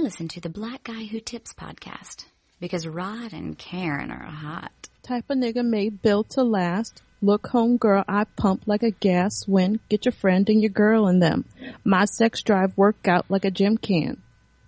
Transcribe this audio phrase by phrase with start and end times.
[0.00, 2.24] I listen to the Black Guy Who Tips podcast
[2.58, 4.88] because Rod and Karen are hot.
[5.02, 7.02] Type of nigga made built to last.
[7.20, 11.06] Look home girl, I pump like a gas when get your friend and your girl
[11.06, 11.44] in them.
[11.84, 14.22] My sex drive work out like a gym can.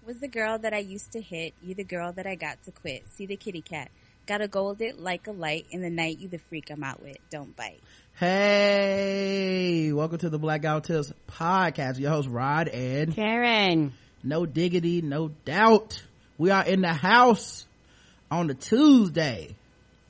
[0.05, 2.71] Was the girl that I used to hit, you the girl that I got to
[2.71, 3.09] quit.
[3.09, 3.91] See the kitty cat.
[4.27, 7.17] Gotta gold it like a light in the night, you the freak I'm out with.
[7.31, 7.81] Don't bite.
[8.17, 11.99] Hey, welcome to the Black Guy Who Tips podcast.
[11.99, 13.95] Your host Rod and Karen.
[14.23, 16.03] No diggity, no doubt.
[16.39, 17.67] We are in the house
[18.31, 19.55] on the Tuesday.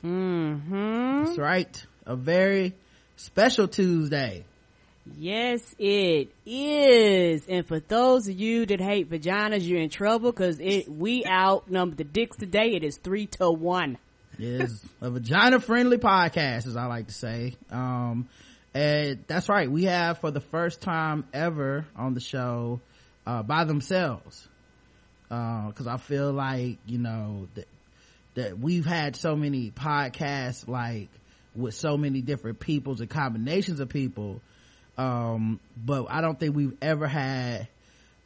[0.03, 1.25] Mm-hmm.
[1.25, 1.85] That's right.
[2.05, 2.73] A very
[3.15, 4.45] special Tuesday.
[5.17, 7.45] Yes, it is.
[7.47, 11.95] And for those of you that hate vaginas, you're in trouble because it we outnumber
[11.95, 12.73] the dicks today.
[12.75, 13.97] It is three to one.
[14.39, 17.55] It is a vagina friendly podcast, as I like to say.
[17.69, 18.29] Um,
[18.73, 19.69] and that's right.
[19.69, 22.79] We have for the first time ever on the show,
[23.25, 24.47] uh, by themselves.
[25.31, 27.67] Uh, cause I feel like, you know, that,
[28.35, 31.09] that we've had so many podcasts, like
[31.55, 34.41] with so many different peoples and combinations of people.
[34.97, 37.67] Um, but I don't think we've ever had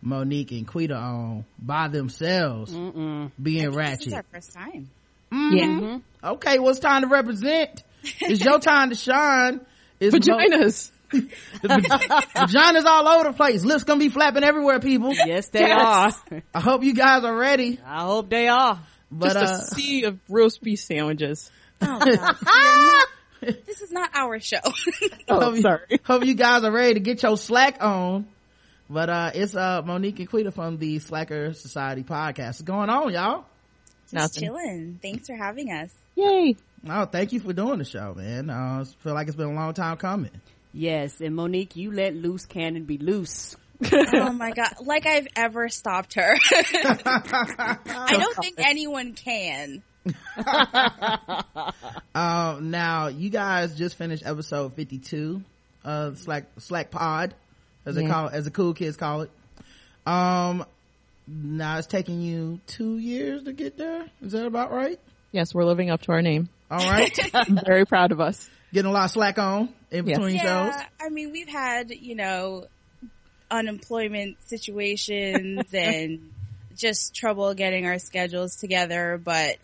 [0.01, 3.31] Monique and Quita on by themselves Mm-mm.
[3.41, 4.07] being This ratchet.
[4.07, 4.89] is our first time.
[5.31, 6.01] Mhm.
[6.23, 7.83] Okay, well it's time to represent.
[8.03, 9.61] It's your time to shine.
[9.99, 10.91] It's Vaginas.
[11.11, 13.63] Vaginas all over the place.
[13.63, 15.13] Lips gonna be flapping everywhere, people.
[15.13, 16.11] Yes, they are.
[16.53, 17.79] I hope you guys are ready.
[17.85, 18.79] I hope they are.
[19.11, 21.49] But Just uh a sea of roast beef sandwiches.
[21.81, 22.35] Oh, God.
[22.43, 23.07] Not-
[23.67, 24.57] this is not our show.
[25.29, 25.99] Oh, hope, you, sorry.
[26.05, 28.27] hope you guys are ready to get your slack on.
[28.89, 32.45] But uh it's uh Monique and Quita from the Slacker Society podcast.
[32.47, 33.45] What's going on, y'all?
[34.03, 34.41] Just Nothing.
[34.43, 34.99] chilling.
[35.01, 35.91] Thanks for having us.
[36.15, 36.55] Yay.
[36.89, 38.49] Oh, thank you for doing the show, man.
[38.49, 40.31] Uh, I feel like it's been a long time coming.
[40.73, 43.55] Yes, and Monique, you let loose cannon be loose.
[43.91, 44.73] oh my god.
[44.83, 46.35] Like I've ever stopped her.
[46.51, 49.83] I don't think anyone can.
[52.15, 55.43] Um, now you guys just finished episode 52
[55.83, 57.35] of Slack, Slack Pod,
[57.85, 59.29] as they call it, as the cool kids call it.
[60.07, 60.65] Um,
[61.27, 64.07] now it's taking you two years to get there.
[64.23, 64.99] Is that about right?
[65.31, 66.49] Yes, we're living up to our name.
[66.71, 67.15] All right.
[67.35, 68.49] I'm very proud of us.
[68.77, 70.17] Getting a lot of slack on in Yes.
[70.19, 70.81] between Yeah, shows.
[71.01, 72.67] I mean, we've had, you know,
[73.49, 76.19] unemployment situations and
[76.75, 79.57] just trouble getting our schedules together, but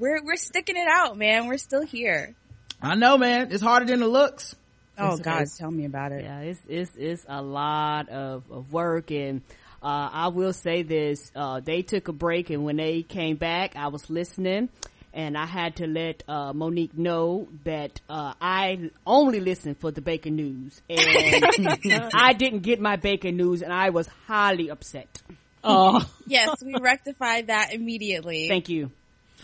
[0.00, 1.46] we're, we're sticking it out, man.
[1.46, 2.34] We're still here.
[2.82, 3.52] I know, man.
[3.52, 4.56] It's harder than it looks.
[4.98, 5.56] Oh Yes, it God, is.
[5.56, 6.24] tell me about it.
[6.24, 9.42] Yeah, it's it's it's a lot of, of work and
[9.80, 13.76] uh, I will say this, uh, they took a break and when they came back,
[13.76, 14.70] I was listening
[15.16, 20.00] and I had to let, uh, Monique know that, uh, I only listen for the
[20.02, 21.00] bacon news and
[22.14, 25.08] I didn't get my bacon news and I was highly upset.
[25.68, 28.46] Oh, Yes, we rectified that immediately.
[28.48, 28.92] Thank you.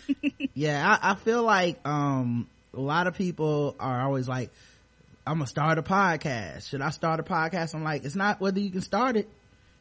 [0.53, 4.51] Yeah, I, I feel like, um, a lot of people are always like,
[5.25, 6.69] I'm gonna start a podcast.
[6.69, 7.73] Should I start a podcast?
[7.73, 9.27] I'm like, it's not whether you can start it.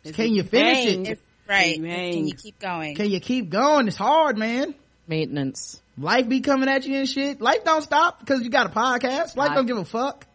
[0.02, 1.06] It's It's can you finish hang.
[1.06, 1.12] it?
[1.12, 1.76] If, right.
[1.76, 2.94] You Can you keep going?
[2.96, 3.86] Can you keep going?
[3.88, 4.74] It's hard, man.
[5.06, 5.81] maintenance.
[5.98, 7.40] Life be coming at you and shit.
[7.40, 9.36] Life don't stop because you got a podcast.
[9.36, 9.54] Life Right.
[9.54, 10.26] don't give a fuck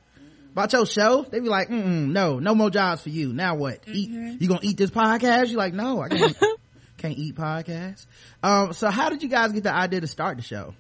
[0.51, 1.23] about your show.
[1.29, 3.34] They be like, mm no, no more jobs for you.
[3.34, 3.79] Now what?
[3.88, 4.09] Eat,
[4.40, 5.50] you gonna eat this podcast?
[5.50, 6.38] You like, no, I can't,
[6.97, 8.06] can't eat podcasts.
[8.44, 10.73] Um, so how did you guys get the idea to start the show?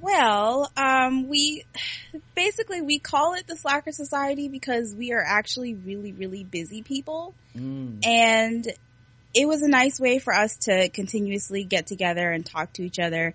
[0.00, 1.64] Well, um, we
[2.34, 7.34] basically we call it the Slacker Society because we are actually really, really busy people,
[7.54, 8.66] and
[9.34, 12.98] it was a nice way for us to continuously get together and talk to each
[12.98, 13.34] other,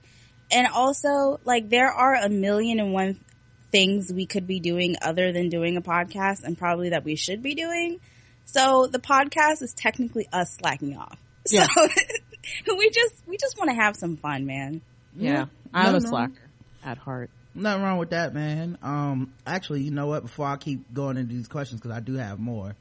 [0.52, 3.20] and also like there are a million and one
[3.72, 7.42] things we could be doing other than doing a podcast, and probably that we should
[7.44, 8.00] be doing.
[8.46, 11.18] So the podcast is technically us slacking off.
[11.50, 11.68] Yeah.
[12.66, 14.82] So we just we just want to have some fun, man.
[15.16, 15.46] Yeah.
[15.74, 16.10] I'm No, a no.
[16.10, 16.50] slacker
[16.84, 17.30] at heart.
[17.54, 18.78] Nothing wrong with that, man.
[18.82, 20.24] Um, actually, you know what?
[20.24, 22.76] Before I keep going into these questions, because I do have more,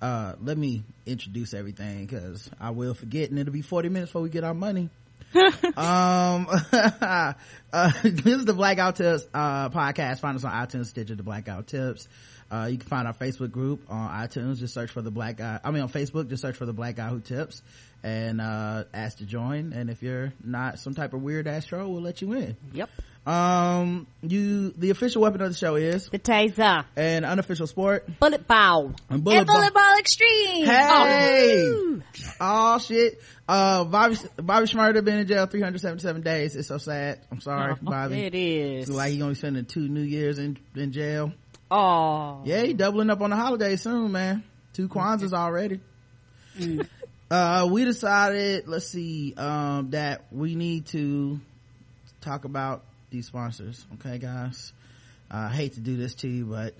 [0.00, 4.22] uh, let me introduce everything because I will forget and it'll be 40 minutes before
[4.22, 4.90] we get our money.
[5.34, 7.32] um, uh,
[8.02, 10.20] this is the Blackout Tips, uh, podcast.
[10.20, 12.08] Find us on iTunes, Stitcher, the Blackout Tips.
[12.50, 14.58] Uh, you can find our Facebook group on iTunes.
[14.58, 15.58] Just search for the Black Guy.
[15.62, 17.60] I mean, on Facebook, just search for the Black Guy Who Tips
[18.02, 19.72] and, uh, ask to join.
[19.72, 22.56] And if you're not some type of weird ass troll, we'll let you in.
[22.72, 22.90] Yep.
[23.26, 26.84] Um, you, the official weapon of the show is The taser.
[26.94, 28.06] an unofficial sport.
[28.20, 29.82] Bullet ball And bullet, and Bullet ball.
[29.82, 30.66] Ball Extreme.
[30.66, 31.98] Hey!
[32.40, 33.20] Oh shit.
[33.48, 36.54] Uh, Bobby, Bobby Shmurda been in jail 377 days.
[36.54, 37.18] It's so sad.
[37.32, 38.20] I'm sorry, Bobby.
[38.26, 38.88] It is.
[38.88, 41.32] It's like he only spending two New Years in, in jail.
[41.68, 42.42] Oh.
[42.44, 44.44] Yeah, he doubling up on the holiday soon, man.
[44.72, 45.80] Two Kwanzas already.
[47.30, 51.40] uh we decided let's see um that we need to
[52.20, 52.84] talk about
[53.16, 54.72] these sponsors okay guys?
[55.30, 56.74] I hate to do this to you but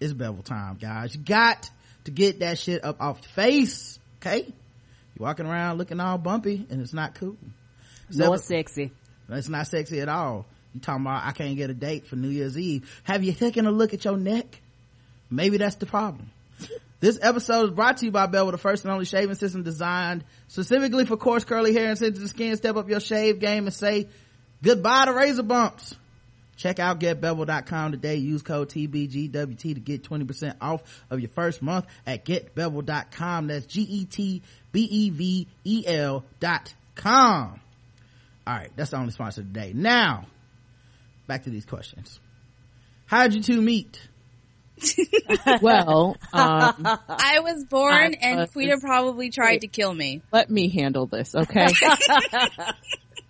[0.00, 1.14] it's bevel time guys.
[1.14, 1.70] You got
[2.04, 4.42] to get that shit up off your face okay?
[4.44, 7.36] You're walking around looking all bumpy and it's not cool.
[8.12, 8.90] More sexy.
[9.28, 10.44] it's not sexy at all.
[10.74, 12.90] You talking about i can't get a date for new year's eve.
[13.04, 14.60] Have you taken a look at your neck?
[15.30, 16.30] Maybe that's the problem.
[17.04, 20.24] This episode is brought to you by Bevel, the first and only shaving system designed
[20.48, 22.56] specifically for coarse curly hair and sensitive skin.
[22.56, 24.08] Step up your shave game and say
[24.64, 25.94] goodbye to razor bumps.
[26.56, 28.14] Check out getbevel.com today.
[28.16, 33.48] Use code TBGWT to get 20% off of your first month at getbevel.com.
[33.48, 34.44] That's G-E-T-B-E-V-E-L
[36.40, 37.60] dot com.
[38.46, 38.70] All right.
[38.76, 39.72] That's the only sponsor today.
[39.74, 40.26] Now,
[41.26, 42.20] back to these questions.
[43.06, 44.00] How'd you two meet?
[45.62, 50.20] Well, um, I was born I and was- Quita probably tried to kill me.
[50.32, 51.68] let me handle this, okay?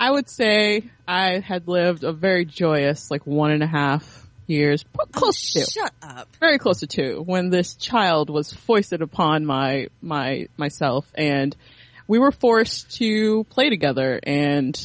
[0.04, 4.82] I would say I had lived a very joyous, like one and a half years,
[4.82, 6.28] p- oh, close to Shut up.
[6.38, 11.56] very close to two, when this child was foisted upon my my myself, and
[12.06, 14.20] we were forced to play together.
[14.22, 14.78] And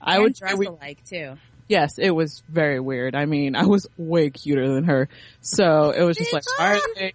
[0.00, 1.34] I and would say dress we, alike too.
[1.68, 3.14] yes, it was very weird.
[3.14, 5.10] I mean, I was way cuter than her,
[5.42, 7.14] so it was just like, all right,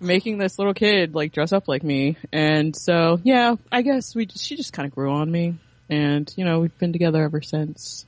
[0.00, 4.28] making this little kid like dress up like me, and so yeah, I guess we
[4.36, 5.54] she just kind of grew on me,
[5.88, 8.06] and you know we've been together ever since.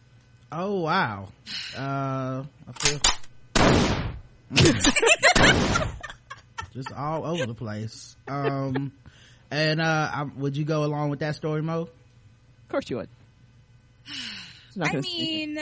[0.53, 1.29] Oh wow.
[1.77, 2.99] Uh, I feel
[4.50, 5.91] Mm.
[6.75, 8.17] just all over the place.
[8.29, 8.93] Um,
[9.50, 11.82] and uh, I, would you go along with that story, Mo?
[11.82, 13.09] Of course you would.
[14.81, 15.59] I gonna mean,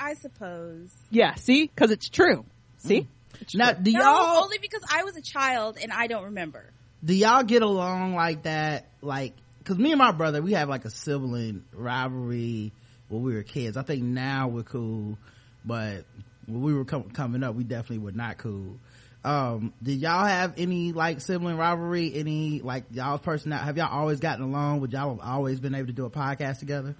[0.00, 0.90] I suppose.
[1.10, 2.44] yeah, see, because it's true.
[2.78, 3.06] See,
[3.40, 3.82] It's Now, true.
[3.82, 6.64] do No, y'all only because I was a child and I don't remember.
[7.04, 8.86] do y'all get along like that?
[9.02, 9.34] Like,
[9.66, 12.72] cause me and my brother, we have like a sibling rivalry
[13.08, 13.76] when we were kids.
[13.76, 15.18] I think now we're cool,
[15.64, 16.04] but
[16.46, 18.76] when we were com- coming up, we definitely were not cool.
[19.24, 22.14] Um, did y'all have any like sibling rivalry?
[22.14, 24.80] Any like y'all person have y'all always gotten along?
[24.80, 26.94] Would y'all have always been able to do a podcast together?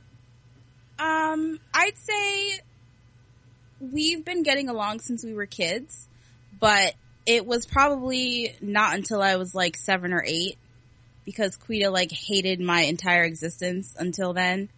[0.98, 2.60] Um, I'd say
[3.80, 6.08] we've been getting along since we were kids,
[6.58, 6.94] but
[7.26, 10.58] it was probably not until I was like seven or eight
[11.26, 14.70] because Quita like hated my entire existence until then.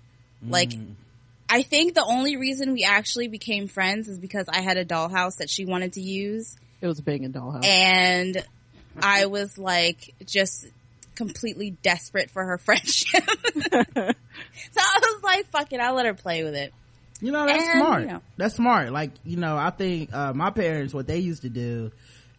[0.44, 0.94] Like, Mm.
[1.50, 5.36] I think the only reason we actually became friends is because I had a dollhouse
[5.38, 7.64] that she wanted to use it was a banging dollhouse.
[7.64, 8.44] and
[9.02, 10.66] I was like just
[11.14, 13.24] completely desperate for her friendship.
[13.62, 14.00] so
[14.80, 16.72] I was like, fuck it, I'll let her play with it.
[17.20, 18.02] You know, that's And, smart.
[18.02, 18.22] you know.
[18.36, 18.92] That's smart.
[18.92, 21.90] Like, you know, I think, uh, my parents, what they used to do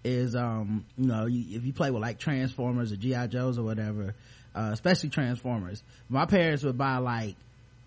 [0.03, 3.27] is, um, you know, if you play with like Transformers or G.I.
[3.27, 4.15] Joes or whatever,
[4.55, 7.35] uh, especially Transformers, my parents would buy like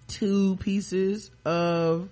[0.09, 2.09] two pieces of,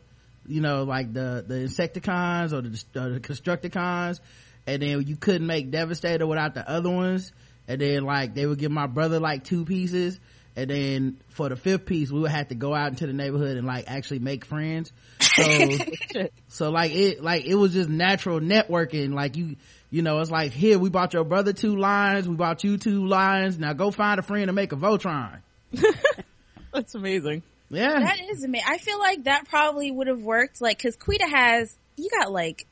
[0.46, 4.20] you know, like the, the Insecticons or the, or the Constructicons,
[4.66, 7.32] and then you couldn't make Devastator without the other ones,
[7.68, 10.18] and then like they would give my brother like two pieces,
[10.56, 13.56] and then for the fifth piece we would have to go out into the neighborhood
[13.56, 14.92] and like actually make friends
[16.12, 19.56] so so like it like it was just natural networking like you
[19.90, 23.06] you know it's like here we bought your brother two lines we bought you two
[23.06, 25.40] lines now go find a friend to make a Voltron
[26.72, 27.42] That's amazing.
[27.68, 28.66] yeah That is amazing.
[28.68, 30.60] I feel like that probably would have worked.
[30.60, 32.66] Like, cause Quita has, you got like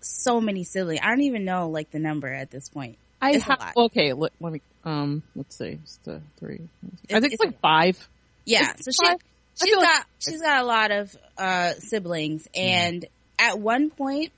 [0.00, 1.00] so many siblings.
[1.02, 2.98] I don't even know like the number at this point.
[3.20, 3.72] I It's a lot.
[3.76, 4.12] okay.
[4.12, 5.22] Let, let me um.
[5.36, 5.78] Let's see.
[5.82, 6.60] It's the three.
[7.10, 8.08] I think it's it's like five.
[8.44, 8.72] Yeah.
[8.76, 9.18] It's So she, five.
[9.20, 12.46] I she's feel like- got, she's got a lot of, uh, siblings.
[12.54, 13.04] And
[13.38, 14.32] at one point,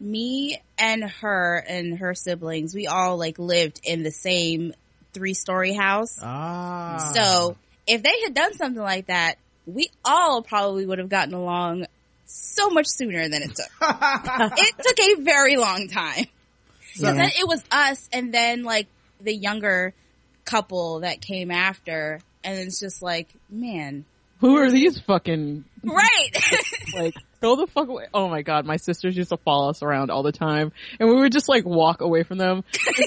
[0.00, 4.72] me and her and her siblings, we all like lived in the same
[5.12, 6.18] three story house.
[6.20, 7.56] ah So
[7.86, 11.86] if they had done something like that, we all probably would have gotten along
[12.26, 13.68] so much sooner than it took.
[14.58, 16.26] it took a very long time.
[16.94, 18.86] So- Cause then it was us and then like
[19.20, 19.94] the younger
[20.44, 24.04] couple that came after and it's just like, man,
[24.44, 26.30] Who are these fucking right.
[26.94, 28.08] like go the fuck away?
[28.12, 30.70] Oh my god, my sisters used to follow us around all the time,
[31.00, 32.62] and we would just like walk away from them.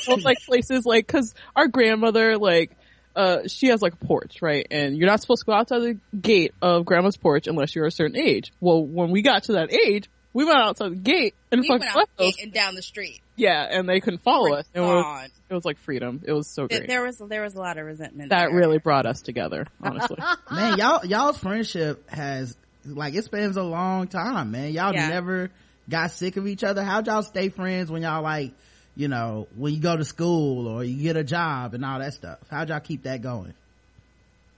[0.08, 2.75] Go, like places like because our grandmother like.
[3.15, 4.67] Uh, she has like a porch, right?
[4.70, 7.91] And you're not supposed to go outside the gate of grandma's porch unless you're a
[7.91, 8.53] certain age.
[8.60, 11.79] Well, when we got to that age, we went outside the gate and we fucking
[11.79, 13.22] went out left the gate and down the street.
[13.36, 14.65] Yeah, and they couldn't follow us.
[14.74, 15.29] And we were- Gone.
[15.50, 16.22] it was like freedom.
[16.25, 16.88] It was so There, great.
[16.89, 18.29] there was there was a lot of resentment.
[18.29, 18.55] that there.
[18.57, 20.17] really brought us together, honestly.
[20.51, 22.55] man y'all y'all's friendship has
[22.86, 25.10] like it spans a long time man y'all Yeah.
[25.10, 25.50] never
[25.89, 28.51] got sick of each other how'd y'all stay friends when y'all like
[28.96, 32.13] you know when you go to school or you get a job and all that
[32.13, 33.53] stuff how'd y'all keep that going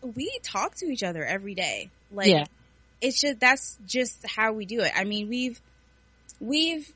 [0.01, 1.89] we talk to each other every day.
[2.11, 2.45] Like Yeah.
[3.01, 4.91] It's just that's just how we do it.
[4.95, 5.61] I mean, we've
[6.39, 6.91] we've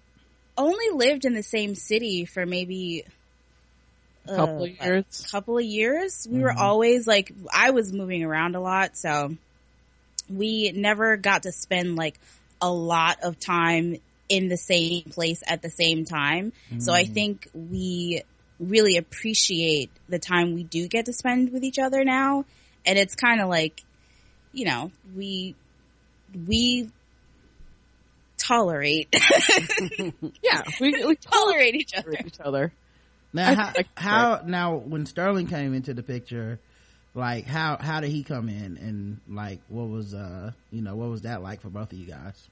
[0.57, 3.05] only lived in the same city for maybe
[4.27, 5.27] A couple of uh, years.
[5.31, 6.27] couple of years.
[6.29, 9.36] We were always like I was moving around a lot, so
[10.29, 12.19] we never got to spend like
[12.62, 13.98] a lot of time
[14.29, 16.53] in the same place at the same time.
[16.79, 18.24] So I think we
[18.60, 22.45] really appreciate the time we do get to spend with each other now.
[22.86, 23.83] And it's kind of like,
[24.53, 25.55] you know, we,
[26.48, 26.90] we
[28.38, 29.13] tolerate,
[30.44, 32.12] Yeah, we, we tolerate each other.
[32.25, 32.72] each other.
[33.34, 36.60] now how, how now when sterling came into the picture
[37.16, 41.10] like how how did he come in and like what was uh you know what
[41.10, 42.48] was that like for both of you guys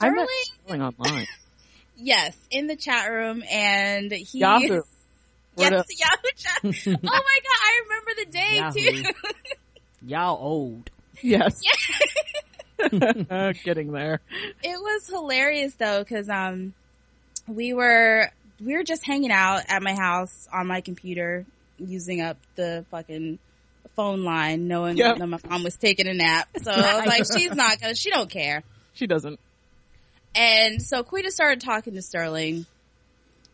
[0.00, 0.28] I met Sterling,
[0.64, 1.26] Sterling online.
[1.96, 4.82] yes, in the chat room and he, Yahoo.
[5.56, 5.86] Yes, up.
[5.98, 6.96] Yahoo chat.
[6.96, 9.02] oh my god, I remember the day Yahoo.
[9.02, 9.10] too.
[10.06, 10.90] Y'all old.
[11.22, 11.60] Yes.
[13.64, 14.20] Getting there.
[14.62, 16.74] it was hilarious though because um
[17.46, 18.30] we were
[18.64, 21.44] we were just hanging out at my house on my computer
[21.78, 23.38] using up the fucking
[23.96, 25.18] phone line knowing Yep.
[25.18, 28.10] that my mom was taking a nap so i was like she's not gonna she
[28.10, 28.62] don't care
[28.94, 29.40] She doesn't.
[30.36, 32.64] and so Quita started talking to sterling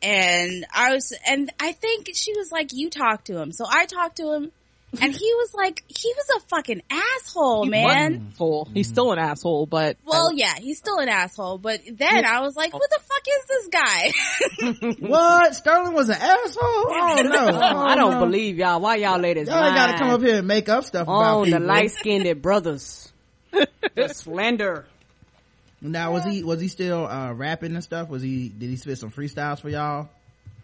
[0.03, 3.87] and i was and i think she was like you talk to him so i
[3.87, 4.53] talked to him
[5.01, 8.69] and he was like he was a fucking asshole He man was asshole.
[8.73, 12.57] He's still an asshole, but well, yeah, he's still an asshole, but then I was
[12.57, 13.69] like, who the fuck is this
[14.99, 15.07] guy?
[15.09, 18.21] what sterling was an asshole oh no Oh, I don't no.
[18.21, 18.81] believe y'all.
[18.81, 21.51] Why y'all ladies y'all ain't gotta come up here and make up stuff about on
[21.51, 23.13] the light skinned brothers?
[23.95, 24.85] the slender.
[25.81, 28.99] now was he was he still uh rapping and stuff was he did he spit
[28.99, 30.09] some freestyles for y'all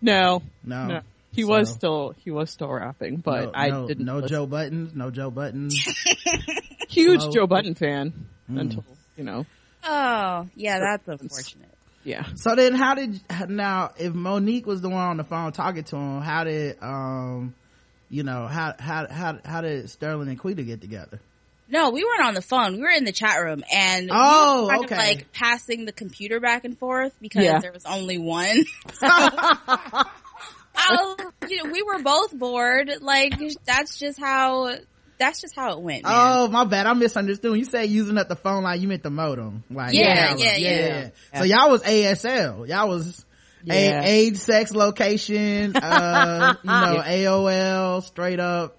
[0.03, 1.01] no, no, no.
[1.33, 4.05] He So- was still he was still rapping, but no, I no, didn't.
[4.05, 4.29] no listen.
[4.29, 5.75] Joe Budden's no Joe Budden's
[6.89, 7.33] Huge Hello.
[7.33, 8.61] Joe Budden fan Mm.
[8.61, 8.85] until
[9.17, 9.47] you know.
[9.85, 11.69] Oh, yeah, that's unfortunate.
[12.03, 12.25] Yeah.
[12.35, 15.97] So then how did, now if Monique was the one on the phone talking to
[15.97, 17.55] him, how did, um,
[18.09, 21.21] you know, how, how, how, how did Sterling and Quita get together?
[21.69, 22.73] No, we weren't on the phone.
[22.77, 24.95] We were in the chat room and Oh, we were kind okay.
[24.95, 27.61] of like passing the computer back and forth because Yeah.
[27.61, 28.65] there was only one.
[30.81, 32.91] I was, you know, we were both bored.
[33.01, 33.35] Like
[33.67, 34.73] that's just how
[35.19, 36.05] that's just how it went.
[36.05, 36.13] Man.
[36.17, 36.87] Oh, my bad.
[36.87, 37.51] I misunderstood.
[37.51, 39.65] When you say using up the phone line, you meant the modem.
[39.71, 41.39] Like, Yeah, yeah, yeah, yeah.
[41.39, 42.67] So y'all was ASL.
[42.67, 43.25] Y'all was
[43.69, 44.03] a- Yeah.
[44.05, 48.79] age, sex, location, uh, you know, AOL, straight up.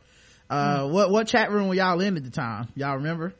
[0.50, 2.68] Uh, what, what chat room were y'all in at the time?
[2.76, 3.34] Y'all remember?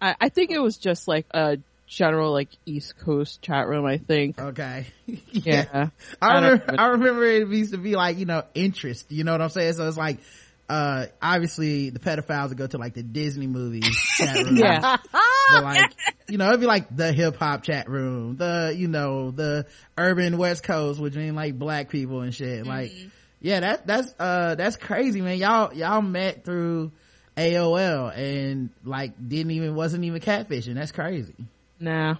[0.00, 1.58] I, I think it was just like a
[1.92, 3.84] general like East Coast chat room.
[3.84, 4.40] I think.
[4.40, 4.86] Okay.
[5.32, 5.88] Yeah.
[6.20, 9.32] I I remember, I remember it used to be like, you know, interest, you know
[9.32, 9.74] what I'm saying?
[9.74, 10.18] So it's like,
[10.68, 14.56] uh, obviously the pedophiles would go to like the Disney movies chat room.
[14.56, 14.96] Yeah.
[15.50, 15.92] But like,
[16.28, 19.66] you know, it'd be like the hip hop chat room, the, you know, the
[19.98, 22.66] urban West Coast, which mean like black people and shit.
[22.66, 22.92] Like,
[23.40, 25.38] yeah, that, that's, uh, that's crazy, man.
[25.38, 26.92] Y'all, y'all met through
[27.36, 30.74] AOL and like didn't even, wasn't even catfishing.
[30.74, 31.34] That's crazy.
[31.82, 32.16] Nah.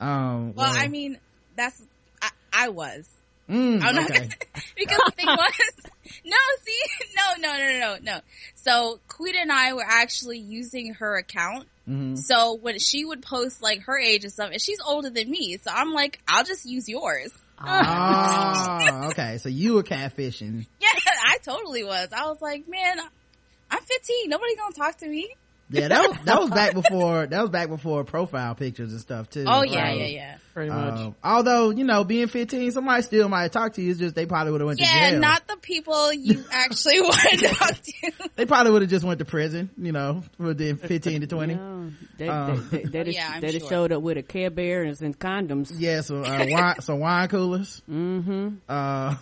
[0.00, 1.18] Um, well, I mean,
[1.56, 1.80] that's
[2.22, 3.06] I, I was.
[3.48, 4.28] mm, I'm not okay.
[4.76, 5.52] because the thing was,
[6.24, 6.80] no, see,
[7.16, 8.20] no, no, no, no, no, no.
[8.54, 11.68] So Quita and I were actually using her account.
[11.86, 12.16] Mhm.
[12.18, 15.58] So when she would post like her age and stuff, and she's older than me,
[15.62, 17.30] so I'm like, I'll just use yours.
[17.60, 19.38] Oh, okay.
[19.38, 20.66] So you were catfishing.
[20.80, 20.88] Yeah,
[21.24, 22.08] I totally was.
[22.12, 22.98] I was like, man,
[23.70, 24.30] I'm 15.
[24.30, 25.28] Nobody gonna talk to me.
[25.70, 29.28] Yeah, that was that was back before that was back before profile pictures and stuff
[29.28, 29.44] too.
[29.46, 29.98] Oh yeah, Right.
[30.00, 30.36] yeah, yeah.
[30.54, 30.98] Pretty much.
[31.00, 33.90] Um, although you know, being 15, somebody still might talk to you.
[33.90, 35.20] It's just they probably would have went to Yeah, jail.
[35.20, 38.12] not the people you actually want to talk to.
[38.36, 39.70] they probably would have just went to prison.
[39.78, 41.52] You know, within 15 to 20.
[41.54, 43.68] Yeah, No, they, Um, they, they, they, just, yeah, I'm they sure.
[43.68, 46.04] showed up with a Care Bears and some condoms.
[46.04, 47.82] so uh, wine, so wine coolers.
[47.88, 48.48] Mm-hmm.
[48.68, 49.14] Uh,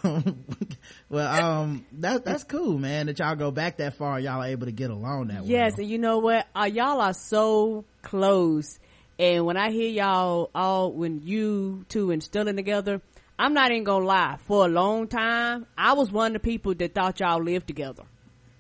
[1.09, 3.07] well, um, that that's cool, man.
[3.07, 5.49] That y'all go back that far, y'all are able to get along that way.
[5.49, 5.83] Yes, well.
[5.83, 6.47] and you know what?
[6.55, 8.79] Uh, y'all are so close.
[9.19, 13.01] And when I hear y'all all, when you two and together,
[13.39, 14.37] I'm not even gonna lie.
[14.47, 18.05] For a long time, I was one of the people that thought y'all lived together.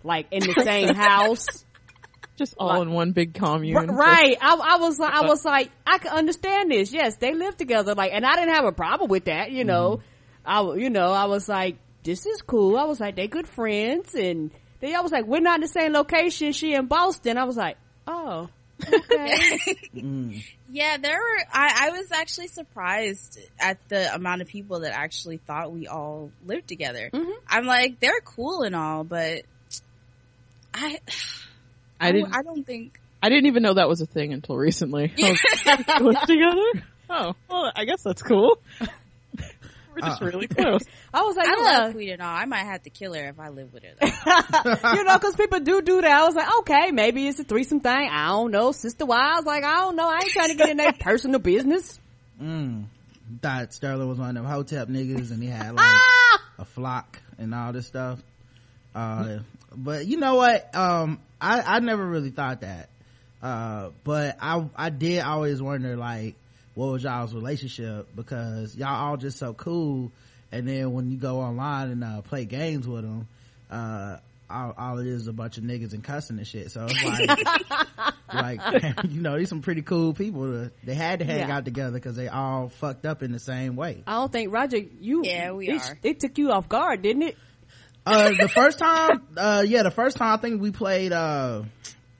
[0.02, 1.64] Like in the same house.
[2.36, 3.86] Just all Like- in one big commune.
[3.86, 4.36] Right.
[4.40, 6.92] I, I was like, I was like, I can understand this.
[6.92, 7.94] Yes, they live together.
[7.94, 9.50] Like, and I didn't have a problem with that.
[9.50, 10.02] You know, mm-hmm.
[10.44, 12.76] I, w- you know, I was like, this is cool.
[12.76, 15.68] I was like, they good friends, and they I was like, we're not in the
[15.68, 16.52] same location.
[16.52, 17.38] She in Boston.
[17.38, 18.48] I was like, oh,
[19.96, 20.44] Mm.
[20.70, 21.44] Yeah, there were.
[21.52, 26.30] I, I was actually surprised at the amount of people that actually thought we all
[26.44, 27.08] lived together.
[27.12, 27.32] Mhm.
[27.48, 29.42] I'm like, they're cool and all, but
[30.74, 30.98] I,
[32.00, 32.34] I didn't.
[32.36, 33.00] I don't think.
[33.22, 35.12] I didn't even know that was a thing until recently.
[35.22, 35.30] I
[36.00, 36.86] was live together.
[37.08, 38.58] Oh, well, I guess that's cool.
[39.96, 40.26] We're just Uh.
[40.26, 40.82] really close.
[41.12, 41.78] I was like, I yeah.
[41.84, 42.28] love Queen and all.
[42.36, 43.94] I might have to kill her if I live with her.
[44.96, 46.10] You know, cause people do do that.
[46.10, 48.08] I was like, okay, maybe it's a threesome thing.
[48.12, 48.72] I don't know.
[48.72, 50.08] Sister wives, like, I don't know.
[50.08, 51.98] I ain't trying to get in their personal business.
[52.40, 52.84] Mm.
[53.42, 56.42] Thought Sterling was one of them hotep niggas and he had like Ah!
[56.58, 58.20] a flock and all this stuff.
[58.94, 59.38] Uh,
[59.74, 60.74] but you know what?
[60.74, 62.88] Um, I, I never really thought that.
[63.42, 66.34] Uh, but I, I did always wonder like,
[66.76, 68.06] what was y'all's relationship?
[68.14, 70.12] Because y'all all just so cool.
[70.52, 73.26] And then when you go online and, uh, play games with them,
[73.70, 74.18] uh,
[74.48, 76.70] all, all it is is a bunch of niggas and cussing and shit.
[76.70, 77.38] So it's like,
[78.32, 80.42] like, you know, these some pretty cool people.
[80.42, 81.56] To, they had to hang Yeah.
[81.56, 84.04] out together because they all fucked up in the same way.
[84.06, 85.98] I don't think Roger, you, Yeah, we it, are.
[86.04, 87.36] It took you off guard, didn't it?
[88.08, 91.60] uh the first time uh yeah the first time i think we played uh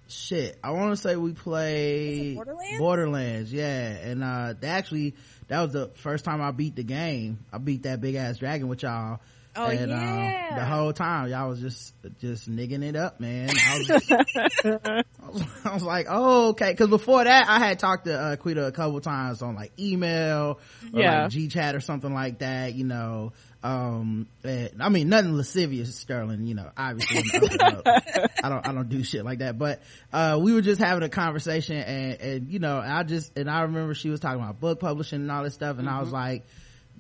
[0.09, 2.79] shit i want to say we played Borderlands?
[2.79, 5.15] borderlands yeah and uh actually
[5.49, 8.69] that was the first time i beat the game i beat that big ass dragon
[8.69, 9.21] with y'all
[9.59, 10.49] Oh, and yeah.
[10.53, 14.13] uh, the whole time y'all was just just nigging it up man i was, just,
[14.13, 18.37] I was, I was like oh okay because before that i had talked to uh
[18.37, 20.61] quita a couple times on like email
[20.93, 21.23] or Yeah.
[21.23, 23.33] like g-chat or something like that you know
[23.67, 28.69] um and, i mean nothing lascivious sterling you know obviously in the open i don't
[28.69, 29.83] i don't do shit like that but
[30.13, 33.63] uh we were just having a conversation and and you know i just and i
[33.63, 36.45] remember she was talking about book publishing and all this stuff and i was like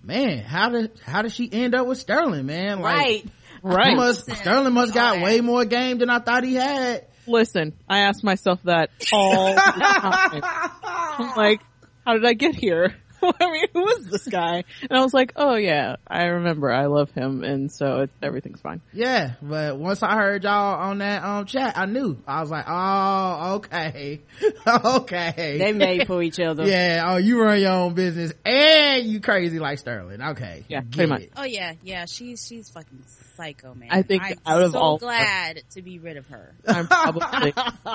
[0.03, 3.27] man how did how did she end up with sterling man like right.
[3.63, 3.97] Right.
[3.97, 8.01] must, sterling must got All way more game than i thought he had Listen, I
[8.01, 10.43] ask myself that all the time.
[10.85, 11.61] I'm like,
[12.07, 12.95] how did I get here?
[13.41, 14.65] I mean, who is this guy?
[14.83, 16.71] And I was like, oh yeah, I remember.
[16.71, 18.81] I love him, and so it, everything's fine.
[18.93, 22.23] Yeah, but once I heard y'all on that um chat, I knew.
[22.27, 24.21] I was like, oh, okay,
[24.67, 25.57] okay.
[25.59, 26.65] They made for each other.
[26.67, 30.21] yeah, oh, you run your own business and you crazy like Sterling.
[30.23, 31.21] Okay, Yeah, get pretty much.
[31.23, 31.33] it.
[31.37, 32.05] Oh yeah, yeah.
[32.07, 33.05] She's she's fucking
[33.37, 33.89] psycho, man.
[33.91, 36.55] I think I'm out of so all- glad to be rid of her.
[36.67, 37.53] I'm probably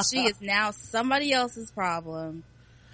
[0.09, 2.43] she is now somebody else's problem,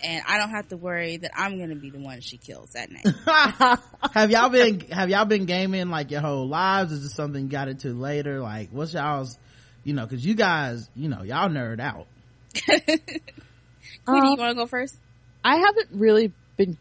[0.04, 2.72] and I don't have to worry that I'm going to be the one she kills
[2.72, 3.80] that night.
[4.14, 6.92] have y'all been have y'all been gaming like your whole lives?
[6.92, 8.40] Is this something you got into later?
[8.40, 9.38] Like, what's y'all's?
[9.84, 12.08] You know, because you guys, you know, y'all nerd out.
[12.66, 12.92] Queenie,
[14.08, 14.96] Um, you want to go first?
[15.44, 16.78] I haven't really been.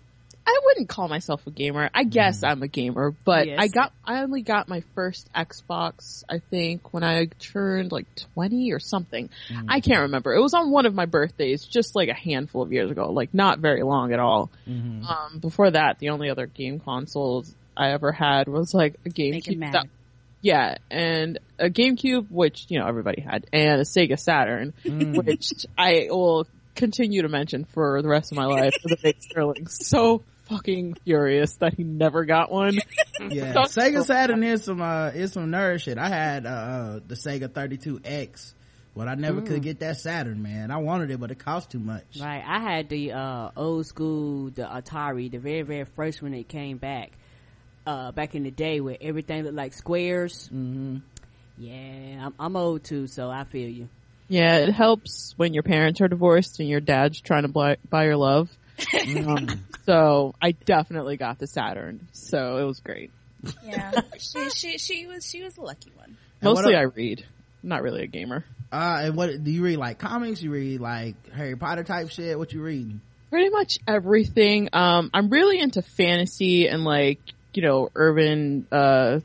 [0.49, 1.91] I wouldn't call myself a gamer.
[1.93, 3.59] I guess I'm a gamer, but Yes.
[3.61, 3.93] I got.
[4.05, 6.23] I only got my first Xbox.
[6.29, 9.29] I think when I turned like 20 or something.
[9.69, 10.35] I can't remember.
[10.35, 13.11] It was on one of my birthdays, just like a handful of years ago.
[13.11, 14.51] Like not very long at all.
[14.69, 15.05] Mm-hmm.
[15.05, 19.73] Um, before that, the only other game consoles I ever had was like a GameCube.
[19.73, 19.87] that-
[20.43, 26.07] yeah, and a GameCube, which you know everybody had, and a Sega Saturn, which I
[26.11, 28.75] will continue to mention for the rest of my life.
[28.81, 32.79] For the big Sterling, so fucking furious that he never got one.
[33.19, 35.97] Yeah, Sega Saturn is some uh is some nerd shit.
[35.97, 38.53] I had uh, uh the Sega 32X,
[38.95, 40.71] but I never could get that Saturn, man.
[40.71, 42.05] I wanted it, but it cost too much.
[42.21, 42.45] Right.
[42.47, 46.77] I had the uh old school the Atari, the very very first one that came
[46.77, 47.13] back.
[47.87, 50.51] Uh back in the day where everything looked like squares.
[50.53, 50.99] Mm-hmm.
[51.59, 53.89] Yeah, I'm, I'm old too, so I feel you.
[54.29, 58.05] Yeah, it helps when your parents are divorced and your dad's trying to buy, buy
[58.05, 58.51] your love.
[59.27, 63.11] Um, so I definitely got the Saturn, so it was great.
[63.65, 66.17] Yeah, she she she was she was the lucky one.
[66.41, 67.25] And Mostly el- I read.
[67.63, 68.45] I'm not really a gamer.
[68.73, 69.77] Uh, and what do you read?
[69.79, 70.43] Like comics?
[70.43, 72.39] You read like Harry Potter type shit?
[72.39, 73.01] What you reading?
[73.31, 74.69] Pretty much everything.
[74.73, 77.21] Um, I'm really into fantasy and like,
[77.55, 79.21] you know, urban, uh,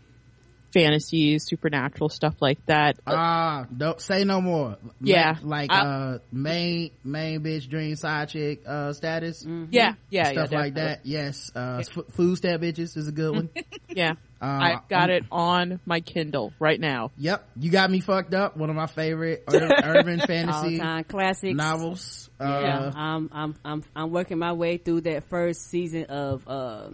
[0.74, 2.98] fantasy, supernatural stuff like that.
[3.06, 4.78] Ah, don't say no more.
[5.02, 5.36] Yeah.
[5.42, 9.46] Ma- like I- uh, main main bitch dream side chick uh status.
[9.70, 11.06] yeah, yeah, Stuff yeah, like that.
[11.06, 11.52] Yes.
[11.56, 13.50] Uh, f- food stab bitches is a good one.
[13.94, 14.14] Yeah.
[14.42, 17.12] Uh, I got um, it on my Kindle right now.
[17.18, 17.48] Yep.
[17.58, 18.56] You got me fucked up.
[18.56, 21.54] One of my favorite ur- urban fantasy time classics.
[21.56, 22.30] novels.
[22.40, 26.90] Yeah, Uh, I'm I'm I'm I'm working my way through that first season of uh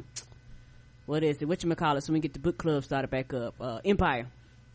[1.08, 1.46] what is it?
[1.46, 2.04] What you call it?
[2.04, 3.56] So we get the book club started back up.
[3.60, 4.28] Uh Empire.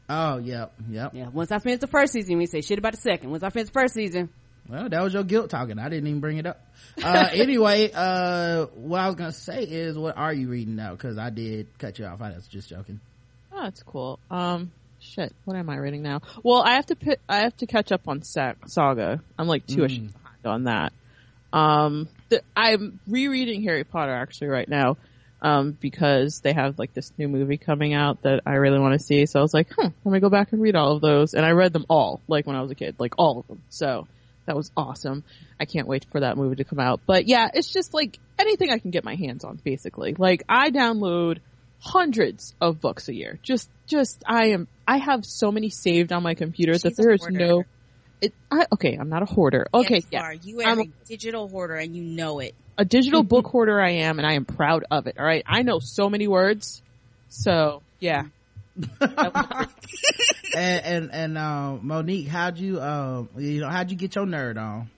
[0.08, 0.72] oh, yep.
[0.90, 1.14] Yep.
[1.14, 1.28] Yeah.
[1.28, 3.30] Once I finish the first season, we say shit about the second.
[3.30, 4.28] Once I finish the first season,
[4.68, 5.78] Well, that was your guilt talking.
[5.78, 6.60] I didn't even bring it up.
[7.02, 10.96] Uh, anyway, uh, what I was gonna say is, what are you reading now?
[10.96, 12.20] Cause I did cut you off.
[12.20, 12.98] I was just joking.
[13.52, 14.18] Oh, that's cool.
[14.30, 15.34] Um, shit.
[15.44, 16.20] What am I reading now?
[16.42, 19.20] Well, I have to pit, I have to catch up on Sa- Saga.
[19.38, 20.46] I'm like two issues behind.
[20.46, 20.92] on that.
[21.52, 24.96] Um, th- I'm rereading Harry Potter actually right now,
[25.42, 29.04] um, because they have like this new movie coming out that I really want to
[29.04, 29.26] see.
[29.26, 31.34] So I was like, huh, let me go back and read all of those.
[31.34, 33.60] And I read them all, like when I was a kid, like all of them.
[33.68, 34.06] So
[34.46, 35.24] that was awesome.
[35.58, 37.00] I can't wait for that movie to come out.
[37.06, 40.14] But yeah, it's just like anything I can get my hands on, basically.
[40.16, 41.38] Like I download
[41.80, 43.40] hundreds of books a year.
[43.42, 47.02] Just, just, I am, I have so many saved on my computer that She's a
[47.02, 47.64] there is no,
[48.22, 49.66] it, I, okay, I'm not a hoarder.
[49.74, 50.22] Okay, Yes, you yeah.
[50.22, 50.32] are.
[50.32, 52.54] You are I'm a digital hoarder and you know it.
[52.78, 55.16] a digital book hoarder I am and I am proud of it.
[55.18, 55.42] All right.
[55.46, 56.82] I know so many words.
[57.28, 58.24] So yeah.
[59.00, 59.68] and
[60.54, 64.88] and, and uh, Monique, how'd you um you know how'd you get your nerd on?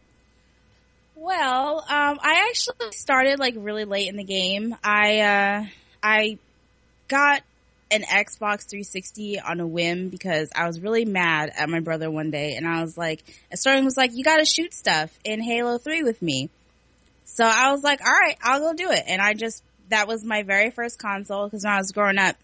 [1.17, 4.77] Well, um, I actually started like really late in the game.
[4.85, 5.65] I uh,
[6.03, 6.39] I
[7.09, 7.43] got
[7.91, 12.31] an Xbox 360 on a whim because I was really mad at my brother one
[12.31, 15.43] day, and I was like, and Sterling was like, "You got to shoot stuff in
[15.43, 16.51] Halo 3 with me."
[17.25, 20.25] So I was like, "All right, I'll go do it." And I just that was
[20.25, 22.37] my very first console because when I was growing up,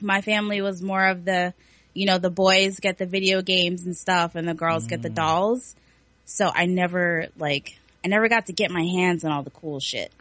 [0.00, 1.52] my family was more of the,
[1.92, 5.10] you know, the boys get the video games and stuff, and the girls get the
[5.10, 5.16] mm.
[5.16, 5.74] dolls.
[6.24, 9.80] So I never like I never got to get my hands on all the cool
[9.80, 10.12] shit.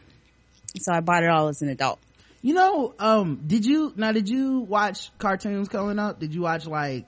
[0.78, 2.00] So I bought it all as an adult.
[2.42, 4.12] You know, um, did you now?
[4.14, 6.20] Did you watch cartoons coming up?
[6.20, 7.06] Did you watch like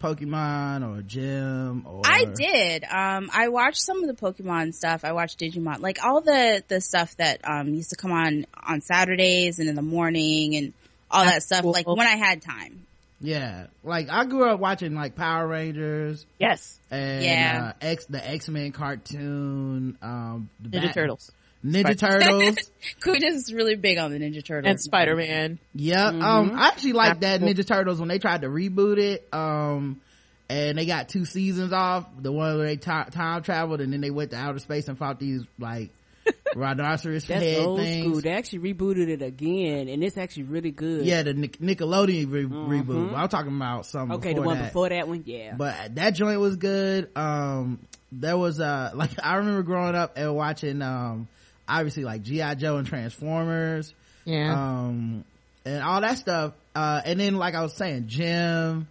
[0.00, 2.02] Pokemon or Jem or?
[2.04, 2.84] I did.
[2.84, 5.04] Um, I watched some of the Pokemon stuff.
[5.04, 8.80] I watched Digimon, like all the the stuff that um used to come on on
[8.80, 10.72] Saturdays and in the morning and
[11.10, 11.62] all that stuff.
[11.62, 11.72] cool.
[11.72, 12.86] Like when I had time.
[13.20, 16.78] Yeah, like I grew up watching like Power Rangers Yes.
[16.90, 17.72] and Yeah.
[17.82, 21.30] uh, X the X Men cartoon, um, the Ninja Bat- Turtles
[21.64, 22.56] Ninja Turtles.
[23.02, 25.58] Queen is really big on the Ninja Turtles and Spider Man.
[25.74, 26.22] Yeah, Mm-hmm.
[26.22, 27.62] um, I actually like that Absolutely.
[27.64, 29.28] Ninja Turtles when they tried to reboot it.
[29.32, 30.00] Um,
[30.48, 32.06] and they got two seasons off.
[32.20, 34.98] The one where they ti- time traveled and then they went to outer space and
[34.98, 35.90] fought these like
[36.56, 38.06] rhinoceros That's head old things.
[38.06, 38.20] school.
[38.20, 41.04] They actually rebooted it again, and it's actually really good.
[41.04, 43.14] Yeah, the Nic- Nickelodeon re- reboot.
[43.14, 44.16] I'm talking about something.
[44.18, 44.64] Okay, the one that.
[44.68, 45.54] before that one, yeah.
[45.56, 47.10] But that joint was good.
[47.16, 47.78] Um,
[48.12, 51.28] there was uh like I remember growing up and watching um
[51.70, 53.94] obviously like GI Joe and Transformers.
[54.24, 54.52] Yeah.
[54.52, 55.24] um
[55.64, 58.86] and all that stuff uh and then like i was saying Jem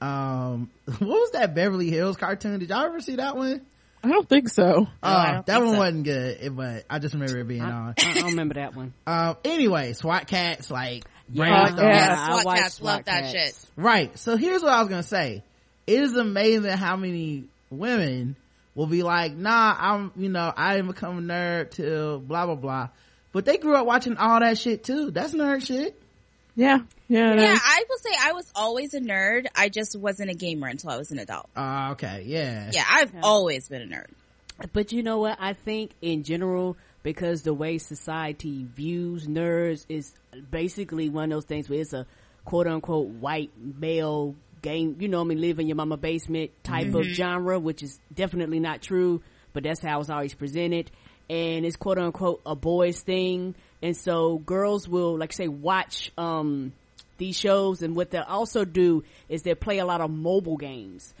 [0.00, 3.60] um what was that beverly hills cartoon did y'all ever see that one
[4.02, 4.86] I don't think so.
[5.02, 5.78] uh I don't that one so.
[5.78, 8.94] wasn't good but i just remember it being I, on I don't remember that one.
[9.06, 11.88] um anyway SWAT Kats like Yeah, brainstorm.
[11.90, 12.16] yeah.
[12.18, 13.58] I SWAT watched cats, SWAT love that shit.
[13.76, 15.42] right so here's what i was gonna say
[15.86, 18.34] it is amazing how many women
[18.74, 22.54] will be like nah i'm you know i didn't become a nerd till blah blah
[22.54, 22.88] blah
[23.32, 26.00] but they grew up watching all that shit too that's nerd shit
[26.56, 26.78] Yeah.
[27.08, 27.34] Yeah.
[27.34, 27.56] Yeah.
[27.58, 29.46] I will say I was always a nerd.
[29.56, 31.48] I just wasn't a gamer until I was an adult.
[31.56, 34.06] uh okay yeah Yeah, I've always been a nerd.
[34.72, 35.38] But you know what?
[35.40, 40.12] I think in general, because the way society views nerds is
[40.50, 42.06] basically one of those things where it's a
[42.44, 46.94] quote unquote white male game, you know, I mean, live in your mama basement type
[46.94, 50.90] of genre, which is definitely not true, but that's how it's always presented.
[51.28, 53.54] And it's quote unquote a boys thing.
[53.82, 56.72] And so girls will, like say, watch, um,
[57.18, 61.12] these shows and what they'll also do is they play a lot of mobile games.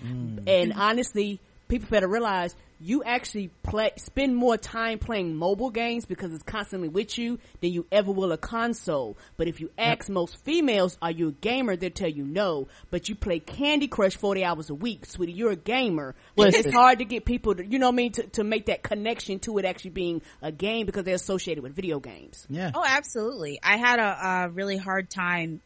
[0.46, 1.40] And honestly,
[1.70, 6.88] people better realize you actually play, spend more time playing mobile games because it's constantly
[6.88, 9.18] with you than you ever will a console.
[9.36, 11.76] But if you ask most females, are you a gamer?
[11.76, 12.68] They'll tell you no.
[12.90, 15.32] But you play Candy Crush 40 hours a week, sweetie.
[15.32, 16.14] You're a gamer.
[16.36, 16.60] Listen.
[16.60, 18.82] It's hard to get people to, you know what I mean, to, to make that
[18.82, 22.46] connection to it actually being a game because they're associated with video games.
[22.48, 23.60] yeah Oh, absolutely.
[23.62, 25.60] I had a, a really hard time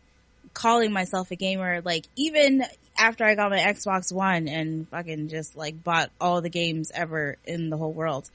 [0.55, 1.83] calling myself a gamer.
[1.83, 2.65] Like even
[2.97, 7.37] after I got my Xbox One and fucking just like bought all the games ever
[7.45, 8.31] in the whole world,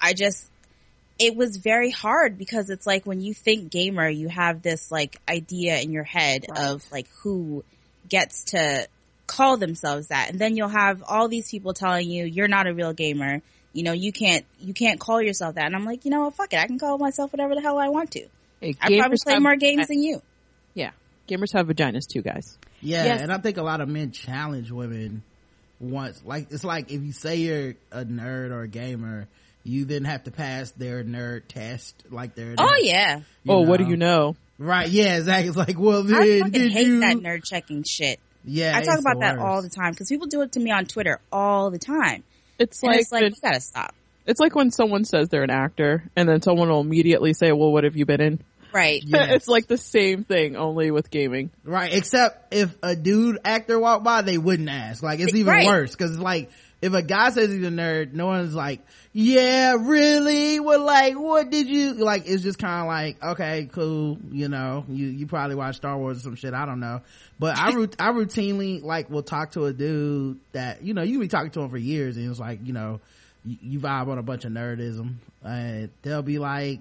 [0.00, 0.48] I just
[1.18, 5.18] it was very hard because it's like when you think gamer, you have this like
[5.28, 7.64] idea in your head of like who
[8.08, 8.86] gets to
[9.26, 12.74] call themselves that, and then you'll have all these people telling you you're not a
[12.74, 13.40] real gamer.
[13.72, 16.34] You know, you can't you can't call yourself that, and I'm like, you know what,
[16.34, 18.26] fuck it, I can call myself whatever the hell I want to.
[18.60, 20.22] Hey, I probably play more games than you.
[21.26, 21.36] Yeah.
[21.36, 22.58] Gamers have vaginas too, guys.
[22.80, 23.20] Yeah, Yes.
[23.22, 25.22] and I think a lot of men challenge women
[25.80, 26.20] once.
[26.24, 29.28] Like it's like if you say you're a nerd or a gamer,
[29.64, 32.02] you then have to pass their nerd test.
[32.10, 34.36] Like their Oh yeah, you oh, what do you know?
[34.58, 34.88] Right?
[34.88, 35.48] Yeah, exactly.
[35.48, 37.00] It's like, well, I then fucking did hate you?
[37.00, 38.20] that nerd checking shit.
[38.44, 40.86] Yeah, I talk about that all the time because people do it to me on
[40.86, 42.24] Twitter all the time.
[42.58, 43.94] It's And like, it's like the- you gotta stop.
[44.26, 47.70] it's like when someone says they're an actor and then someone will immediately say, well,
[47.72, 48.40] what have you been in?
[48.72, 49.02] Right.
[49.04, 49.24] Yeah.
[49.34, 51.50] it's like the same thing, only with gaming.
[51.64, 55.02] Right, except if a dude actor walked by, they wouldn't ask.
[55.02, 55.66] Like, it's even Right.
[55.66, 58.80] worse, cause like, if a guy says he's a nerd, no one's like,
[59.12, 60.58] yeah, really?
[60.58, 65.06] Well, like, what did you, like, it's just kinda like, okay, cool, you know, you,
[65.06, 67.02] you probably watch Star Wars or some shit, I don't know.
[67.38, 71.12] But I, rout- I routinely, like, will talk to a dude that, you know, you
[71.12, 73.00] can be talking to him for years and it's like, you know,
[73.44, 76.80] you, you vibe on a bunch of nerdism and they'll be like,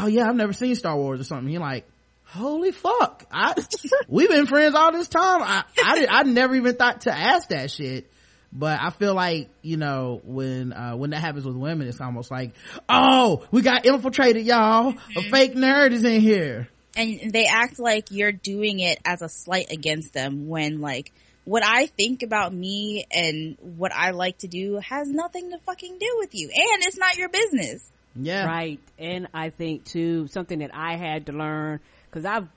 [0.00, 1.52] oh yeah, I've never seen Star Wars or something.
[1.52, 1.86] You're like,
[2.24, 3.24] holy fuck.
[3.30, 3.54] I,
[4.08, 5.42] we've been friends all this time.
[5.42, 8.10] I, I, did, I never even thought to ask that shit.
[8.52, 12.32] But I feel like, you know, when, uh, when that happens with women, it's almost
[12.32, 12.52] like,
[12.88, 14.94] oh, we got infiltrated, y'all.
[15.16, 16.68] A fake nerd is in here.
[16.96, 21.12] and they act like you're doing it as a slight against them when like
[21.44, 25.98] what I think about me and what I like to do has nothing to fucking
[25.98, 27.90] do with you and it's not your business.
[28.16, 28.44] Yeah.
[28.46, 28.80] Right.
[28.98, 32.48] And I think too, something that I had to learn, cause I've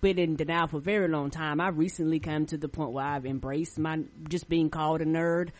[0.00, 1.60] been in denial for a very long time.
[1.60, 5.50] I recently come to the point where I've embraced my, just being called a nerd.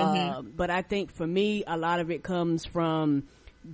[0.00, 3.24] Uh, but I think for me, a lot of it comes from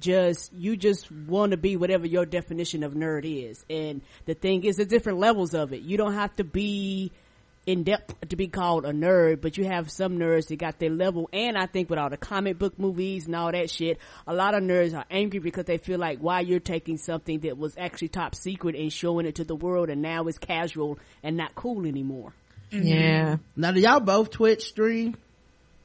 [0.01, 3.65] just, you just want to be whatever your definition of nerd is.
[3.69, 5.83] And the thing is, the different levels of it.
[5.83, 7.13] You don't have to be,
[7.67, 10.91] in depth to be called a nerd, but you have some nerds that got their
[10.91, 11.29] level.
[11.33, 14.55] And I think with all the comic book movies and all that shit, a lot
[14.55, 18.09] of nerds are angry because they feel like why you're taking something that was actually
[18.09, 21.87] top secret and showing it to the world and now it's casual and not cool
[21.87, 22.33] anymore.
[22.71, 23.37] Yeah.
[23.57, 25.17] Now, do y'all both Twitch stream?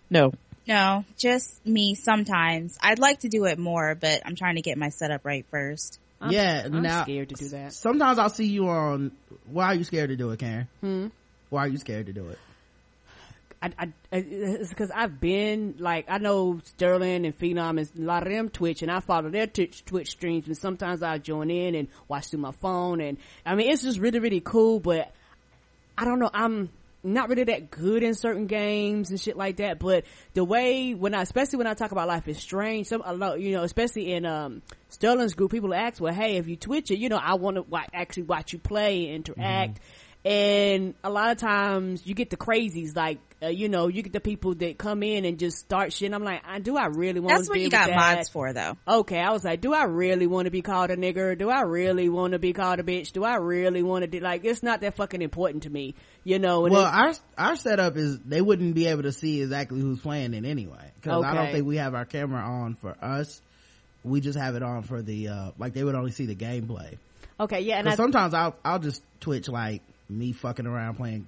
[0.09, 0.31] No.
[0.67, 2.77] No, just me sometimes.
[2.81, 5.99] I'd like to do it more, but I'm trying to get my setup right first.
[6.21, 6.63] I'm, yeah.
[6.65, 7.73] I'm now, scared to do that.
[7.73, 9.11] Sometimes I'll see you on,
[9.49, 10.67] why are you scared to do it, Karen?
[10.81, 11.07] Hmm.
[11.49, 12.39] Why are you scared to do it?
[13.61, 18.23] I, I, it's because I've been like I know Sterling and Phenom and a lot
[18.25, 21.75] of them Twitch, and I follow their Twitch, Twitch streams, and sometimes I join in
[21.75, 24.79] and watch through my phone, and I mean it's just really really cool.
[24.79, 25.11] But
[25.97, 26.69] I don't know, I'm
[27.03, 29.79] not really that good in certain games and shit like that.
[29.79, 33.13] But the way when I, especially when I talk about Life is Strange, some a
[33.13, 36.91] lot, you know, especially in um Sterling's group, people ask, well, hey, if you Twitch
[36.91, 39.79] it, you know, I want to actually watch you play, and interact.
[40.25, 44.11] And a lot of times you get the crazies, like, uh, you know, you get
[44.11, 46.13] the people that come in and just start shit.
[46.13, 47.95] I'm like, I, do I really want That's to what be you got that?
[48.17, 48.75] mods for though.
[48.85, 51.37] Okay, I was like, do I really want to be called a nigger?
[51.37, 53.13] Do I really want to be called a bitch?
[53.13, 56.37] Do I really want to do, like, it's not that fucking important to me, you
[56.37, 56.65] know?
[56.65, 60.33] And well, our our setup is they wouldn't be able to see exactly who's playing
[60.33, 63.41] it anyway because I don't think we have our camera on for us.
[64.03, 66.97] We just have it on for the uh like they would only see the gameplay.
[67.39, 71.27] okay, yeah, and I, sometimes I'll I'll just twitch like me fucking around playing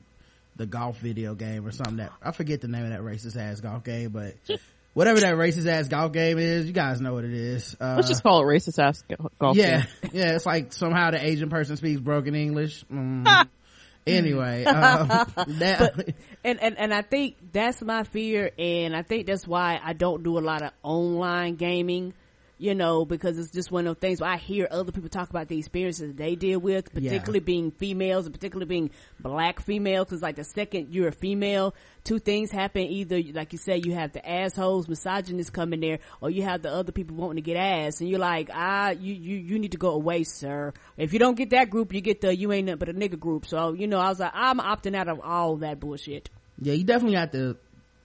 [0.56, 3.62] the golf video game or something that I forget the name of that racist ass
[3.62, 4.36] golf game, but
[4.94, 7.76] whatever that racist ass golf game is, you guys know what it is.
[7.80, 9.04] Uh, Let's just call it racist ass
[9.40, 9.56] golf.
[9.56, 10.12] yeah, game.
[10.14, 10.36] yeah.
[10.36, 12.84] It's like somehow the Asian person speaks broken English.
[12.92, 13.48] Mm.
[14.08, 16.14] anyway, um, that,
[16.44, 20.24] and, and, and I think that's my fear, and I think that's why I don't
[20.24, 22.14] do a lot of online gaming,
[22.62, 25.32] you know, because it's just one of those things where I hear other people talk
[25.32, 30.22] about the experiences they deal with, particularly being females and particularly being black females, cause
[30.22, 32.84] like the second you're a female, two things happen.
[32.84, 36.72] Either, like you say, you have the assholes, misogynists coming there, or you have the
[36.72, 39.80] other people wanting to get ass, and you're like, ah, you, you, you need to
[39.80, 40.72] go away, sir.
[40.98, 43.20] If you don't get that group, you get the, you ain't nothing but a nigga
[43.20, 43.48] group.
[43.48, 46.30] So, you know, I was like, I'm opting out of all that bullshit.
[46.62, 47.58] yeah, you definitely have to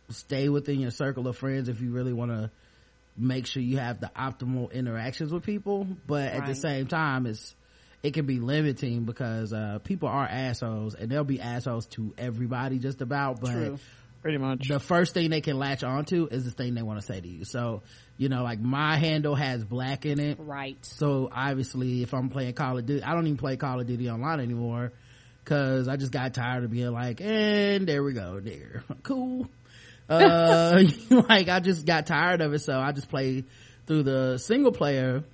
[0.08, 2.50] stay within your circle of friends if you really want to
[3.16, 5.86] make sure you have the optimal interactions with people.
[6.06, 7.54] But at the same time, it's
[8.02, 12.78] it can be limiting because uh people are assholes and they'll be assholes to everybody
[12.78, 13.40] just about.
[13.40, 13.78] But True.
[14.22, 14.66] Pretty much.
[14.66, 17.28] the first thing they can latch onto is the thing they want to say to
[17.28, 17.44] you.
[17.44, 17.82] So
[18.16, 20.38] you know, like my handle has black in it.
[20.40, 20.76] Right.
[20.82, 24.10] So obviously, if I'm playing Call of Duty, I don't even play Call of Duty
[24.10, 24.92] online anymore
[25.44, 29.48] because I just got tired of being like, and there we go, there, cool.
[30.08, 33.44] Uh, like I just got tired of it, so I just play
[33.86, 35.24] through the single player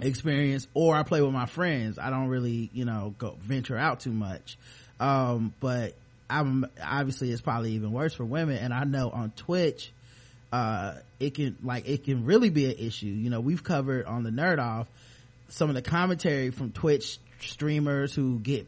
[0.00, 1.98] experience, or I play with my friends.
[1.98, 4.58] I don't really, you know, go venture out too much.
[5.00, 5.94] Um, but
[6.28, 9.92] I'm obviously it's probably even worse for women, and I know on Twitch
[10.50, 14.22] uh it can like it can really be an issue you know we've covered on
[14.22, 14.86] the nerd off
[15.50, 18.66] some of the commentary from twitch streamers who get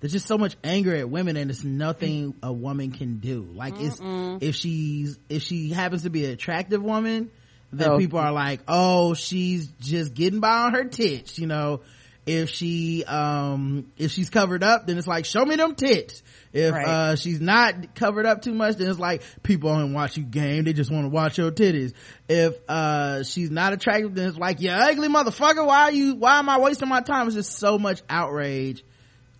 [0.00, 3.48] there's just so much anger at women and it's nothing a woman can do.
[3.52, 3.98] Like it's
[4.40, 7.30] if she's if she happens to be an attractive woman
[7.72, 7.98] then Oh.
[7.98, 11.80] people are like oh she's just getting by on her tits you know?
[12.26, 16.22] If she um if she's covered up then it's like show me them tits.
[16.52, 16.86] If Right.
[16.86, 20.64] uh she's not covered up too much then it's like people don't watch you game
[20.64, 21.92] they just want to watch your titties.
[22.28, 26.38] If uh she's not attractive then it's like you ugly motherfucker why are you why
[26.38, 27.26] am i wasting my time?
[27.26, 28.84] It's just so much outrage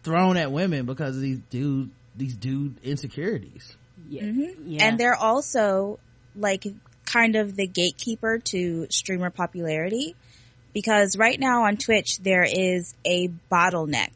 [0.08, 3.76] thrown at women because of these dude these dude insecurities
[4.08, 4.22] Yeah.
[4.22, 4.62] Mm-hmm.
[4.72, 4.84] yeah.
[4.86, 5.98] And they're also
[6.34, 6.64] like
[7.04, 10.16] kind of the gatekeeper to streamer popularity
[10.72, 14.12] because right now on Twitch there is a bottleneck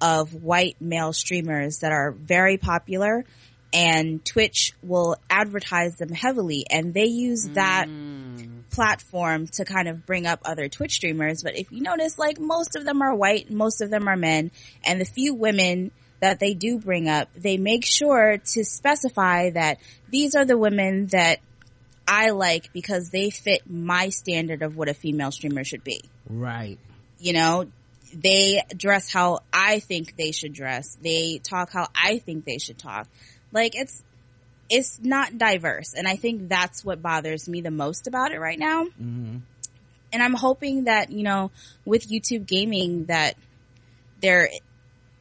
[0.00, 3.24] of white male streamers that are very popular
[3.72, 8.62] and Twitch will advertise them heavily and they use that mm.
[8.70, 11.42] platform to kind of bring up other Twitch streamers.
[11.42, 14.50] But if you notice, like most of them are white, most of them are men,
[14.84, 19.78] and the few women that they do bring up, they make sure to specify that
[20.08, 21.38] these are the women that
[22.06, 26.02] I like because they fit my standard of what a female streamer should be.
[26.28, 26.78] right
[27.18, 27.66] You know,
[28.14, 30.96] they dress how I think they should dress.
[31.02, 33.08] They talk how I think they should talk.
[33.52, 34.02] Like it's,
[34.70, 35.94] it's not diverse.
[35.94, 39.36] And I think that's what bothers me the most about it right now hmm
[40.12, 41.50] and I'm hoping that, you know,
[41.84, 43.34] with YouTube gaming that
[44.20, 44.48] there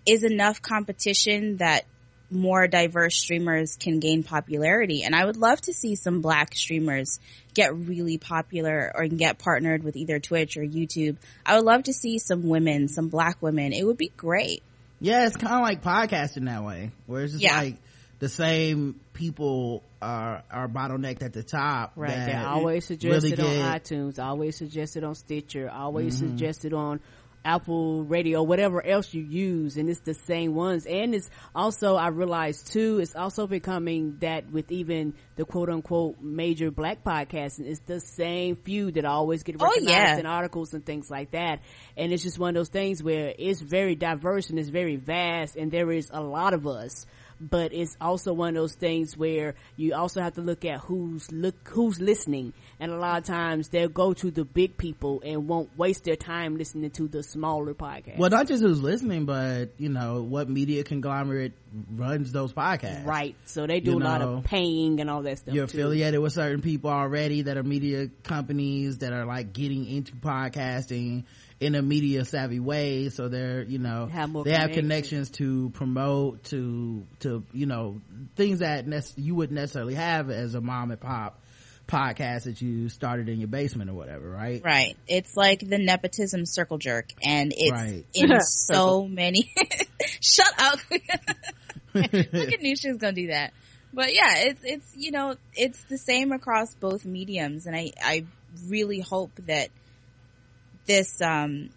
[0.05, 1.83] is enough competition that
[2.29, 5.03] more diverse streamers can gain popularity.
[5.03, 7.19] And I would love to see some black streamers
[7.53, 11.17] get really popular or get partnered with either Twitch or YouTube.
[11.45, 13.73] I would love to see some women, some black women.
[13.73, 14.63] It would be great.
[14.99, 17.57] Yeah, it's kind of like podcasting that way, where it's just Yeah.
[17.57, 17.75] like
[18.19, 21.93] the same people are are bottlenecked at the top.
[21.95, 22.09] Right.
[22.09, 26.29] that They're always really suggested on get- iTunes, always suggested on Stitcher, always Mm-hmm.
[26.31, 26.99] suggested on
[27.45, 30.85] Apple Radio, whatever else you use, and it's the same ones.
[30.85, 36.19] And it's also, I realized too, it's also becoming that with even the quote unquote
[36.19, 40.17] major black podcasts, it's the same few that always get Oh, recognized yeah.
[40.17, 41.61] in articles and things like that.
[41.95, 45.55] And it's just one of those things where it's very diverse and it's very vast,
[45.55, 47.05] and there is a lot of us
[47.39, 51.31] but it's also one of those things where you also have to look at who's
[51.31, 55.47] look who's listening and a lot of times they'll go to the big people and
[55.47, 59.67] won't waste their time listening to the smaller podcast Well, not just who's listening, but
[59.77, 61.53] you know what media conglomerate
[61.95, 63.05] runs those podcasts.
[63.05, 65.77] right so they do You a lot of paying and all that stuff You're too.
[65.77, 71.25] affiliated with certain people already that are media companies that are like getting into podcasting
[71.59, 73.09] in a media savvy way.
[73.09, 75.29] So they're, you know, Have more they have connections.
[75.29, 78.01] connections to promote to, to, you know,
[78.35, 81.41] things that nec- you wouldn't necessarily have as a mom and pop
[81.87, 84.61] podcast that you started in your basement or whatever, right?
[84.63, 84.97] Right.
[85.07, 88.05] It's like the nepotism circle jerk and it's Right.
[88.13, 89.51] in so many.
[90.21, 90.79] Shut up.
[91.93, 93.53] Look at knew she gonna do that.
[93.93, 98.25] But yeah, it's it's you know it's the same across both mediums, and I I
[98.67, 99.69] really hope that
[100.87, 101.69] this um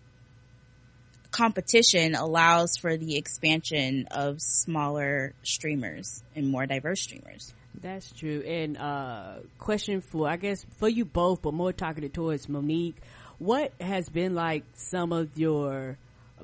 [1.31, 7.53] competition allows for the expansion of smaller streamers and more diverse streamers.
[7.81, 8.43] That's true.
[8.43, 12.97] And uh question for I guess for you both, but more targeted towards Monique.
[13.39, 15.97] What has been like some of your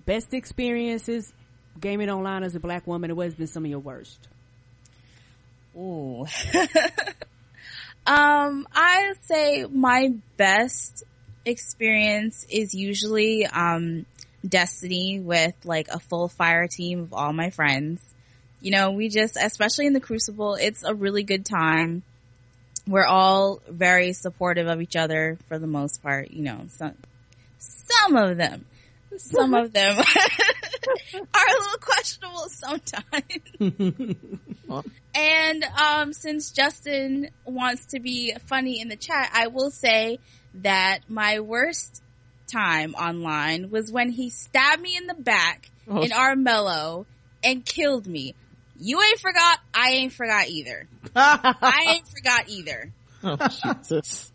[0.05, 1.33] best experiences
[1.79, 4.29] gaming online as a black woman and what has been some of your worst?
[5.77, 6.27] Ooh.
[8.07, 11.05] um, I say my best
[11.47, 14.05] experience is usually um
[14.47, 18.01] Destiny with like a full fire team of all my friends.
[18.61, 22.03] You know, we just, especially in the Crucible, it's a really good time.
[22.87, 26.31] We're all very supportive of each other for the most part.
[26.31, 26.95] You know, some
[27.59, 28.67] some of them,
[29.17, 34.17] some of them are a little questionable sometimes.
[35.19, 40.19] And um, since Justin wants to be funny in the chat, I will say
[40.63, 42.03] that my worst
[42.51, 47.07] time online was when he stabbed me in the back Oh, in Armello
[47.45, 48.35] and killed me.
[48.79, 50.89] You ain't forgot, I ain't forgot either.
[51.15, 52.93] I ain't forgot either.
[53.23, 54.33] oh, Jesus.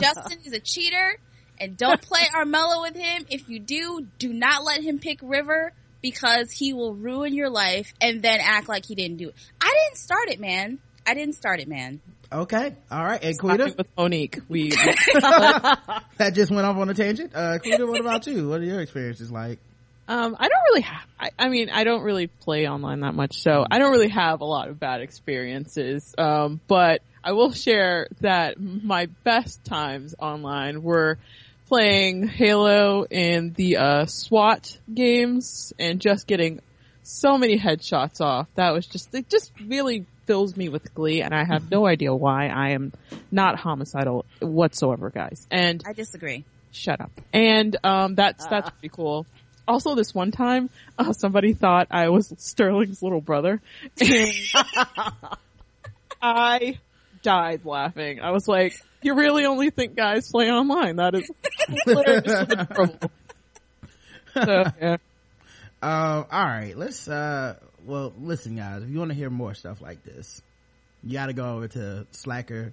[0.00, 1.16] Justin is a cheater
[1.58, 3.26] and don't play Armello with him.
[3.30, 7.92] If you do, do not let him pick River because he will ruin your life
[8.00, 9.34] and then act like he didn't do it.
[9.60, 10.78] I didn't start it, man.
[11.06, 12.00] I didn't start it, man.
[12.32, 12.74] Okay.
[12.90, 13.22] All right.
[13.22, 17.32] And Quita, with Monique, we that just went off on a tangent.
[17.34, 18.48] Uh, Quita, what about you?
[18.48, 19.58] What are your experiences like?
[20.10, 23.42] Um, I don't really have, I, I mean, I don't really play online that much,
[23.42, 26.16] so I don't really have a lot of bad experiences.
[26.18, 31.18] Um, but I will share that my best times online were
[31.68, 36.58] playing Halo in the, uh, SWAT games and just getting
[37.04, 38.48] so many headshots off.
[38.56, 42.14] That was just, it just really fills me with glee and I have no idea
[42.14, 42.92] why I am
[43.32, 45.44] not homicidal whatsoever, guys.
[45.50, 46.44] And I disagree.
[46.70, 47.10] Shut up.
[47.32, 49.26] And um, that's that's pretty cool.
[49.66, 53.60] Also, this one time, uh, somebody thought I was Sterling's little brother,
[54.00, 54.32] and
[56.22, 56.78] I
[57.24, 58.20] died laughing.
[58.20, 60.94] I was like, "You really only think guys play online?
[60.94, 61.28] That is
[61.86, 63.10] hilariously adorable."
[64.32, 64.96] So, yeah.
[65.82, 69.80] Um, all right, let's, uh, well, listen guys, if you want to hear more stuff
[69.80, 70.42] like this,
[71.02, 72.72] you gotta go over to Slacker,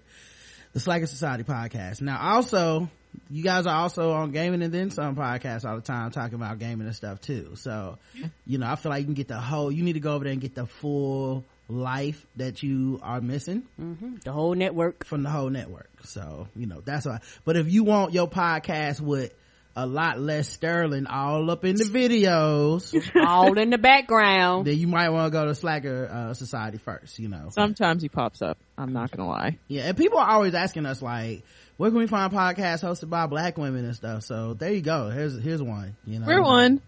[0.74, 2.02] the Slacker Society podcast.
[2.02, 2.90] Now also,
[3.30, 6.60] you guys are also on Gaming and Then Some podcast all the time talking about
[6.60, 7.52] gaming and stuff too.
[7.56, 7.98] So,
[8.46, 10.24] you know, I feel like you can get the whole, you need to go over
[10.24, 14.16] there and get the full life that you are missing mm-hmm.
[14.24, 15.06] The whole network.
[15.06, 15.90] from the whole network.
[16.04, 17.20] So, you know, that's all.
[17.44, 19.34] But if you want your podcast with
[19.78, 24.66] a lot less Sterling all up in the videos, all in the background.
[24.66, 27.50] then you might want to go to Slacker uh, Society first, you know.
[27.52, 28.58] Sometimes he pops up.
[28.76, 29.60] I'm not gonna lie.
[29.68, 31.44] Yeah, and people are always asking us like,
[31.78, 34.24] where can we find podcasts hosted by black women and stuff?
[34.24, 35.12] So there you go.
[35.12, 35.96] Here's here's one.
[36.06, 36.82] You know, We're one.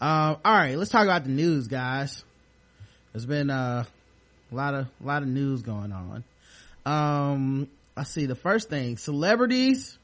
[0.00, 2.22] Um, all right, let's talk about the news, guys.
[3.12, 3.84] There's been uh,
[4.52, 6.24] a lot of a lot of news going on.
[6.86, 8.26] Um, let's see.
[8.26, 9.98] The first thing, celebrities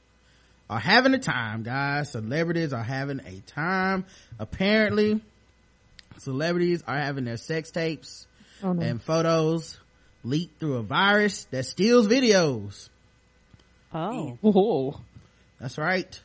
[0.71, 2.11] are having a time, guys.
[2.11, 4.05] Celebrities are having a time.
[4.39, 5.21] Apparently,
[6.19, 8.27] celebrities are having their sex tapes
[8.63, 8.83] Oh, no.
[8.83, 9.79] and photos
[10.23, 12.89] leaked through a virus that steals videos.
[13.93, 14.39] Oh.
[14.41, 15.01] Whoa.
[15.61, 16.21] That's right.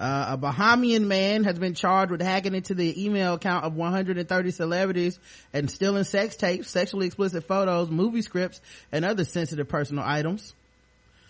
[0.00, 4.50] Uh, a Bahamian man has been charged with hacking into the email account of 130
[4.52, 5.18] celebrities
[5.52, 8.60] and stealing sex tapes, sexually explicit photos, movie scripts,
[8.92, 10.54] and other sensitive personal items.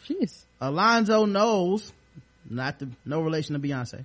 [0.06, 0.44] Jeez.
[0.60, 1.92] Alonzo Knowles,
[2.48, 4.04] not the, no relation to Beyonce,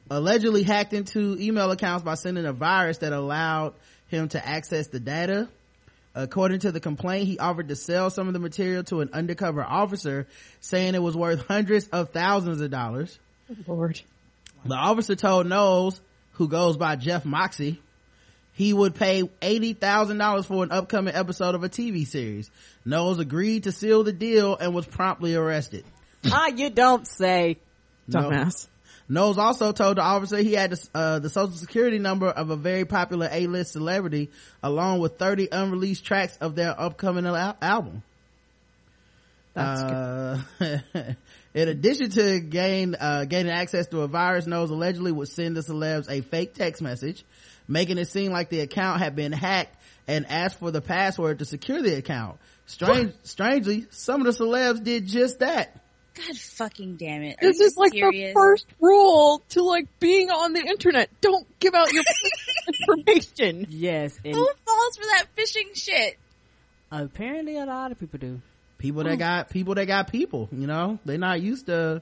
[0.10, 3.74] allegedly hacked into email accounts by sending a virus that allowed
[4.08, 5.48] him to access the data.
[6.14, 9.64] According to the complaint, he offered to sell some of the material to an undercover
[9.64, 10.28] officer,
[10.60, 13.18] saying it was worth hundreds of thousands of dollars.
[13.66, 14.00] Lord.
[14.64, 16.00] The officer told Knowles,
[16.32, 17.82] who goes by Jeff Moxie,
[18.52, 22.50] he would pay $80,000 for an upcoming episode of a TV series.
[22.84, 25.84] Knowles agreed to seal the deal and was promptly arrested.
[26.26, 27.58] Ah, you don't say.
[28.08, 28.68] No- Dumbass.
[29.06, 32.56] Knowles also told the officer he had the, uh, the social security number of a
[32.56, 34.30] very popular A-list celebrity
[34.62, 38.02] along with 30 unreleased tracks of their upcoming al- album.
[39.52, 40.42] That's Uh,
[41.54, 45.60] in addition to gain, uh, gaining access to a virus, Knowles allegedly would send the
[45.60, 47.24] celebs a fake text message,
[47.68, 49.76] making it seem like the account had been hacked
[50.08, 52.38] and asked for the password to secure the account.
[52.66, 55.78] Strange, strangely, some of the celebs did just that.
[56.14, 57.38] God fucking damn it.
[57.42, 58.30] Are This is like serious?
[58.30, 61.10] the first rule to like being on the internet.
[61.20, 62.04] Don't give out your
[62.68, 63.66] information.
[63.68, 64.18] Yes.
[64.24, 66.18] And Who falls for that phishing shit?
[66.92, 68.40] apparently a lot of people do.
[68.78, 72.00] people that got people that got people you know they're not used to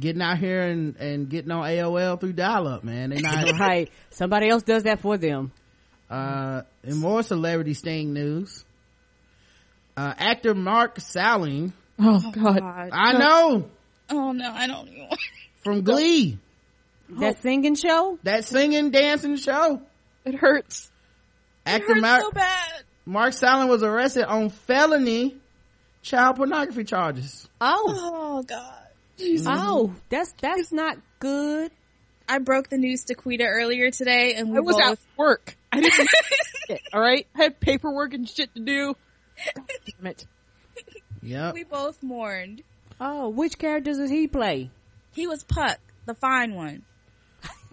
[0.00, 3.90] getting out here and and getting on aol through dial-up man they not right.
[4.10, 5.52] Somebody else does that for them.
[6.10, 8.64] uh in more celebrity sting news
[9.96, 12.60] uh actor mark salling Oh, oh god.
[12.60, 12.90] God.
[12.92, 13.68] i know
[14.10, 15.20] Oh no, I don't even want
[15.62, 16.38] from glee
[17.08, 18.18] That singing show?
[18.24, 19.82] that singing dancing show
[20.24, 20.90] It hurts.
[21.64, 22.82] actor It hurts mark so bad.
[23.06, 25.36] mark salling was arrested on felony
[26.02, 27.84] child pornography charges Oh.
[28.38, 28.78] Oh god.
[29.20, 29.94] Oh, mm-hmm.
[30.08, 31.70] that's that's not good.
[32.28, 35.56] I broke the news to Quita earlier today and we I was both at work.
[35.70, 36.08] I didn't
[36.68, 37.26] shit, all right?
[37.36, 38.96] I had paperwork and shit to do.
[39.54, 40.26] God damn it.
[41.22, 42.62] Yep we both mourned.
[43.00, 44.70] Oh, which characters does he play?
[45.14, 46.82] He was Puck, the fine one.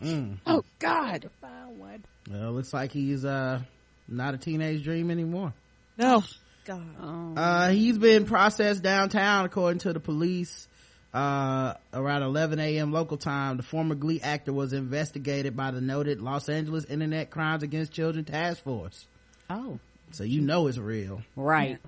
[0.01, 0.37] mm.
[0.45, 1.21] Oh god.
[1.23, 2.03] The fine one.
[2.29, 3.61] Well looks like he's uh
[4.07, 5.53] not a teenage dream anymore
[5.97, 6.23] No.
[6.65, 6.83] God.
[7.01, 7.33] Oh.
[7.35, 10.67] Uh, he's been processed downtown according to the police.
[11.11, 12.91] Uh, around 11 a.m.
[12.91, 17.63] local time, the former Glee actor was investigated by the noted Los Angeles Internet Crimes
[17.63, 19.07] Against Children Task Force.
[19.49, 19.79] oh.
[20.11, 21.21] So you know it's real.
[21.35, 21.79] Right.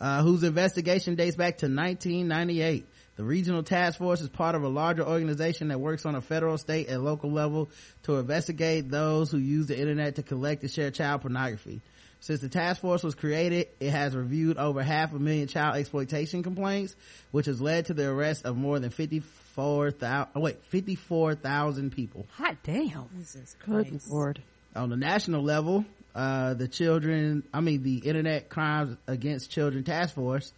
[0.00, 2.86] Uh, whose investigation dates back to 1998.
[3.16, 6.56] The regional task force is part of a larger organization that works on a federal,
[6.56, 7.68] state, and local level
[8.04, 11.82] to investigate those who use the internet to collect and share child pornography.
[12.20, 16.42] Since the task force was created, it has reviewed over half a million child exploitation
[16.42, 16.94] complaints,
[17.30, 22.26] which has led to the arrest of more than 54,000, oh wait, 54,000 people.
[22.32, 23.08] Hot damn.
[23.16, 24.42] Jesus Good lord.
[24.76, 25.84] On the national level,
[26.14, 30.52] uh, the children, I mean, the Internet Crimes Against Children Task Force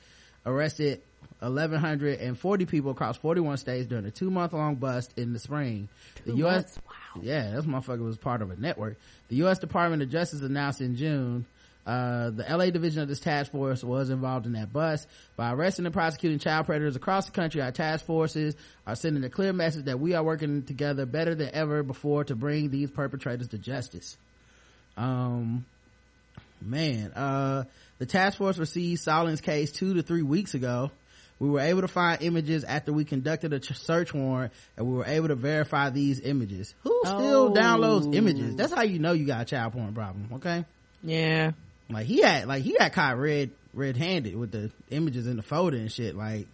[0.45, 1.03] arrested
[1.41, 5.89] 1,140 people across 41 states during a two month long bust in the spring.
[6.25, 6.79] The U.S.
[6.87, 7.23] Wow.
[7.23, 8.97] Yeah, this motherfucker was part of a network.
[9.29, 9.59] The U.S.
[9.59, 11.47] Department of Justice announced in June
[11.85, 15.09] Uh, the LA division of this task force was involved in that bust.
[15.37, 18.55] By arresting and prosecuting child predators across the country, our task forces
[18.87, 22.37] are sending a clear message that we are working together better than ever before to
[22.37, 24.17] bring these perpetrators to justice.
[24.97, 25.65] Um,
[26.61, 27.65] man, uh,
[27.99, 30.91] the task force received Salling's case two to three weeks ago.
[31.39, 35.07] We were able to find images after we conducted a search warrant and we were
[35.07, 36.73] able to verify these images.
[36.85, 37.53] Who still Oh.
[37.53, 38.55] downloads images?
[38.55, 40.65] That's how you know you got a child porn problem, okay?
[41.03, 41.53] Yeah.
[41.91, 45.43] Like he had, like he got caught red, red handed with the images in the
[45.43, 46.15] folder and shit.
[46.15, 46.47] Like,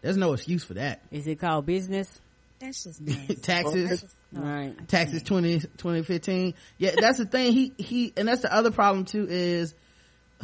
[0.00, 1.00] there's no excuse for that.
[1.10, 2.20] Is it called business?
[2.58, 3.34] That's just nasty.
[3.36, 4.74] Taxes, Right.
[4.88, 6.54] taxes 20, 2015.
[6.78, 7.52] Yeah, that's the thing.
[7.52, 9.74] He, he, and that's the other problem too is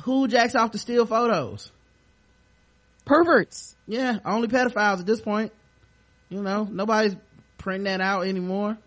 [0.04, 1.70] who jacks off to steal photos?
[3.04, 3.74] Perverts.
[3.86, 5.52] Yeah, only pedophiles at this point.
[6.28, 7.16] You know, nobody's
[7.58, 8.78] printing that out anymore.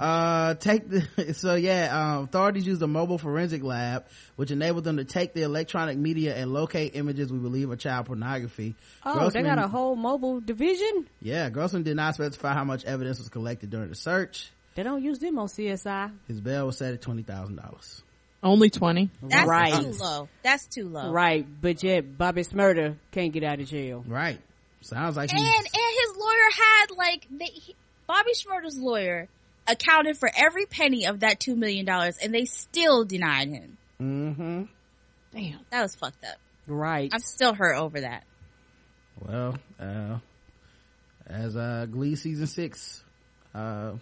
[0.00, 4.06] Uh, take the, so yeah, um, authorities used a mobile forensic lab,
[4.36, 8.06] which enabled them to take the electronic media and locate images we believe are child
[8.06, 8.74] pornography.
[9.04, 11.06] Oh, Grossman- they got a whole mobile division.
[11.20, 14.50] Yeah, Grossman did not specify how much evidence was collected during the search.
[14.74, 16.12] They don't use them on CSI.
[16.28, 18.02] His bail was set at $20,000.
[18.42, 19.10] Only 20.
[19.22, 19.74] That's right.
[19.74, 20.28] too low.
[20.42, 21.10] That's too low.
[21.10, 24.04] Right, but yet Bobby Shmurda can't get out of jail.
[24.06, 24.40] Right.
[24.80, 27.74] Sounds like And he's, and his lawyer had like they, he,
[28.06, 29.28] Bobby Shmurda's lawyer
[29.68, 33.78] accounted for every penny of that two million dollars, and they still denied him.
[34.00, 34.62] mm-hmm.
[35.32, 35.60] Damn.
[35.70, 36.38] That was fucked up.
[36.66, 37.10] Right.
[37.12, 38.24] I'm still hurt over that.
[39.20, 40.18] Well, uh,
[41.26, 43.02] as, uh, Glee season six,
[43.54, 43.92] uh,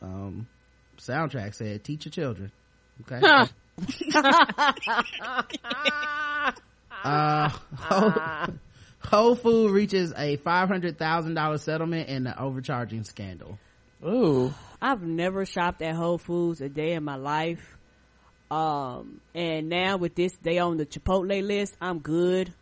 [0.00, 0.46] um,
[0.98, 2.52] soundtrack said, teach your children.
[3.02, 3.20] Okay.
[3.22, 3.46] Huh.
[7.04, 8.12] Uh, Whole,
[9.00, 13.58] Whole Food reaches a $500,000 settlement in the overcharging scandal.
[14.04, 14.52] Ooh.
[14.86, 17.76] I've never shopped at Whole Foods a day in my life.
[18.50, 21.76] Um, and now with this, they on the Chipotle list.
[21.80, 22.52] I'm good.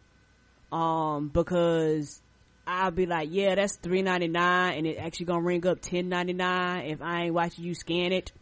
[0.73, 2.23] Um, because
[2.67, 6.09] I'll be like, yeah, that's three ninety nine, and it actually gonna ring up ten
[6.09, 8.33] ninety nine if I ain't watching you scan it.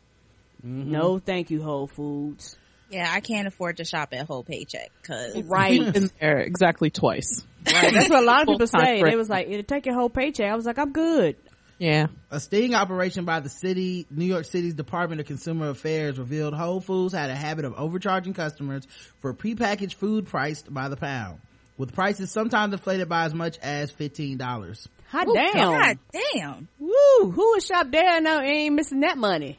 [0.63, 2.57] No, thank you, Whole Foods.
[2.89, 5.93] Yeah, I can't afford to shop at whole paycheck because Right.
[5.93, 7.45] Been there exactly twice.
[7.67, 7.93] right.
[7.93, 9.01] That's what a lot of people say.
[9.01, 10.53] for- They was like, it'll take your whole paycheck.
[10.53, 11.35] I was like, I'm good.
[11.83, 12.07] Yeah.
[12.31, 16.81] A sting operation by the city, New York City's Department of Consumer Affairs revealed Whole
[16.81, 18.87] Foods had a habit of overcharging customers
[19.19, 21.41] for prepackaged food priced by the pound,
[21.77, 24.87] with prices sometimes inflated by as much as $15.
[25.09, 25.55] Hot damn.
[25.55, 26.69] God damn.
[26.79, 27.33] Woo!
[27.33, 29.59] Who would shop there and now ain't missing that money?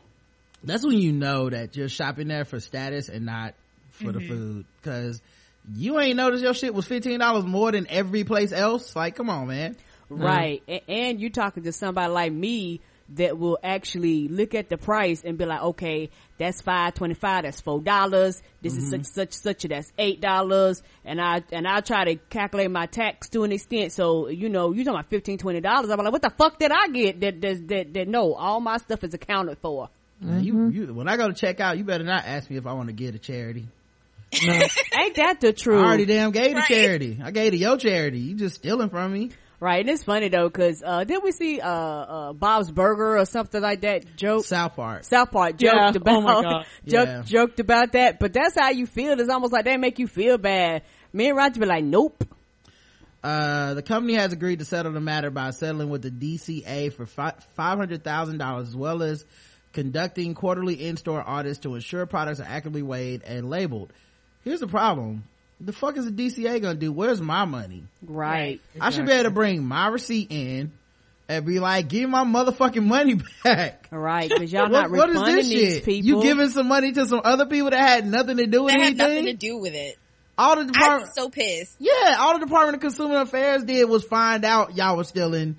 [0.63, 3.53] That's when you know that you're shopping there for status and not
[3.91, 4.29] for the mm-hmm.
[4.29, 4.65] food.
[4.81, 5.21] Cause
[5.75, 8.95] you ain't noticed your shit was $15 more than every place else.
[8.95, 9.75] Like, come on, man.
[10.13, 10.23] Mm-hmm.
[10.23, 10.63] Right.
[10.67, 15.21] A- and you're talking to somebody like me that will actually look at the price
[15.23, 19.03] and be like, okay, that's five twenty five, that's four dollars, this is mm-hmm.
[19.03, 23.29] such such such that's eight dollars and I and I try to calculate my tax
[23.29, 23.91] to an extent.
[23.91, 25.89] So, you know, you talking about fifteen, twenty dollars.
[25.89, 28.77] I'm like, what the fuck did I get that that that, that no, all my
[28.77, 29.89] stuff is accounted for.
[30.21, 30.69] Now, You, mm-hmm.
[30.71, 32.87] you, when I go to check out, you better not ask me if I want
[32.87, 33.67] to give to charity.
[34.45, 34.53] No.
[34.99, 35.79] Ain't that the truth?
[35.79, 36.65] I already damn gave Right.
[36.65, 37.19] to charity.
[37.21, 38.19] I gave to your charity.
[38.19, 39.31] You just stealing from me.
[39.63, 43.23] Right, and it's funny though, cause, uh, did we see, uh, uh, Bob's Burger or
[43.25, 44.43] something like that joke?
[44.43, 45.05] South Park.
[45.05, 45.85] South Park Yeah.
[45.93, 46.65] joked about Oh my God.
[46.85, 47.21] joke, Yeah.
[47.23, 49.17] joked about that, but that's how you feel.
[49.17, 50.81] It's almost like they make you feel bad.
[51.13, 52.25] Me and Roger be like, nope.
[53.23, 57.05] Uh, the company has agreed to settle the matter by settling with the DCA for
[57.05, 59.23] fi- $500,000 as well as
[59.71, 63.93] conducting quarterly in-store audits to ensure products are accurately weighed and labeled.
[64.43, 65.23] Here's the problem.
[65.61, 66.91] The fuck is the DCA gonna do?
[66.91, 67.83] Where's my money?
[68.05, 68.59] Right.
[68.81, 70.71] I should be able to bring my receipt in
[71.29, 73.87] and be like, give my motherfucking money back.
[73.91, 75.85] Right, cause y'all What, not what is refunding this these shit?
[75.85, 76.07] people.
[76.07, 78.79] You giving some money to some other people that had nothing to do with That
[78.81, 79.07] had anything?
[79.07, 79.97] nothing to do with it.
[80.37, 81.75] all the I department, so pissed.
[81.79, 85.55] yeah, all the Department of Consumer Affairs did was find out y'all was stealing,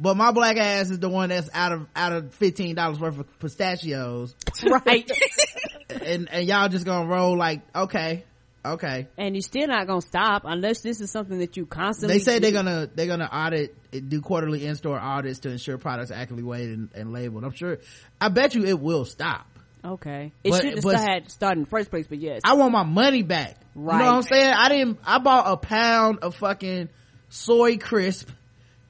[0.00, 3.18] but my black ass is the one that's out of out of fifteen dollars worth
[3.18, 4.34] of pistachios,
[4.66, 5.08] right.
[6.04, 8.24] and and y'all just gonna roll like okay,
[8.64, 9.06] okay.
[9.18, 12.34] and you're still not gonna stop unless this is something that you constantly They say
[12.34, 12.40] do.
[12.40, 13.76] they're gonna they're gonna audit
[14.08, 17.44] do quarterly in store audits to ensure products are accurately weighed and, and labeled.
[17.44, 17.78] I'm sure.
[18.20, 19.46] I bet you it will stop.
[19.84, 20.32] Okay.
[20.42, 22.40] It But- shouldn't have started in the first place, but yes.
[22.44, 23.56] I want my money back.
[23.74, 23.98] Right.
[23.98, 24.54] You know what I'm saying?
[24.56, 26.88] I didn't, I bought a pound of fucking
[27.28, 28.30] soy crisp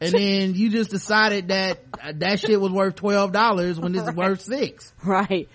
[0.01, 1.81] and then you just decided that
[2.21, 4.93] that shit was worth $12 when this is worth six.
[5.05, 5.49] right.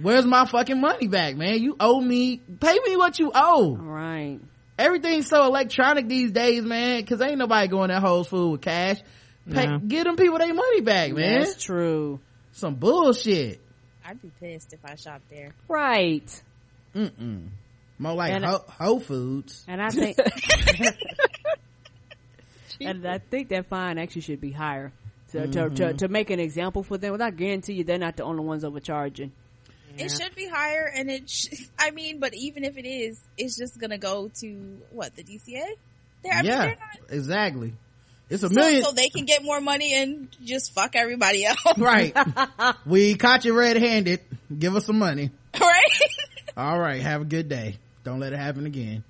[0.00, 1.62] Where's my fucking money back, man?
[1.62, 3.76] You owe me, pay me what you owe.
[3.76, 4.40] Right.
[4.78, 8.98] Everything's so electronic these days, man, cause ain't nobody going to Whole Food with cash.
[9.48, 9.78] Pay, No.
[9.78, 11.40] Give them people their money back, man.
[11.42, 12.18] That's true.
[12.52, 13.60] Some bullshit.
[14.04, 15.52] I'd be pissed if I shopped there.
[15.68, 16.42] Right.
[16.94, 17.48] Mm-mm.
[17.98, 19.64] More like And I- Whole Foods.
[19.68, 20.18] And I think,
[22.80, 24.92] and I think that fine actually should be higher
[25.32, 25.96] to, to, to, mm-hmm.
[25.98, 27.12] to make an example for them.
[27.12, 29.32] Well, I guarantee you they're not the only ones overcharging.
[29.98, 31.28] It should be higher, and it.
[31.28, 35.22] Sh- I mean, but even if it is, it's just gonna go to what the
[35.22, 35.62] DCA.
[36.22, 37.74] They're, I mean, yeah, they're not, exactly.
[38.30, 38.82] It's a so, million.
[38.82, 42.16] so they can get more money and just fuck everybody else, right.
[42.86, 44.20] we caught you red-handed.
[44.58, 45.30] Give us some money.
[45.60, 45.84] right?
[46.56, 47.02] All right.
[47.02, 47.76] Have a good day.
[48.02, 49.04] Don't let it happen again.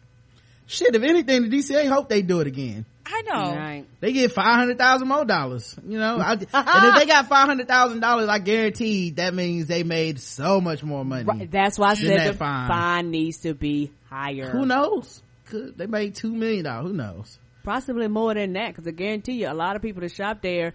[0.66, 2.86] Shit, if anything, the DCA hope they do it again.
[3.06, 3.56] I know.
[3.56, 3.84] Right.
[4.00, 5.76] They get five hundred thousand more dollars.
[5.86, 9.66] You know, I, and if they got five hundred thousand dollars, I guarantee that means
[9.66, 11.24] they made so much more money.
[11.24, 11.50] Right.
[11.50, 12.68] That's why I said that the fine.
[12.68, 13.10] fine.
[13.10, 14.50] needs to be higher.
[14.50, 15.22] Who knows?
[15.46, 16.90] Could they made two million dollars?
[16.90, 17.38] Who knows?
[17.62, 20.74] Possibly more than that, because I guarantee you, a lot of people that shop there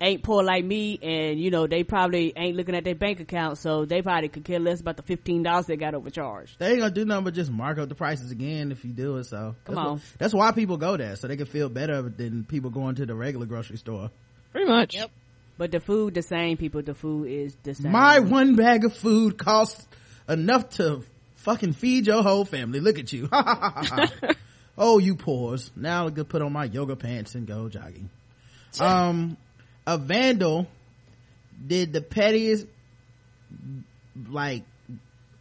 [0.00, 3.58] ain't poor like me, and you know they probably ain't looking at their bank account,
[3.58, 6.58] so they probably could care less about the fifteen dollars they got overcharged.
[6.58, 9.16] They ain't gonna do nothing but just mark up the prices again if you do
[9.18, 9.24] it.
[9.24, 9.98] So Come that's on.
[9.98, 13.06] wh- that's why people go there so they can feel better than people going to
[13.06, 14.10] the regular grocery store.
[14.52, 14.94] Pretty much.
[14.96, 15.10] Yep.
[15.58, 17.92] But the food, the same people, the food is the same.
[17.92, 19.86] My one bag of food costs
[20.26, 21.02] enough to
[21.36, 22.80] fucking feed your whole family.
[22.80, 23.28] Look at you.
[24.78, 25.70] oh, you pores.
[25.76, 28.08] Now I could put on my yoga pants and go jogging.
[28.80, 29.36] Um,
[29.90, 30.66] a vandal
[31.66, 32.66] did the pettiest,
[34.28, 34.62] like,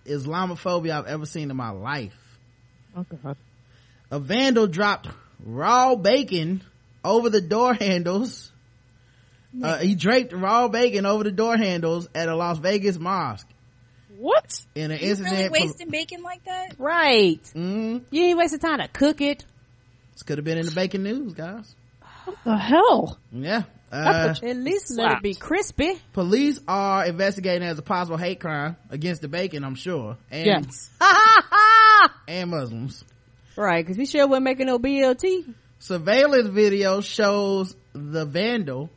[0.05, 2.17] Islamophobia I've ever seen in my life.
[2.95, 3.37] Oh god.
[4.09, 5.07] A vandal dropped
[5.45, 6.63] raw bacon
[7.05, 8.51] over the door handles.
[9.61, 13.47] Uh, he draped raw bacon over the door handles at a Las Vegas mosque
[14.17, 14.65] What?
[14.75, 15.35] in an You incident.
[15.35, 16.75] really for- wasting bacon like that?
[16.79, 17.41] right.
[17.55, 18.03] Mhm.
[18.09, 19.45] You ain't wasting time to cook it.
[20.13, 21.75] This could have been in the bacon news, guys.
[22.25, 23.17] What the hell?
[23.31, 23.63] Yeah.
[23.91, 25.93] Uh, At least let it be crispy.
[26.13, 30.15] police are investigating as a possible hate crime against the bacon, I'm sure.
[30.29, 30.89] And, Yes.
[32.27, 33.03] and Muslims.
[33.55, 35.53] right, because we sure weren't making no BLT.
[35.79, 38.89] Surveillance video shows the vandal,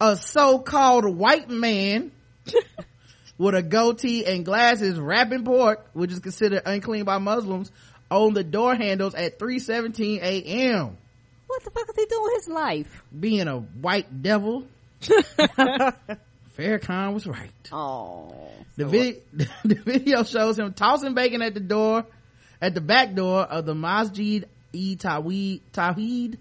[0.00, 2.10] a so-called white man
[3.38, 7.70] with a goatee and glasses wrapping pork, which is considered unclean by Muslims,
[8.10, 10.96] on the door handles at 3.17 a.m.
[11.52, 13.04] What the fuck is he doing with his life?
[13.20, 14.64] Being a white devil.
[15.02, 17.52] Farrakhan was right.
[17.70, 18.34] Oh.
[18.76, 19.22] The, vid-
[19.62, 22.06] the video shows him tossing bacon at the door,
[22.62, 26.38] at the back door of the Masjid e Tawhid, Tawhid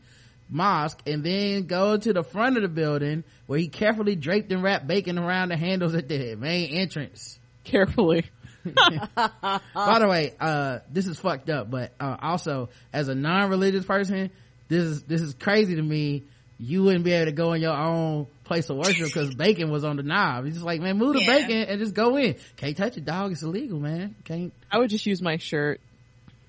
[0.49, 4.63] mosque and then go to the front of the building where he carefully draped and
[4.63, 7.37] wrapped bacon around the handles at the main entrance.
[7.65, 8.23] Carefully.
[8.63, 14.31] By the way, uh, this is fucked up, but, uh, also as a non-religious person,
[14.71, 16.23] this is, this is crazy to me.
[16.57, 19.83] You wouldn't be able to go in your own place of worship because bacon was
[19.83, 20.45] on the knob.
[20.45, 21.37] He's just like, man, move the Yeah.
[21.39, 22.35] bacon and just go in.
[22.55, 23.31] Can't touch it, dog.
[23.31, 24.15] It's illegal, man.
[24.25, 24.53] Can't.
[24.71, 25.81] I would just use my shirt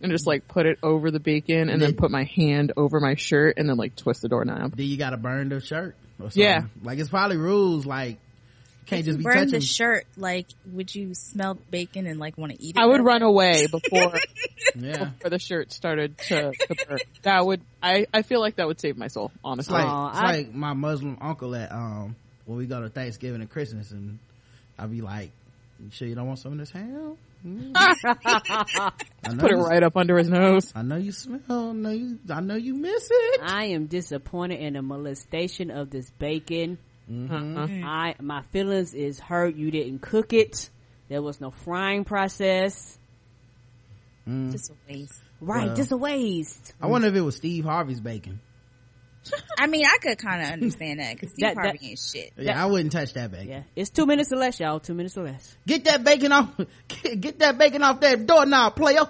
[0.03, 3.15] and just like put it over the bacon and then put my hand over my
[3.15, 4.77] shirt and then like twist the doorknob.
[4.77, 5.97] Then you gotta burn the shirt.
[6.19, 6.43] Or something.
[6.43, 6.63] Yeah.
[6.83, 8.19] Like it's probably rules like
[8.87, 9.51] can't just be burn touching.
[9.53, 12.81] the shirt, like, would you smell bacon and like want to eat it?
[12.81, 14.15] I would run away before
[14.77, 15.05] yeah.
[15.05, 16.99] before the shirt started to, to burn.
[17.23, 19.75] That would I I feel like that would save my soul, It's honestly.
[19.75, 22.17] like Aw, it's I- like my Muslim uncle at um
[22.47, 24.19] when we go to Thanksgiving and Christmas and
[24.79, 25.31] I'd be like,
[25.83, 27.17] You sure you don't want some of this ham?
[27.75, 28.93] I
[29.33, 30.73] know Put it right up under his nose.
[30.75, 31.41] I know you smell.
[31.49, 32.19] I know you.
[32.31, 33.41] I know you miss it.
[33.43, 36.79] I am disappointed in the molestation of this bacon.
[37.11, 37.67] Uh-uh.
[37.85, 39.55] I my feelings is hurt.
[39.57, 40.71] You didn't cook it.
[41.09, 42.99] There was no frying process.
[44.29, 44.53] Mm.
[44.53, 45.21] Just a waste.
[45.41, 45.77] Right, Well.
[45.77, 46.73] just a waste.
[46.81, 48.41] I wonder if it was Steve Harvey's bacon.
[49.59, 52.33] I mean, I could kind of understand that because Steve That- that- Harvey ain't shit.
[52.37, 53.49] Yeah, I wouldn't touch that bacon.
[53.49, 54.79] Yeah, it's two minutes or less, y'all.
[54.81, 55.57] Two minutes or less.
[55.67, 56.51] Get that bacon off.
[56.89, 59.03] Get, get that bacon off that doorknob, player.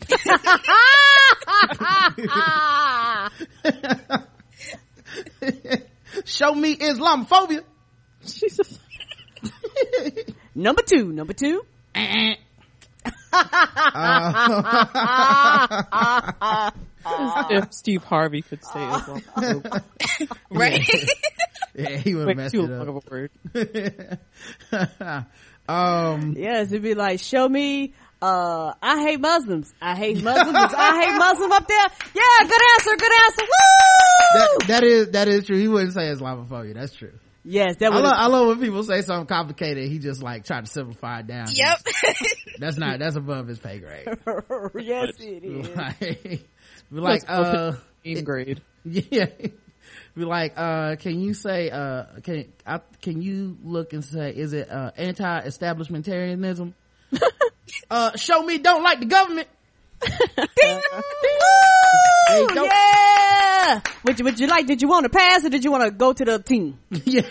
[6.24, 7.62] Show me Islamophobia.
[8.24, 8.78] Jesus.
[10.54, 11.64] Number two, number two.
[17.50, 19.22] if Steve Harvey could say Islam.
[20.50, 20.82] Right?
[21.74, 22.88] Yeah, he would have Wait, messed too it long up.
[22.88, 23.30] of a word.
[25.68, 27.94] um, Yes, it'd be like, show me.
[28.22, 29.72] Uh, I hate Muslims.
[29.80, 30.74] I hate Muslims.
[30.76, 31.88] I hate Muslim up there.
[32.14, 32.96] Yeah, good answer.
[32.96, 33.42] Good answer.
[33.42, 33.48] Woo!
[34.34, 35.58] that, that is that is true.
[35.58, 36.74] He wouldn't say Islamophobia.
[36.74, 37.12] That's true.
[37.44, 38.02] yes, that I was.
[38.02, 39.88] love, I love when people say something complicated.
[39.88, 41.46] He just like try to simplify it down.
[41.52, 41.78] yep.
[42.58, 42.98] That's not.
[42.98, 44.06] That's above his pay grade.
[44.78, 45.74] yes, it is.
[45.74, 45.98] like,
[46.92, 47.72] be like, uh,
[48.04, 48.60] In grade.
[48.84, 49.26] yeah.
[50.14, 54.52] Be like, uh, can you say, uh, can, I, can you look and say, is
[54.52, 56.74] it, uh, anti-establishmentarianism?
[57.90, 59.48] Uh, show me don't like the government.
[62.28, 62.64] There you go.
[62.64, 63.80] Yeah.
[64.04, 65.90] Would you, would you like, did you want to pass or did you want to
[65.90, 66.78] go to the team?
[67.04, 67.22] yeah.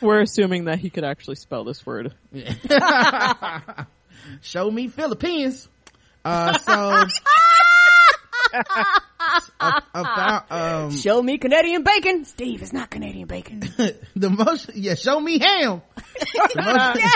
[0.00, 2.12] We're assuming that he could actually spell this word.
[2.32, 3.60] Yeah.
[4.42, 5.68] Show me Philippines.
[6.24, 7.06] Uh, so
[9.60, 12.24] a- about um Show me Canadian bacon.
[12.24, 13.60] Steve, is not Canadian bacon.
[14.16, 15.82] the most, Yeah, show me ham.
[16.54, 17.08] The motion,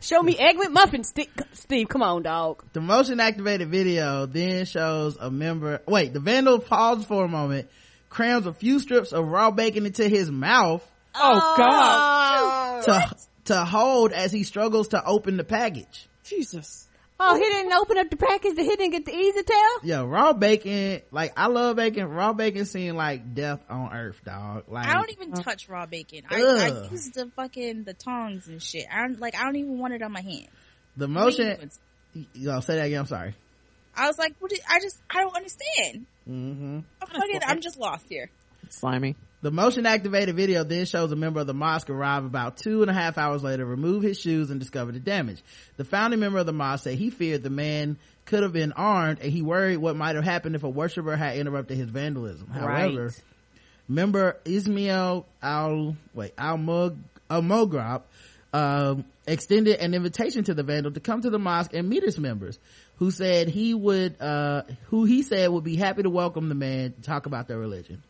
[0.00, 1.08] Show me egg with muffins.
[1.08, 2.62] Steve, Steve, come on, dog.
[2.72, 5.80] the motion activated video then shows a member.
[5.86, 7.68] Wait, the vandal pauses for a moment,
[8.08, 10.84] crams a few strips of raw bacon into his mouth
[11.14, 12.84] Oh, God.
[12.88, 12.92] Oh.
[12.92, 16.06] to to hold as he struggles to open the package.
[16.24, 16.86] Jesus.
[17.20, 18.56] Oh, he didn't open up the package.
[18.56, 19.78] He didn't get the easy tell.
[19.82, 21.02] Yeah, raw bacon.
[21.10, 22.08] Like I love bacon.
[22.08, 24.64] Raw bacon seemed like death on earth, dog.
[24.68, 26.22] Like I don't even touch raw bacon.
[26.30, 28.86] I, I use the fucking the tongs and shit.
[28.92, 29.34] I don't like.
[29.34, 30.48] I don't even want it on my hand.
[30.96, 31.70] the motion.
[32.14, 33.00] You know, say that again.
[33.00, 33.34] I'm sorry.
[33.96, 34.50] I was like, what?
[34.52, 36.06] Did, I just I don't understand.
[36.28, 36.78] Mm-hmm.
[37.02, 37.40] I'm fucking.
[37.44, 38.30] I'm just lost here.
[38.70, 39.16] Slimy.
[39.40, 42.90] The motion activated video then shows a member of the mosque arrive about two and
[42.90, 45.40] a half hours later, remove his shoes and discover the damage.
[45.76, 49.20] The founding member of the mosque said he feared the man could have been armed
[49.20, 52.48] and he worried what might have happened if a worshiper had interrupted his vandalism.
[52.48, 53.22] However, Right.
[53.86, 56.98] member Ismail Al, wait, Al Mug,
[57.30, 58.02] Al Mograb,
[58.52, 62.18] um, extended an invitation to the vandal to come to the mosque and meet his
[62.18, 62.58] members,
[62.96, 66.92] who said he would, uh, who he said would be happy to welcome the man
[66.94, 68.02] to talk about their religion.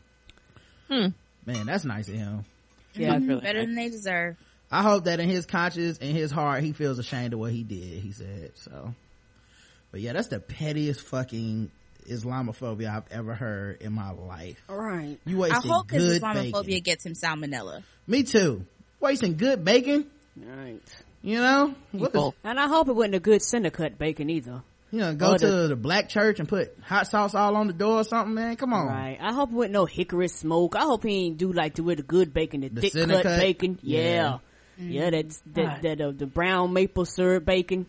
[0.88, 1.08] Hmm.
[1.46, 2.44] Man, that's nice of him.
[2.94, 3.66] Yeah, it's Mhm, really better nice.
[3.66, 4.36] than they deserve.
[4.70, 7.62] I hope that in his conscience and his heart, he feels ashamed of what he
[7.62, 8.02] did.
[8.02, 8.94] He said so.
[9.90, 11.70] But yeah, that's the pettiest fucking
[12.06, 14.60] Islamophobia I've ever heard in my life.
[14.68, 15.18] Right.
[15.24, 16.82] You I hope his good Islamophobia bacon.
[16.82, 17.82] gets him salmonella.
[18.06, 18.64] Me too.
[19.00, 20.06] Wasting good bacon.
[20.36, 20.80] Right.
[21.22, 24.62] You know, what And I hope it wasn't a good center cut bacon either.
[24.90, 27.66] You know, go Or to the- the black church and put hot sauce all on
[27.66, 28.56] the door or something, man.
[28.56, 28.86] Come on.
[28.86, 29.18] Right.
[29.20, 30.76] I hope it wasn't no hickory smoke.
[30.76, 33.14] I hope he ain't do like the with the good bacon, the, The thick center
[33.16, 33.40] cut, cut?
[33.40, 33.78] bacon.
[33.82, 34.00] Yeah.
[34.00, 34.38] Yeah.
[34.80, 37.86] Yeah, that's that, that, uh, the brown maple syrup bacon.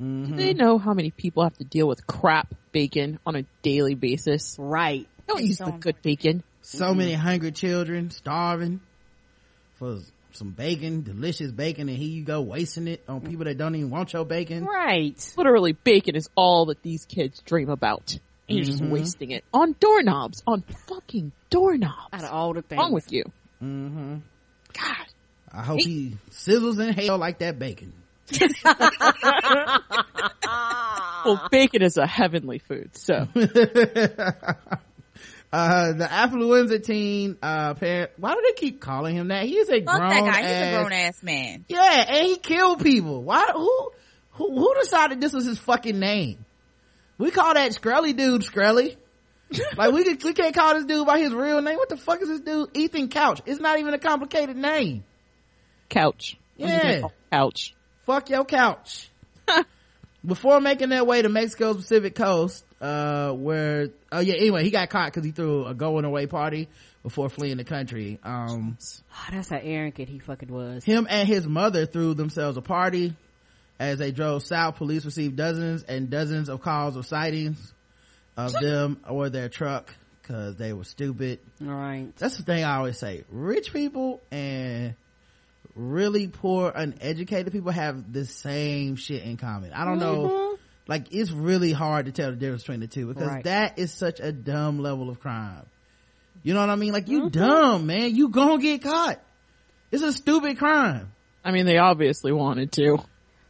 [0.00, 0.30] Mm-hmm.
[0.30, 3.94] Do they know how many people have to deal with crap bacon on a daily
[3.94, 4.56] basis?
[4.58, 5.06] Right.
[5.28, 6.42] Don't It's use so the good bacon.
[6.62, 8.80] So many hungry children starving
[9.74, 9.98] for
[10.36, 13.90] some bacon, delicious bacon, and here you go wasting it on people that don't even
[13.90, 14.64] want your bacon.
[14.64, 15.32] Right.
[15.36, 18.18] Literally, bacon is all that these kids dream about.
[18.48, 22.12] And you're just wasting it on doorknobs, on fucking doorknobs.
[22.12, 22.78] Out of all the What's things.
[22.78, 23.24] wrong with you?
[23.62, 24.16] Mm-hmm.
[24.72, 25.06] God.
[25.52, 27.92] I hope he sizzles in hell like that bacon.
[31.24, 33.28] Well, bacon is a heavenly food, so.
[35.52, 39.44] uh, the affluenza teen, uh, parent, why do they keep calling him that?
[39.44, 40.40] He is a Fuck grown that guy.
[40.42, 40.74] He's ass.
[40.74, 41.64] a grown ass man.
[41.68, 43.22] Yeah, and he killed people.
[43.22, 43.90] Why, who,
[44.32, 46.44] who, who decided this was his fucking name?
[47.18, 48.96] We call that Skrelly dude Skrelly.
[49.76, 51.76] like we, could- we can't call this dude by his real name.
[51.76, 52.74] What the fuck is this dude?
[52.74, 53.42] Ethan Couch.
[53.44, 55.04] It's not even a complicated name.
[55.90, 56.38] Couch.
[56.58, 57.02] I'm Yeah.
[57.30, 57.74] Couch.
[58.06, 59.10] fuck your couch.
[60.24, 64.90] Before making their way to Mexico's Pacific coast, uh, where, oh yeah, anyway, he got
[64.90, 66.68] caught because he threw a going away party
[67.02, 68.18] before fleeing the country.
[68.24, 70.84] Um, Oh, that's how arrogant he fucking was.
[70.84, 73.14] him and his mother threw themselves a party.
[73.78, 77.72] As they drove south, police received dozens and dozens of calls of sightings
[78.36, 81.40] of them or their truck because they were stupid.
[81.60, 82.08] Right.
[82.16, 83.24] That's the thing I always say.
[83.30, 84.94] Rich people and
[85.74, 89.72] really poor, uneducated people have the same shit in common.
[89.72, 90.51] I don't know.
[90.88, 93.44] Like, it's really hard to tell the difference between the two because Right.
[93.44, 95.64] that is such a dumb level of crime.
[96.42, 96.92] You know what I mean?
[96.92, 97.28] Like, you mm-hmm.
[97.28, 98.14] dumb, man.
[98.14, 99.20] You gonna get caught.
[99.92, 101.12] It's a stupid crime.
[101.44, 102.98] I mean, they obviously wanted to.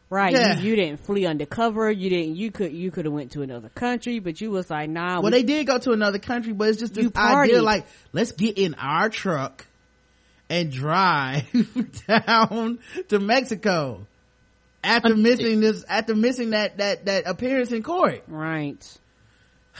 [0.09, 0.33] Right.
[0.33, 0.59] Yeah.
[0.59, 1.89] You, you didn't flee undercover.
[1.89, 4.89] You didn't, you could, you could have went to another country, but you was like,
[4.89, 5.21] nah.
[5.21, 7.87] Well, we- they did go to another country, but it's just this You idea like,
[8.11, 9.65] let's get in our truck
[10.49, 11.45] and drive
[12.07, 12.77] down
[13.09, 14.05] to Mexico
[14.83, 18.23] after missing this, after missing that, that, that appearance in court.
[18.27, 18.97] right.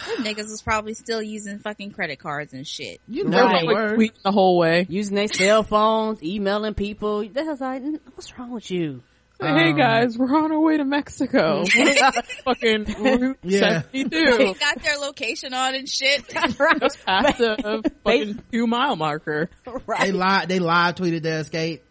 [0.08, 3.00] Them niggas was probably still using fucking credit cards and shit.
[3.08, 3.62] You know Right.
[3.62, 4.08] they were.
[4.24, 4.88] the whole way.
[4.90, 7.28] Using their cell phones, emailing people.
[7.30, 9.04] That was like, "Mm, what's wrong with you?
[9.40, 11.64] hey Um, guys, we're on our way to Mexico.
[12.46, 13.82] fucking Route Yeah.
[13.82, 14.10] 72.
[14.38, 16.28] They got their location on and shit.
[16.80, 19.50] Just past the fucking two mile marker.
[19.66, 20.14] They right.
[20.14, 21.84] live, they live tweeted their escape.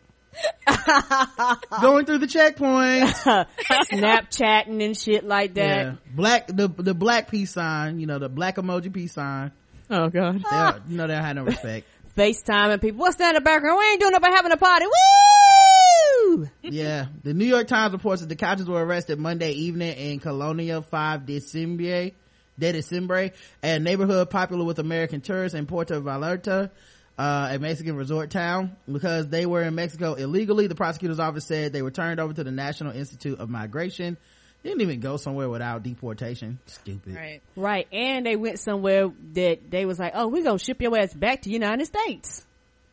[1.81, 3.11] Going through the checkpoint.
[3.91, 5.87] Snapchatting and shit like that.
[5.87, 5.95] Yeah.
[6.15, 9.53] Black, the, the black peace sign, you know, the black emoji peace sign.
[9.91, 10.43] Oh god.
[10.43, 11.87] They, you know, they don't have no respect.
[12.17, 13.01] FaceTiming people.
[13.01, 13.79] What's that in the background?
[13.79, 14.87] We ain't doing nothing but having a party.
[14.87, 16.49] Woo!
[16.63, 17.07] Yeah.
[17.23, 21.27] The New York Times reports that the couches were arrested Monday evening in Colonia 5
[21.27, 22.13] de Diciembre,
[22.59, 26.71] de Diciembre, a neighborhood popular with American tourists in Puerto Vallarta,
[27.19, 28.77] uh, a Mexican resort town.
[28.91, 32.45] Because they were in Mexico illegally, the prosecutor's office said they were turned over to
[32.45, 34.17] the National Institute of Migration.
[34.63, 36.61] Didn't even go somewhere without deportation.
[36.67, 37.17] Stupid.
[37.17, 37.43] Right.
[37.57, 41.13] Right, and they went somewhere that they was like, oh, we're gonna ship your ass
[41.13, 42.47] back to the United States.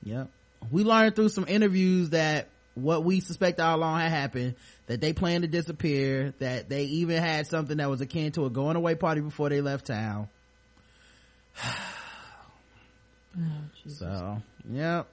[0.03, 0.29] Yep.
[0.71, 4.55] We learned through some interviews that what we suspect all along had happened,
[4.87, 8.49] that they planned to disappear, that they even had something that was akin to a
[8.49, 10.27] going away party before they left town.
[13.87, 15.07] so, yep.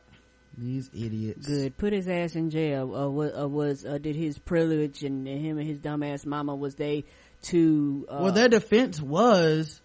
[0.59, 1.47] These idiots.
[1.47, 2.95] Good, put his ass in jail.
[2.95, 6.77] Uh, was, uh, was uh, did his privilege and him and his dumbass mama was
[6.77, 7.05] they
[7.43, 8.07] to?
[8.09, 9.81] Uh, Well, their defense was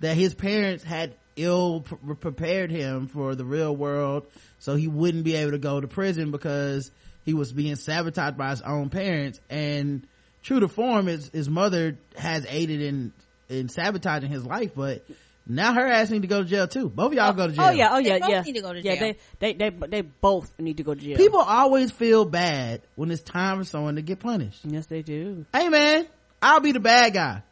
[0.00, 4.26] that his parents had ill pre- prepared him for the real world,
[4.60, 6.92] so he wouldn't be able to go to prison because
[7.24, 9.40] he was being sabotaged by his own parents.
[9.50, 10.06] And
[10.44, 13.12] true to form, his his mother has aided in
[13.48, 15.04] in sabotaging his life, but
[15.46, 16.88] now her ass need to go to jail too.
[16.88, 17.64] Both of y'all go to oh, jail.
[17.66, 18.40] Oh yeah, oh They yeah, both yeah.
[18.42, 19.14] need to go to Yeah, jail.
[19.38, 21.16] they, they they they both need to go to jail.
[21.16, 24.60] People always feel bad when it's time for someone to get punished.
[24.64, 25.44] yes, they do.
[25.52, 26.06] Hey man,
[26.40, 27.42] I'll be the bad guy.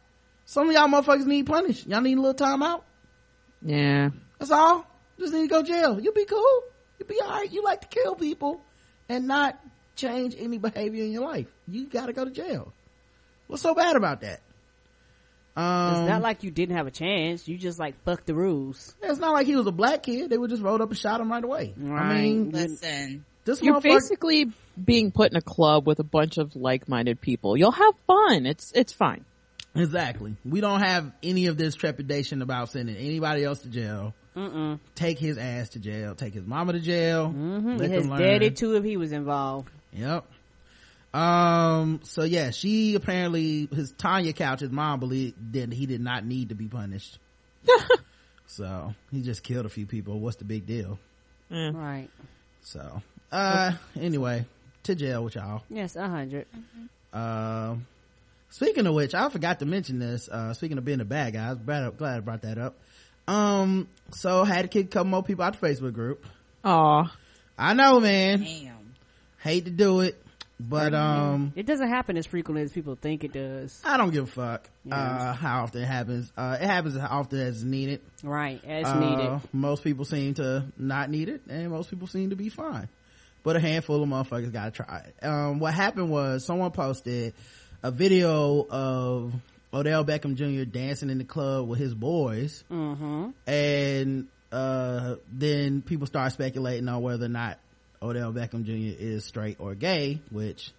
[0.45, 1.87] Some of y'all motherfuckers need punished.
[1.87, 2.83] Y'all need a little time out.
[3.61, 4.09] Yeah.
[4.39, 4.85] That's all.
[5.19, 5.99] Just need to go to jail.
[5.99, 6.63] You'll be cool.
[6.99, 7.51] You'll be alright.
[7.51, 8.61] You like to kill people
[9.07, 9.57] and not
[9.95, 11.47] change any behavior in your life.
[11.67, 12.73] You gotta go to jail.
[13.47, 14.41] What's so bad about that?
[15.55, 17.47] Um, It's not like you didn't have a chance.
[17.47, 18.95] You just like fuck the rules.
[19.03, 20.29] it's not like he was a black kid.
[20.29, 21.73] They would just rolled up and shot him right away.
[21.77, 23.25] I mean, Listen.
[23.45, 23.83] this You're motherfucker.
[23.83, 24.51] basically
[24.83, 27.55] being put in a club with a bunch of like-minded people.
[27.55, 28.45] You'll have fun.
[28.47, 29.25] It's, it's fine.
[29.75, 30.35] Exactly.
[30.45, 34.13] We don't have any of this trepidation about sending anybody else to jail.
[34.35, 34.79] Mm-mm.
[34.95, 36.15] Take his ass to jail.
[36.15, 37.27] Take his mama to jail.
[37.27, 37.77] Mm-hmm.
[37.77, 38.21] Let His them learn.
[38.21, 39.69] daddy too, if he was involved.
[39.91, 40.25] Yep.
[41.13, 41.99] Um.
[42.03, 44.61] So yeah, she apparently his Tonya couch.
[44.61, 47.19] His mom believed that he did not need to be punished.
[48.47, 50.19] so he just killed a few people.
[50.19, 50.97] What's the big deal?
[51.51, 51.71] Eh.
[51.71, 52.09] Right.
[52.61, 53.01] So
[53.31, 53.73] uh.
[53.99, 54.45] Anyway,
[54.83, 55.63] to jail with y'all.
[55.69, 56.47] Yes, a hundred.
[57.11, 57.85] Um.
[58.49, 60.29] Speaking of which, I forgot to mention this.
[60.29, 62.75] Uh, speaking of being a bad guy, I was glad, glad I brought that up.
[63.27, 63.87] Um.
[64.11, 66.25] So had to kick a couple more people out the Facebook group.
[66.63, 67.15] Aw.
[67.57, 68.41] I know, man.
[68.41, 68.93] Damn.
[69.39, 70.22] Hate to do it,
[70.59, 71.53] but um.
[71.55, 73.81] It doesn't happen as frequently as people think it does.
[73.83, 74.93] I don't give a fuck Yes.
[74.93, 76.31] uh, how often it happens.
[76.37, 78.01] Uh, it happens as often as needed.
[78.23, 79.41] Right, as Uh, needed.
[79.53, 82.87] Most people seem to not need it, and most people seem to be fine.
[83.43, 85.25] But a handful of motherfuckers gotta try it.
[85.25, 87.33] Um, what happened was someone posted
[87.81, 89.33] a video of
[89.73, 90.63] Odell Beckham Jr.
[90.69, 93.31] dancing in the club with his boys, Mm-hmm.
[93.47, 97.57] and uh, then people start speculating on whether or not
[98.03, 99.01] Odell Beckham Jr.
[99.01, 100.71] is straight or gay, which,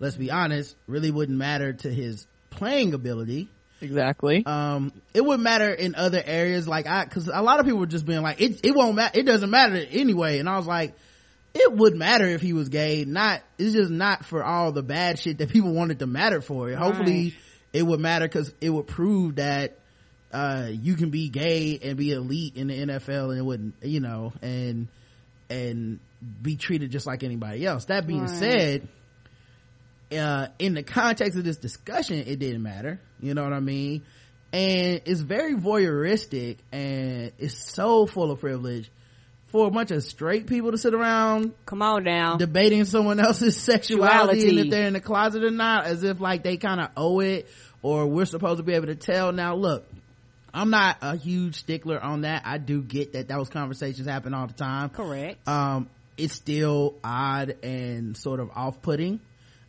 [0.00, 3.48] let's be honest, really wouldn't matter to his playing ability.
[3.80, 4.44] Exactly.
[4.44, 7.86] Um, it would matter in other areas, like I, cause a lot of people were
[7.86, 10.38] just being like, it, it won't matter, it doesn't matter anyway.
[10.38, 10.94] And I was like,
[11.54, 15.18] it would matter if he was gay, not, it's just not for all the bad
[15.18, 16.76] shit that people wanted to matter for it.
[16.76, 17.34] Hopefully
[17.72, 19.78] it would matter cause it would prove that,
[20.32, 24.00] uh, you can be gay and be elite in the NFL and it wouldn't, you
[24.00, 24.88] know, and,
[25.54, 26.00] and
[26.42, 27.84] be treated just like anybody else.
[27.86, 28.30] That being Right.
[28.30, 28.88] said,
[30.12, 33.00] uh, in the context of this discussion, it didn't matter.
[33.20, 34.02] You know what I mean?
[34.52, 38.90] And it's very voyeuristic and it's so full of privilege
[39.46, 42.36] for a bunch of straight people to sit around Come on now.
[42.36, 44.60] debating someone else's sexuality and Sexuality.
[44.60, 47.48] if they're in the closet or not, as if like they kind of owe it
[47.82, 49.32] or we're supposed to be able to tell.
[49.32, 49.84] Now look,
[50.54, 52.42] I'm not a huge stickler on that.
[52.46, 55.46] I do get that those conversations happen all the time Correct.
[55.48, 59.20] um it's still odd and sort of off-putting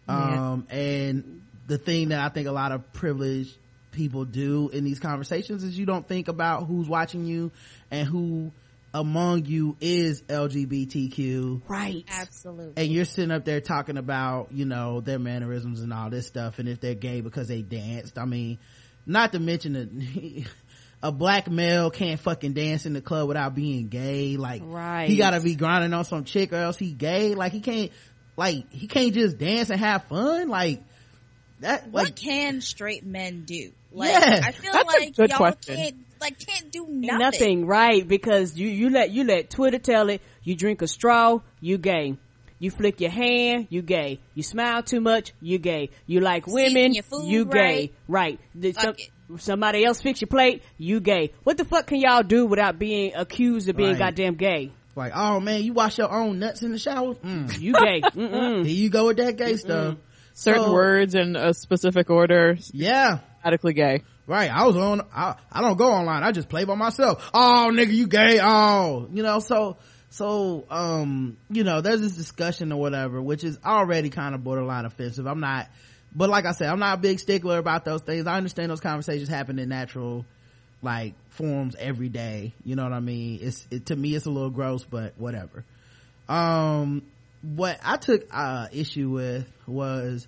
[0.08, 3.56] um and the thing that i think a lot of privileged
[3.92, 7.52] people do in these conversations is you don't think about who's watching you
[7.90, 8.52] and who
[8.94, 12.06] among you is lgbtq right.
[12.08, 12.74] Absolutely.
[12.78, 16.60] and you're sitting up there talking about you know their mannerisms and all this stuff
[16.60, 18.60] and if they're gay because they danced i mean
[19.06, 20.46] not to mention that
[21.08, 25.08] a black male can't fucking dance in the club without being gay like Right.
[25.10, 27.92] he gotta be grinding on some chick or else he gay like he can't
[28.38, 30.82] like he can't just dance and have fun like
[31.62, 33.72] that what like can straight men do?
[33.94, 35.76] Like, Yeah, I feel that's a like good y'all question.
[35.78, 37.18] can't, like, can't do nothing.
[37.20, 37.66] Nothing.
[37.66, 38.06] right?
[38.06, 40.22] Because you you let you let Twitter tell it.
[40.44, 42.18] You drink a straw, you gay.
[42.60, 44.20] You flick your hand, you gay.
[44.34, 45.92] You smile too much, you gay.
[46.08, 47.60] You like women, your food you gay.
[47.60, 47.94] right.
[48.08, 48.40] Right.
[48.54, 49.10] The- Fuck some- it.
[49.38, 51.32] Somebody else fix your plate, you gay.
[51.44, 54.00] What the fuck can y'all do without being accused of being Right.
[54.00, 54.72] goddamn gay?
[54.96, 57.16] Like, oh man, you wash your own nuts in the shower?
[57.16, 57.60] Mm.
[57.60, 58.02] You gay.
[58.14, 59.98] Here you go with that gay stuff.
[60.34, 63.20] Certain So- words in a specific order, Yeah.
[63.40, 64.02] automatically gay.
[64.28, 64.50] Right.
[64.52, 66.24] I was on, I, I don't go online.
[66.24, 67.30] I just play by myself.
[67.34, 68.40] Oh, nigga, you gay.
[68.42, 69.78] Oh, you know, so,
[70.10, 74.86] so, um, you know, there's this discussion or whatever, which is already kind of borderline
[74.86, 75.28] offensive.
[75.28, 75.68] I'm not,
[76.16, 78.26] but like I said, I'm not a big stickler about those things.
[78.26, 80.26] I understand those conversations happen in natural,
[80.82, 82.54] like, forms every day.
[82.64, 83.40] You know what I mean?
[83.42, 85.66] It's, it, to me, it's a little gross, but whatever.
[86.30, 87.04] Um,
[87.42, 90.28] what I took, uh, issue with was,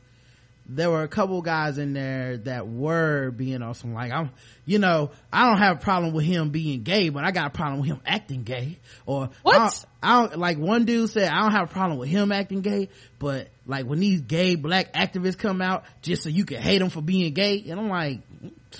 [0.70, 4.32] there were a couple guys in there that were being on some like I'm
[4.65, 7.49] you know I don't have a problem with him being gay but I got a
[7.51, 9.55] problem with him acting gay or What?
[9.55, 12.32] I don't, I don't like one dude said I don't have a problem with him
[12.34, 16.61] acting gay but like when these gay black activists come out just so you can
[16.61, 18.20] hate them for being gay and I'm like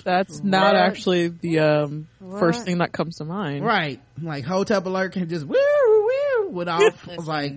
[0.04, 0.86] That's not Right.
[0.90, 2.08] actually the um,
[2.38, 3.64] first thing that comes to mind.
[3.64, 7.54] right like hotep alert can just woo woo with off like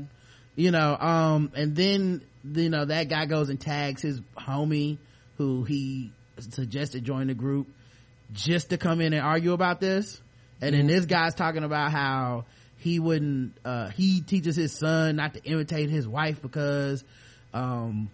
[0.56, 4.98] you know um and then you know that guy goes and tags his homie
[5.38, 7.68] who he suggested join the group
[8.34, 10.22] just to come in and argue about this.
[10.62, 12.46] And then this guy's talking about how
[12.78, 17.04] he wouldn't uh he teaches his son not to imitate his wife because
[17.54, 18.10] um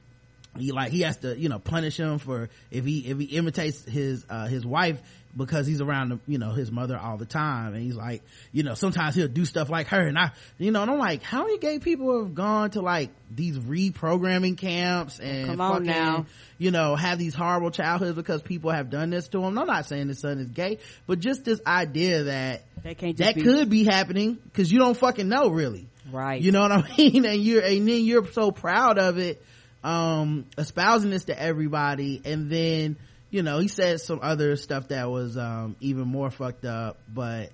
[0.58, 3.84] he like he has to you know punish him for if he if he imitates
[3.86, 5.02] his uh his wife
[5.38, 8.64] because he's around the, you know his mother all the time and he's like you
[8.64, 11.44] know sometimes he'll do stuff like her and i you know and i'm like how
[11.44, 16.26] many gay people have gone to like these reprogramming camps and Come on fucking, now.
[16.58, 19.86] you know have these horrible childhoods because people have done this to him i'm not
[19.86, 23.70] saying his son is gay but just this idea that They can't that be could
[23.70, 26.42] be happening because you don't fucking know really right.
[26.42, 27.26] you know what I mean?
[27.26, 29.44] And you're, and then you're so proud of it,
[29.84, 32.22] um, espousing this to everybody.
[32.24, 32.96] And then,
[33.30, 37.50] you know, he said some other stuff that was, um, even more fucked up, but,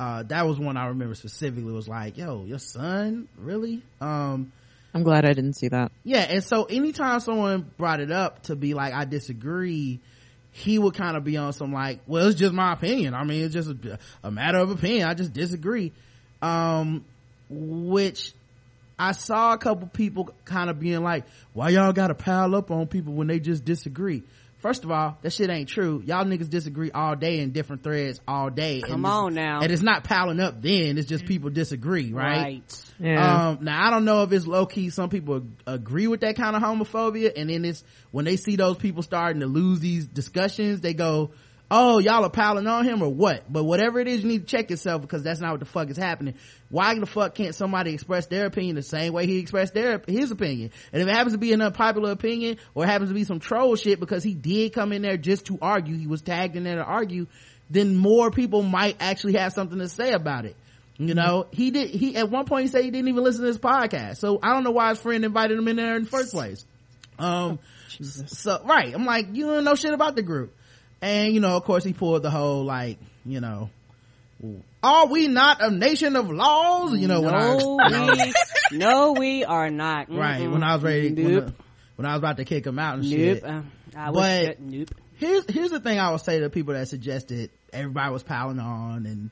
[0.00, 3.28] uh, that was one I remember specifically was like, yo, your son?
[3.38, 3.82] Really?
[4.00, 4.52] Um,
[4.94, 5.92] I'm glad I didn't see that.
[6.04, 6.26] yeah.
[6.28, 10.00] And so anytime someone brought it up to be like, I disagree,
[10.50, 13.14] he would kind of be on some like, well, it's just my opinion.
[13.14, 15.08] I mean, it's just a, a matter of opinion.
[15.08, 15.92] I just disagree.
[16.42, 17.04] Um,
[17.48, 18.32] which
[18.98, 22.86] I saw a couple people kind of being like, why y'all gotta pile up on
[22.86, 24.22] people when they just disagree?
[24.62, 26.00] First of all, that shit ain't true.
[26.06, 28.80] Y'all niggas disagree all day in different threads all day.
[28.80, 29.60] Come And on now.
[29.60, 32.62] And it's not piling up then, it's just people disagree, right?
[33.00, 33.48] Yeah.
[33.48, 34.90] Um, now I don't know if it's low key.
[34.90, 37.82] Some people agree with that kind of homophobia, and then it's
[38.12, 41.32] when they see those people starting to lose these discussions, they go,
[41.74, 44.56] "Oh, y'all are piling on him or what?" But whatever it is, you need to
[44.56, 46.34] check yourself because that's not what the fuck is happening.
[46.68, 50.30] Why the fuck can't somebody express their opinion the same way he expressed their his
[50.30, 50.70] opinion?
[50.92, 53.40] And if it happens to be an unpopular opinion or it happens to be some
[53.40, 56.64] troll shit because he did come in there just to argue, he was tagged in
[56.64, 57.26] there to argue,
[57.70, 60.56] then more people might actually have something to say about it.
[60.98, 63.48] You know, he did, he, at one point he said he didn't even listen to
[63.48, 64.18] his podcast.
[64.18, 66.64] So I don't know why his friend invited him in there in the first place.
[67.18, 67.58] Um,
[67.88, 68.94] so, right.
[68.94, 70.54] I'm like, you don't know shit about the group.
[71.02, 73.70] And, you know, of course he pulled the whole, like, you know,
[74.82, 76.96] are we not a nation of laws?
[76.98, 77.26] You know, no,
[77.76, 78.32] when I
[78.70, 80.10] we, no, we are not.
[80.10, 80.52] right, Mm-mm.
[80.52, 81.46] when I was ready, when, Nope.
[81.46, 81.54] the-
[81.96, 83.10] when I was about to kick him out and Nope.
[83.18, 83.44] shit.
[83.44, 83.62] Uh,
[83.96, 84.88] I But- was shut- nope.
[85.16, 89.06] here's here's the thing I would say to people that suggested everybody was piling on
[89.06, 89.30] and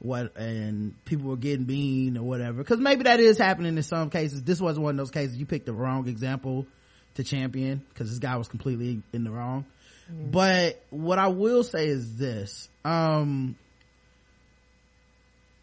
[0.00, 4.10] what and people were getting mean or whatever because maybe that is happening in some
[4.10, 6.66] cases this wasn't one of those cases you picked the wrong example
[7.14, 9.64] to champion because this guy was completely in the wrong
[10.08, 13.56] but what i will say is this um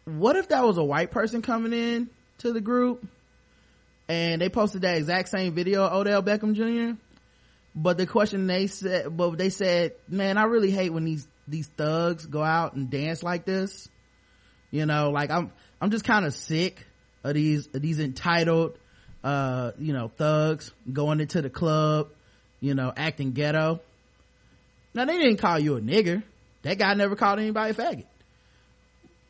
[0.04, 3.06] what if that was a white person coming in to the group
[4.08, 6.96] and they posted that exact same video odell beckham jr
[7.76, 11.66] but the question they said, but they said, man, I really hate when these, these
[11.66, 13.86] thugs go out and dance like this.
[14.70, 16.86] You know, like I'm, I'm just kind of sick
[17.22, 18.78] of these, of these entitled,
[19.22, 22.08] uh, you know, thugs going into the club,
[22.60, 23.82] you know, acting ghetto.
[24.96, 26.22] Now they didn't call you a nigger.
[26.62, 28.06] That guy never called anybody a faggot.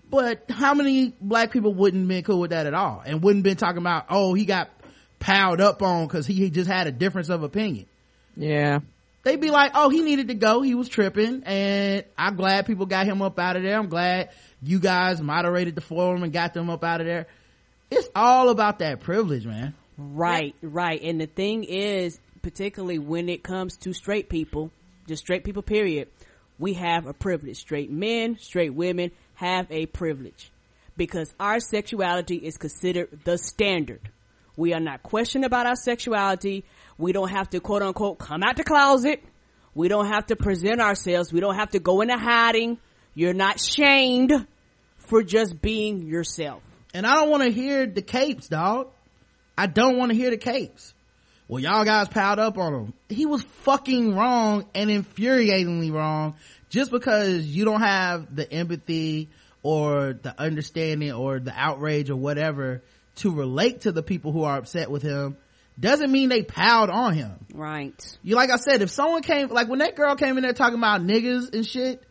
[0.09, 3.57] But how many black people wouldn't been cool with that at all and wouldn't been
[3.57, 4.71] talking about, oh, he got
[5.19, 7.87] piled up on cause he just had a difference of opinion
[8.37, 8.81] yeah.
[9.25, 10.63] they'd be like, oh, he needed to go.
[10.63, 11.43] He was tripping.
[11.45, 13.79] And I'm glad people got him up out of there.
[13.79, 14.31] I'm glad
[14.63, 17.27] you guys moderated the forum and got them up out of there.
[17.91, 19.75] It's all about that privilege, man.
[19.97, 21.01] Right, right.
[21.03, 24.71] And the thing is, particularly when it comes to straight people,
[25.07, 26.09] just straight people, period,
[26.59, 27.59] we have a privilege.
[27.59, 30.51] Straight men, straight women have a privilege
[30.97, 34.01] because our sexuality is considered the standard.
[34.57, 36.65] We are not questioned about our sexuality.
[36.97, 39.23] We don't have to quote unquote come out the closet.
[39.75, 41.33] We don't have to present ourselves.
[41.33, 42.79] We don't have to go into hiding.
[43.15, 44.33] You're not shamed
[44.97, 46.63] for just being yourself.
[46.95, 48.89] And I don't want to hear the capes, dog.
[49.59, 50.95] I don't want to hear the capes.
[51.49, 52.95] Well, y'all guys piled up on him.
[53.09, 56.35] He was fucking wrong and infuriatingly wrong
[56.71, 59.29] just because you don't have the empathy
[59.63, 62.83] or the understanding or the outrage or whatever
[63.17, 65.37] to relate to the people who are upset with him
[65.79, 67.33] doesn't mean they piled on him.
[67.55, 68.19] Right.
[68.23, 70.79] You like I said, if someone came like when that girl came in there talking
[70.79, 72.03] about niggas and shit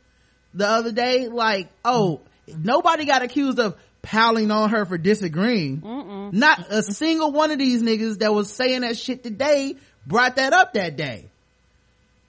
[0.53, 3.75] the other day, like, oh, nobody got accused of
[4.05, 5.81] piling on her for disagreeing.
[5.81, 6.33] Mm-mm.
[6.33, 9.75] Not a single one of these niggas that was saying that shit today
[10.05, 11.25] brought that up that day.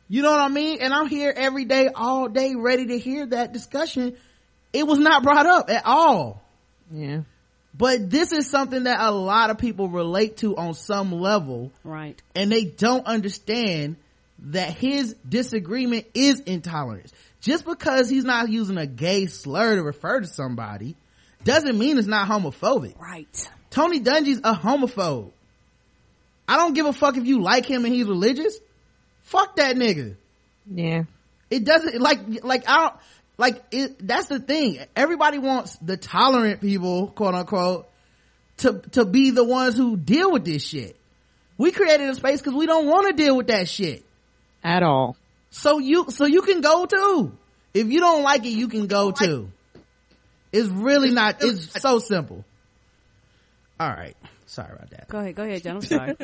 [0.09, 0.79] You know what I mean?
[0.81, 4.16] And I'm here every day, all day, ready to hear that discussion.
[4.72, 6.43] It was not brought up at all.
[6.91, 7.22] Yeah.
[7.77, 11.72] But this is something that a lot of people relate to on some level.
[11.85, 12.20] Right.
[12.35, 13.97] And they don't understand
[14.39, 17.12] that his disagreement is intolerance.
[17.41, 20.97] Just because he's not using a gay slur to refer to somebody
[21.47, 22.99] doesn't mean it's not homophobic.
[22.99, 23.51] Right.
[23.70, 25.30] Tony Dungy's a homophobe.
[26.49, 28.59] I don't give a fuck if you like him and he's religious.
[29.22, 30.16] Fuck that nigga.
[30.70, 31.05] Yeah.
[31.49, 32.94] It doesn't like like I don't
[33.38, 34.80] like it, that's the thing.
[34.94, 37.88] Everybody wants the tolerant people, quote unquote,
[38.59, 40.97] to to be the ones who deal with this shit.
[41.59, 44.05] We created a space because we don't want to deal with that shit
[44.64, 45.16] at all.
[45.51, 47.32] So you so you can go too.
[47.72, 49.51] If you don't like it, you can go too.
[50.57, 51.37] It's really not.
[51.41, 52.45] It's so simple.
[53.79, 54.17] All right.
[54.47, 55.09] Sorry about that.
[55.09, 55.35] Go ahead.
[55.35, 55.77] Go ahead, John.
[55.77, 56.17] I'm sorry.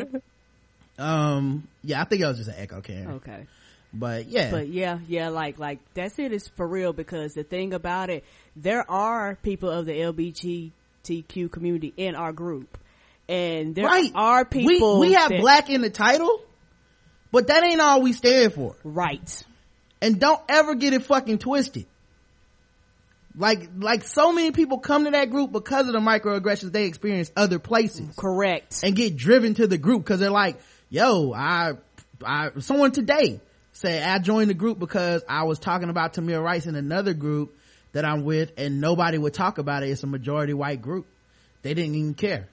[0.98, 1.68] um.
[1.82, 3.10] Yeah, I think it was just an echo, Karen.
[3.12, 3.46] Okay.
[3.92, 4.50] But yeah.
[4.50, 8.24] But yeah, yeah, like like that's it is for real because the thing about it,
[8.56, 12.78] there are people of the LGBTQ community in our group,
[13.28, 14.10] and there right.
[14.14, 15.00] are people.
[15.00, 16.40] We, we have that, black in the title,
[17.30, 18.76] but that ain't all we stand for.
[18.82, 19.44] Right.
[20.00, 21.86] And don't ever get it fucking twisted.
[23.36, 27.32] Like, like so many people come to that group because of the microaggressions they experience
[27.36, 28.14] other places.
[28.16, 28.80] Correct.
[28.82, 30.60] And get driven to the group because they're like,
[30.90, 31.72] yo, I,
[32.24, 33.40] I, someone today
[33.72, 37.56] said I joined the group because I was talking about Tamir Rice in another group
[37.92, 39.88] that I'm with and nobody would talk about it.
[39.88, 41.06] It's a majority white group.
[41.62, 42.48] They didn't even care.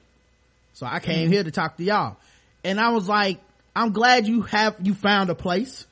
[0.73, 1.33] So I came mm-hmm.
[1.33, 2.17] here to talk to y'all.
[2.63, 3.39] And I was like,
[3.75, 5.85] I'm glad you have, you found a place.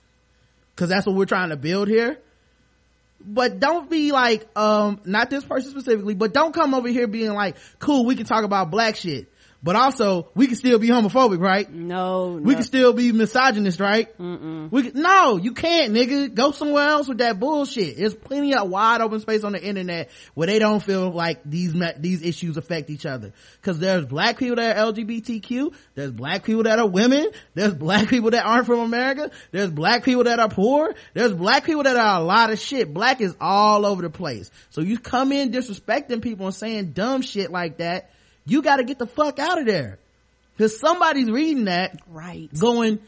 [0.77, 2.19] Cause that's what we're trying to build here.
[3.19, 7.33] But don't be like, um, not this person specifically, but don't come over here being
[7.33, 9.31] like, cool, we can talk about black shit
[9.61, 11.71] but also we can still be homophobic, right?
[11.71, 14.15] No, we can still be misogynist, right?
[14.17, 14.71] Mm-mm.
[14.71, 16.33] We can, no, you can't, nigga.
[16.33, 17.97] Go somewhere else with that bullshit.
[17.97, 21.73] There's plenty of wide open space on the internet where they don't feel like these
[21.97, 23.33] these issues affect each other.
[23.63, 25.73] Cause there's black people that are LGBTQ.
[25.95, 27.27] There's black people that are women.
[27.55, 29.31] There's black people that aren't from America.
[29.51, 30.93] There's black people that are poor.
[31.13, 32.93] There's black people that are a lot of shit.
[32.93, 34.51] Black is all over the place.
[34.69, 38.11] So you come in disrespecting people and saying dumb shit like that
[38.47, 39.99] you got to get the fuck out of there.
[40.55, 42.49] Because somebody's reading that right.
[42.57, 42.99] going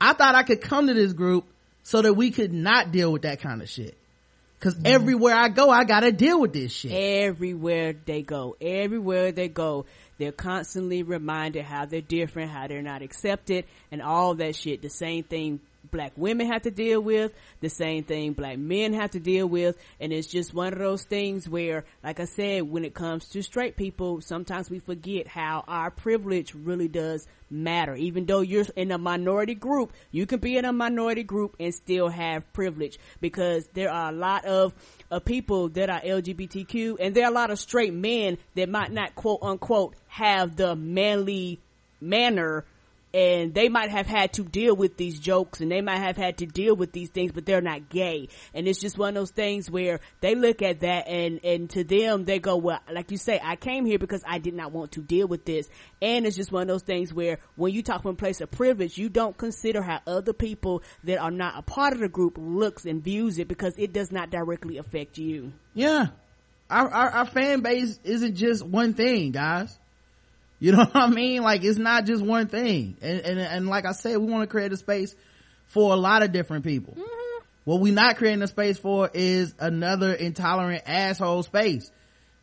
[0.00, 1.46] i thought i could come to this group
[1.82, 3.96] so that we could not deal with that kind of shit.
[4.58, 4.86] Because mm.
[4.86, 6.92] everywhere i go i gotta deal with this shit.
[6.92, 8.56] Everywhere they go.
[8.60, 9.86] Everywhere they go
[10.18, 14.82] they're constantly reminded how they're different how they're not accepted and all that shit.
[14.82, 15.60] The same thing
[15.90, 19.76] black women have to deal with, the same thing black men have to deal with,
[20.00, 23.42] and it's just one of those things where, like I said, when it comes to
[23.42, 27.94] straight people, sometimes we forget how our privilege really does matter.
[27.94, 31.74] Even though you're in a minority group, you can be in a minority group and
[31.74, 34.74] still have privilege because there are a lot of
[35.24, 39.14] people that are LGBTQ and there are a lot of straight men that might not
[39.14, 41.58] quote unquote have the manly
[42.00, 42.64] manner
[43.14, 46.38] and they might have had to deal with these jokes and they might have had
[46.38, 48.28] to deal with these things, but they're not gay.
[48.52, 51.84] And it's just one of those things where they look at that and, and to
[51.84, 54.92] them, they go, well, like you say, I came here because I did not want
[54.92, 55.68] to deal with this.
[56.02, 58.50] And it's just one of those things where when you talk from a place of
[58.50, 62.36] privilege, you don't consider how other people that are not a part of the group
[62.38, 65.52] looks and views it because it does not directly affect you.
[65.72, 66.08] Yeah.
[66.68, 69.78] Our, our, our fan base isn't just one thing, guys
[70.60, 71.42] you know what I mean?
[71.42, 72.96] Like it's not just one thing.
[73.00, 75.14] And, and, and like I said, we want to create a space
[75.68, 76.94] for a lot of different people.
[76.94, 77.44] Mm-hmm.
[77.64, 81.90] What we're not creating a space for is another intolerant asshole space.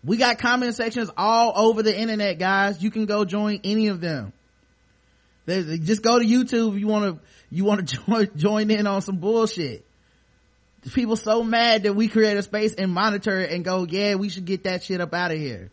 [0.03, 2.81] We got comment sections all over the internet, guys.
[2.81, 4.33] You can go join any of them.
[5.47, 9.01] Just go to YouTube if you want to, you want to join, join in on
[9.01, 9.85] some bullshit.
[10.93, 14.29] People so mad that we create a space and monitor it and go, yeah, we
[14.29, 15.71] should get that shit up out of here.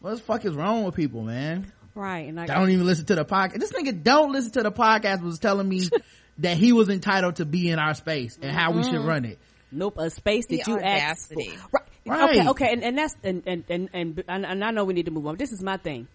[0.00, 1.72] What the fuck is wrong with people, man?
[1.94, 2.28] Right.
[2.28, 3.58] And I don't even listen to the podcast.
[3.58, 5.88] This nigga don't listen to the podcast was telling me
[6.38, 8.78] that he was entitled to be in our space and how mm-hmm.
[8.78, 9.08] we should mm-hmm.
[9.08, 9.38] run it.
[9.72, 11.48] Nope, a space that the you audacity.
[11.48, 11.68] asked for.
[11.72, 11.84] Right.
[12.06, 12.38] Right.
[12.38, 15.10] Okay, okay, and, and that's and and, and and and I know we need to
[15.10, 15.36] move on.
[15.36, 16.08] This is my thing.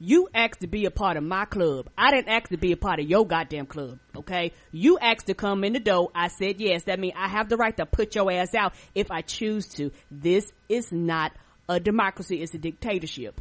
[0.00, 1.88] You asked to be a part of my club.
[1.96, 4.00] I didn't ask to be a part of your goddamn club.
[4.16, 6.10] Okay, you asked to come in the door.
[6.16, 6.84] I said yes.
[6.84, 9.92] That means I have the right to put your ass out if I choose to.
[10.10, 11.30] This is not
[11.70, 12.42] a democracy.
[12.42, 13.40] is a dictatorship.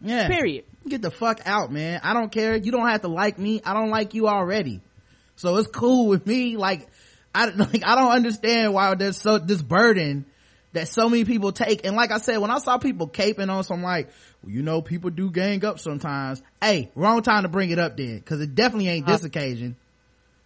[0.00, 0.28] Yeah.
[0.28, 0.64] Period.
[0.86, 2.00] Get the fuck out, man.
[2.02, 2.56] I don't care.
[2.56, 3.62] You don't have to like me.
[3.64, 4.80] I don't like you already.
[5.36, 6.56] So it's cool with me.
[6.56, 6.88] Like,
[7.34, 10.26] I, like, I don't understand why there's so, this burden
[10.72, 11.86] that so many people take.
[11.86, 14.10] And like I said, when I saw people caping on some like,
[14.42, 16.42] well, you know, people do gang up sometimes.
[16.60, 18.20] Hey, wrong time to bring it up then.
[18.20, 19.76] Cause it definitely ain't this occasion.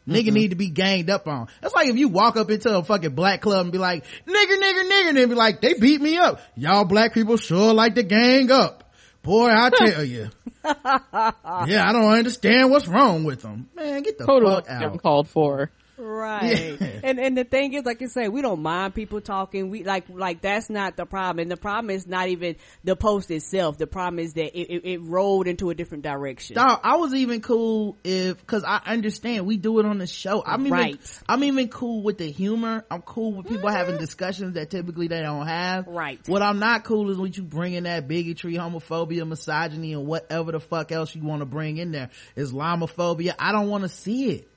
[0.09, 1.47] Nigga need to be ganged up on.
[1.61, 4.57] That's like if you walk up into a fucking black club and be like, nigger,
[4.59, 6.41] nigger, nigger, and then be like, they beat me up.
[6.57, 8.93] Y'all black people sure like to gang up.
[9.23, 10.31] Boy, I tell you.
[10.65, 13.69] yeah, I don't understand what's wrong with them.
[13.77, 15.01] Man, get the Totally fuck out.
[15.03, 15.71] called for.
[16.03, 16.81] Right.
[16.81, 16.89] Yeah.
[17.05, 19.71] And and the thing is, like you say, we don't mind people talking.
[19.71, 21.41] We like like that's not the problem.
[21.43, 23.79] And the problem is not even the post itself.
[23.79, 26.57] The problem is that it, it, it rolled into a different direction.
[26.57, 30.43] Dog, I was even cool if, cause I understand we do it on the show.
[30.45, 31.21] I'm even, Right.
[31.29, 32.85] I'm even cool with the humor.
[32.91, 33.77] I'm cool with people mm-hmm.
[33.77, 35.87] having discussions that typically they don't have.
[35.87, 36.21] Right.
[36.27, 40.53] What I'm not cool is when you bring in that bigotry, homophobia, misogyny, and whatever
[40.53, 42.11] the fuck else you want to bring in there.
[42.37, 43.35] Islamophobia.
[43.39, 44.49] I don't want to see it.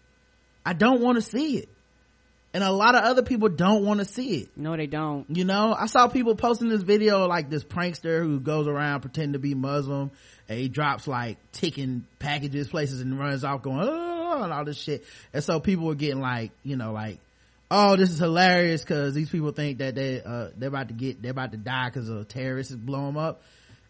[0.65, 1.69] I don't want to see it.
[2.53, 4.49] And a lot of other people don't want to see it.
[4.55, 5.25] No, they don't.
[5.29, 9.33] You know, I saw people posting this video like this prankster who goes around pretending
[9.33, 10.09] to be Muslim
[10.47, 14.77] and he drops like ticking packages places and runs off going, oh, and all this
[14.77, 15.03] shit.
[15.33, 17.19] And so people were getting like, you know, like,
[17.69, 21.21] oh, this is hilarious because these people think that they, uh, they're about to get,
[21.21, 23.41] they're about to die because a terrorist is blowing them up.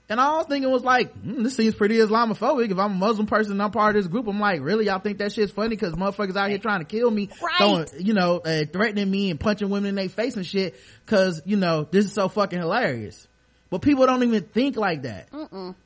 [0.08, 2.70] And I was thinking was like, hmm, this seems pretty Islamophobic.
[2.72, 4.86] If I'm a Muslim person and I'm part of this group, I'm like, really?
[4.86, 5.70] Y'all think that shit's funny?
[5.70, 7.58] Because motherfuckers out here trying to kill me, Right.
[7.58, 10.76] throwing, you know, uh, threatening me and punching women in their face and shit.
[11.08, 13.28] Cause, you know, this is so fucking hilarious.
[13.72, 15.28] But people don't even think like that.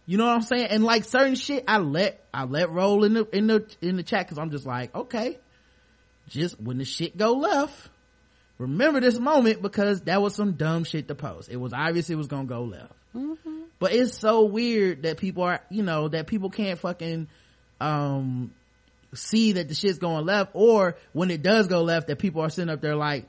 [0.06, 0.68] You know what I'm saying?
[0.70, 4.04] And like certain shit, I let, I let roll in the, in the, in the
[4.04, 5.38] chat cause I'm just like, okay,
[6.28, 7.90] just when the shit go left,
[8.58, 11.48] remember this moment because that was some dumb shit to post.
[11.50, 12.92] It was obvious it was gonna go left.
[13.80, 17.28] But it's so weird that people are, you know, that people can't fucking,
[17.80, 18.52] um,
[19.14, 22.50] see that the shit's going left or when it does go left that people are
[22.50, 23.26] sitting up there like,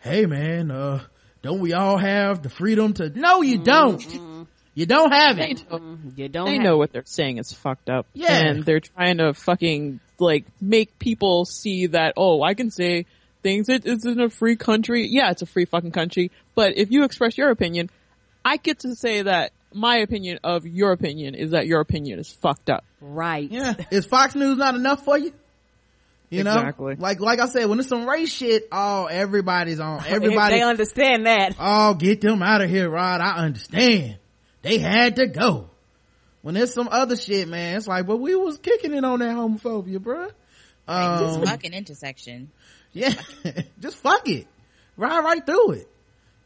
[0.00, 1.02] hey man, uh,
[1.42, 4.46] don't we all have the freedom to, no you don't.
[4.74, 5.70] You don't have They, it.
[5.70, 6.46] know- You don't.
[6.46, 8.06] they have- know what they're saying is fucked up.
[8.14, 8.32] Yeah.
[8.38, 13.04] And they're trying to fucking, like, make people see that, oh, I can say
[13.42, 13.68] things.
[13.68, 15.06] It, it's in a free country.
[15.08, 16.30] Yeah, it's a free fucking country.
[16.54, 17.90] But if you express your opinion,
[18.44, 22.30] I get to say that my opinion of your opinion is that your opinion is
[22.30, 22.84] fucked up.
[23.00, 23.50] Right.
[23.50, 23.74] Yeah.
[23.90, 25.32] Is Fox News not enough for you?
[26.28, 26.54] You know?
[26.54, 26.94] Exactly.
[26.96, 31.26] Like, like I said, when it's some race shit, oh, everybody's on, everybody, they understand
[31.26, 31.56] that.
[31.58, 33.20] oh, get them out of here, Rod.
[33.20, 34.18] I understand.
[34.62, 35.70] They had to go.
[36.42, 39.36] When there's some other shit, man, it's like, but we was kicking it on that
[39.36, 40.30] homophobia, bruh.
[40.88, 42.50] Like, this Um, fucking intersection.
[42.92, 43.12] yeah,
[43.80, 44.46] just fuck it.
[44.96, 45.89] Ride right through it.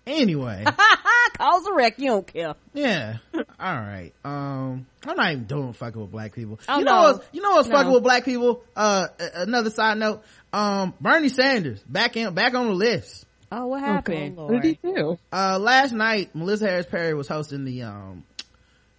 [0.06, 0.64] Anyway,
[1.38, 1.98] Cause a wreck.
[1.98, 2.54] You don't care.
[2.74, 3.16] yeah.
[3.34, 4.12] All right.
[4.24, 6.60] Um, I'm not even doing fucking with black people.
[6.68, 7.12] Oh, you know no.
[7.12, 7.76] what's, you know what's No.
[7.76, 8.62] fucking with black people?
[8.76, 10.22] Uh, a- another side note.
[10.52, 13.24] Um, Bernie Sanders back in, back on the list.
[13.50, 14.36] Oh, what happened?
[14.38, 15.18] Oh, What did he do?
[15.32, 18.24] Uh, last night, Melissa Harris Perry was hosting the, um,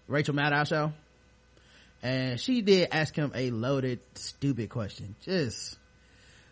[0.07, 0.91] Rachel Maddow show.
[2.03, 5.15] And she did ask him a loaded, stupid question.
[5.23, 5.77] Just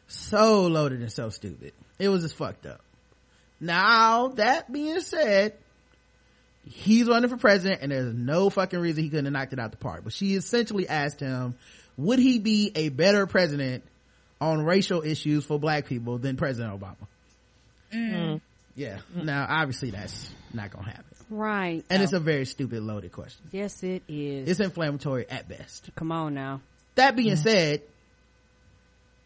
[0.07, 1.73] so loaded and so stupid.
[1.99, 2.81] It was just fucked up.
[3.59, 5.53] Now, that being said,
[6.65, 9.71] he's running for president and there's no fucking reason he couldn't have knocked it out
[9.71, 10.01] the park.
[10.03, 11.55] But she essentially asked him,
[11.97, 13.83] would he be a better president
[14.41, 17.07] on racial issues for black people than President Obama?
[17.93, 18.41] Mm.
[18.75, 18.99] Yeah.
[19.15, 21.05] Now, obviously that's not gonna happen.
[21.29, 21.83] Right.
[21.89, 23.47] And Oh, it's a very stupid loaded question.
[23.51, 24.49] yes, it is.
[24.49, 25.89] It's inflammatory at best.
[25.95, 26.61] Come on now.
[26.95, 27.43] That being mm.
[27.43, 27.81] said,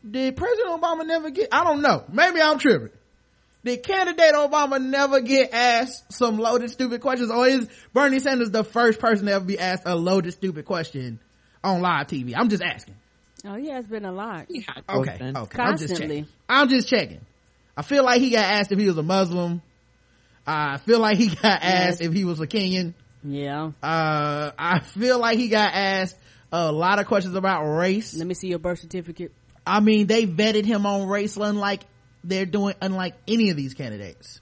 [0.10, 2.90] did President Obama never get, I don't know, maybe I'm tripping.
[3.68, 8.64] Did candidate Obama never get asked some loaded stupid questions or is Bernie Sanders the
[8.64, 11.20] first person to ever be asked a loaded stupid question
[11.64, 12.34] on live TV?
[12.36, 12.96] I'm just asking.
[13.46, 14.46] Oh, yeah, it's been a lot.
[14.50, 15.18] He had Okay.
[15.18, 15.36] have.
[15.36, 15.62] Okay.
[15.62, 16.28] I'm just checking.
[16.48, 17.20] I'm just checking.
[17.76, 19.62] I feel like he got asked if he was a Muslim.
[20.46, 22.94] I feel like he got asked if he was a Kenyan.
[23.24, 23.72] Yeah.
[23.84, 26.16] Uh, I feel like he got asked
[26.54, 28.16] a lot of questions about race.
[28.16, 29.34] Let me see your birth certificate.
[29.66, 31.82] I mean, they vetted him on race unlike
[32.28, 34.42] they're doing, unlike any of these candidates.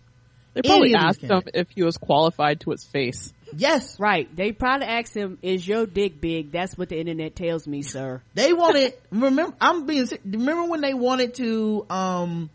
[0.53, 3.34] They probably Any asked him if he was qualified to his face.
[3.56, 4.34] Yes, Right.
[4.36, 6.52] They probably asked him, is your dick big?
[6.52, 8.22] That's what the internet tells me, sir.
[8.34, 8.94] they wanted.
[9.12, 10.07] remember, I'm being.
[10.26, 12.49] Remember when they wanted to um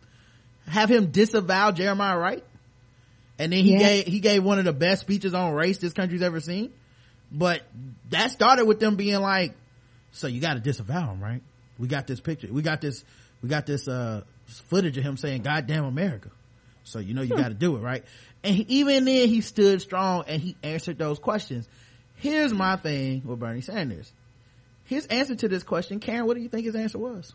[0.66, 2.44] have him disavow Jeremiah Wright,
[3.39, 3.78] And then he Yeah.
[3.78, 6.73] gave, he gave one of the best speeches on race this country's ever seen.
[7.32, 7.62] But
[8.11, 9.55] that started with them being like,
[10.12, 11.43] so you got to disavow him, right?
[11.78, 12.48] We got this picture.
[12.51, 13.05] We got this,
[13.43, 14.23] we got this, uh,
[14.59, 16.31] footage of him saying, God damn America.
[16.85, 17.40] So you know you hmm.
[17.40, 18.05] got to do it, right?
[18.43, 21.68] And he, even then he stood strong and he answered those questions.
[22.16, 24.12] Here's my thing with Bernie Sanders.
[24.85, 27.32] His answer to this question, Karen, what do you think his answer was?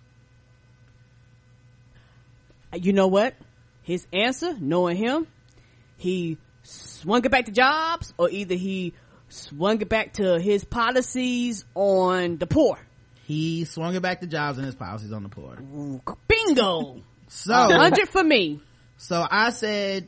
[2.73, 3.35] You know what?
[3.81, 5.27] His answer, knowing him,
[5.97, 8.93] he swung it back to jobs, or either he
[9.29, 12.77] swung it back to his policies on the poor.
[13.25, 15.57] He swung it back to jobs and his policies on the poor.
[16.27, 17.01] Bingo!
[17.27, 18.61] So, hundred for me.
[18.97, 20.07] so I said,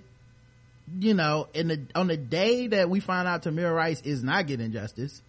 [1.00, 4.46] you know, in the, on the day that we find out Tamir Rice is not
[4.46, 5.20] getting justice,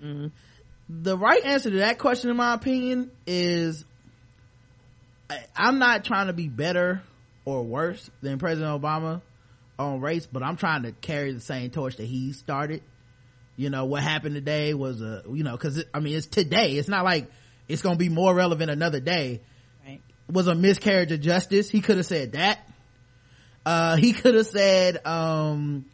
[0.00, 0.28] mm-hmm.
[0.88, 3.84] the right answer to that question, in my opinion, is
[5.28, 7.02] I, I'm not trying to be better
[7.44, 9.22] or worse than President Obama
[9.76, 12.82] on race, but I'm trying to carry the same torch that he started.
[13.58, 16.74] You know, what happened today was a, you know, cause I mean, it's today.
[16.74, 17.28] It's not like
[17.66, 19.40] it's gonna be more relevant another day.
[19.84, 20.00] Right.
[20.30, 21.68] Was a miscarriage of justice.
[21.68, 22.60] He could have said that.
[23.66, 25.86] Uh, he could have said, um,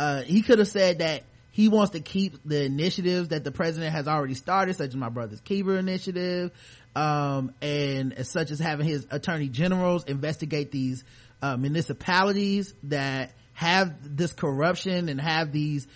[0.00, 1.22] uh, he could have said that
[1.52, 5.08] he wants to keep the initiatives that the president has already started, such as my
[5.08, 6.50] brother's keeper initiative,
[6.96, 11.04] um, and as such as having his attorney generals investigate these
[11.40, 15.86] uh, municipalities that have this corruption and have these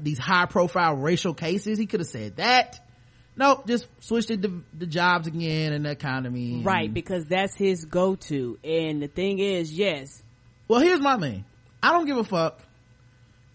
[0.00, 1.78] these high profile racial cases.
[1.78, 2.80] He could have said that.
[3.36, 6.54] Nope, just switched it to the jobs again and the economy.
[6.54, 8.58] and- Right, because that's his go-to.
[8.64, 10.22] And the thing is, yes,
[10.66, 11.44] Well, here's my thing.
[11.82, 12.60] I don't give a fuck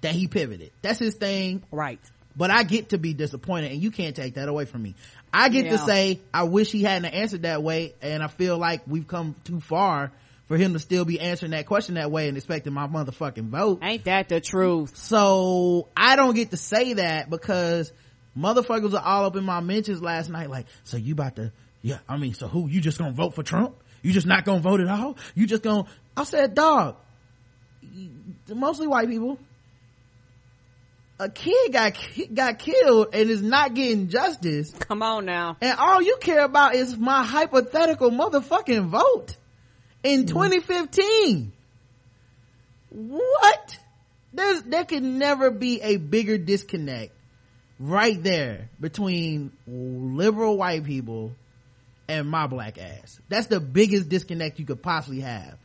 [0.02, 0.72] that he pivoted.
[0.82, 1.64] That's his thing.
[1.72, 2.00] right.
[2.36, 4.96] but I get to be disappointed and you can't take that away from me.
[5.32, 8.82] I get to say, I wish he hadn't answered that way and I feel like
[8.88, 10.12] we've come too far
[10.48, 13.80] for him to still be answering that question that way and expecting my motherfucking vote.
[13.82, 14.96] Ain't that the truth?
[14.98, 17.92] So I don't get to say that because
[18.38, 21.52] motherfuckers are all up in my mentions last night like, so you about to,
[21.82, 23.76] yeah, I mean, so who, you just gonna vote for Trump?
[24.02, 25.18] You just not gonna vote at all?
[25.34, 26.98] You just gonna, I said, dog,
[28.54, 29.40] mostly white people.
[31.20, 31.94] A kid got,
[32.34, 35.58] got killed and is not getting justice Come on now.
[35.62, 39.38] and all you care about is my hypothetical motherfucking vote
[40.04, 40.28] in mm-hmm.
[40.28, 41.54] 2015
[42.94, 43.78] what?
[44.34, 47.12] There's there can never be a bigger disconnect
[47.80, 51.36] right there between liberal white people
[52.08, 53.20] and my black ass.
[53.30, 55.58] That's the biggest disconnect you could possibly have.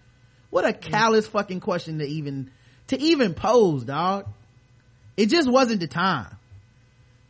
[0.50, 0.90] What a mm-hmm.
[0.90, 2.50] callous fucking question to even
[2.88, 4.26] to even pose dog.
[5.16, 6.36] It just wasn't the time.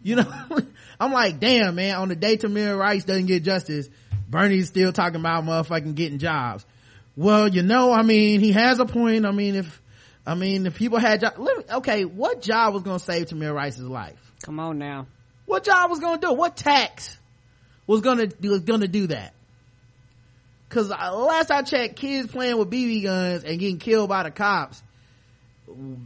[0.02, 0.32] You know,
[1.00, 3.88] I'm like, damn, man, on the day Tamir Rice doesn't get justice,
[4.28, 6.64] Bernie's still talking about motherfucking getting jobs.
[7.18, 9.26] Well, you know, I mean, he has a point.
[9.26, 9.82] I mean, if,
[10.24, 13.52] I mean, if people had job, let me, okay, what job was gonna save Tamir
[13.52, 14.32] Rice's life?
[14.44, 15.08] Come on now.
[15.44, 16.32] What job was gonna do?
[16.32, 17.18] What tax
[17.88, 19.34] was gonna, was gonna do that?
[20.68, 24.30] Cause uh, last I checked, kids playing with BB guns and getting killed by the
[24.30, 24.80] cops,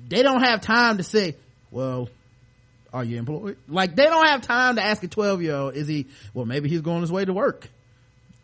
[0.09, 1.36] they don't have time to say,
[1.70, 2.09] well,
[2.90, 3.59] are you employed?
[3.68, 6.70] Like they don't have time to ask a 12 year old, is he, well, maybe
[6.70, 7.68] he's going his way to work.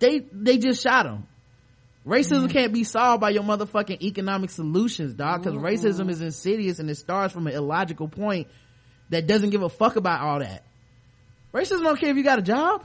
[0.00, 1.26] They, they just shot him.
[2.08, 2.46] Racism mm-hmm.
[2.46, 5.64] can't be solved by your motherfucking economic solutions, dog, cause mm-hmm.
[5.64, 8.48] racism is insidious and it starts from an illogical point
[9.10, 10.64] that doesn't give a fuck about all that.
[11.52, 12.82] Racism don't care if you got a job.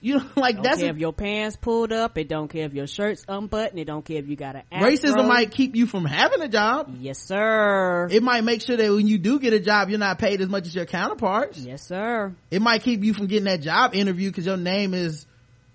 [0.00, 2.18] You know, like Don't that's care a- if your pants pulled up.
[2.18, 3.78] It don't care if your shirt's unbuttoned.
[3.78, 5.22] It don't care if you got an racism afro.
[5.24, 6.94] might keep you from having a job.
[7.00, 8.08] Yes, sir.
[8.10, 10.48] It might make sure that when you do get a job, you're not paid as
[10.48, 11.58] much as your counterparts.
[11.58, 12.34] yes, sir.
[12.50, 15.26] It might keep you from getting that job interview because your name is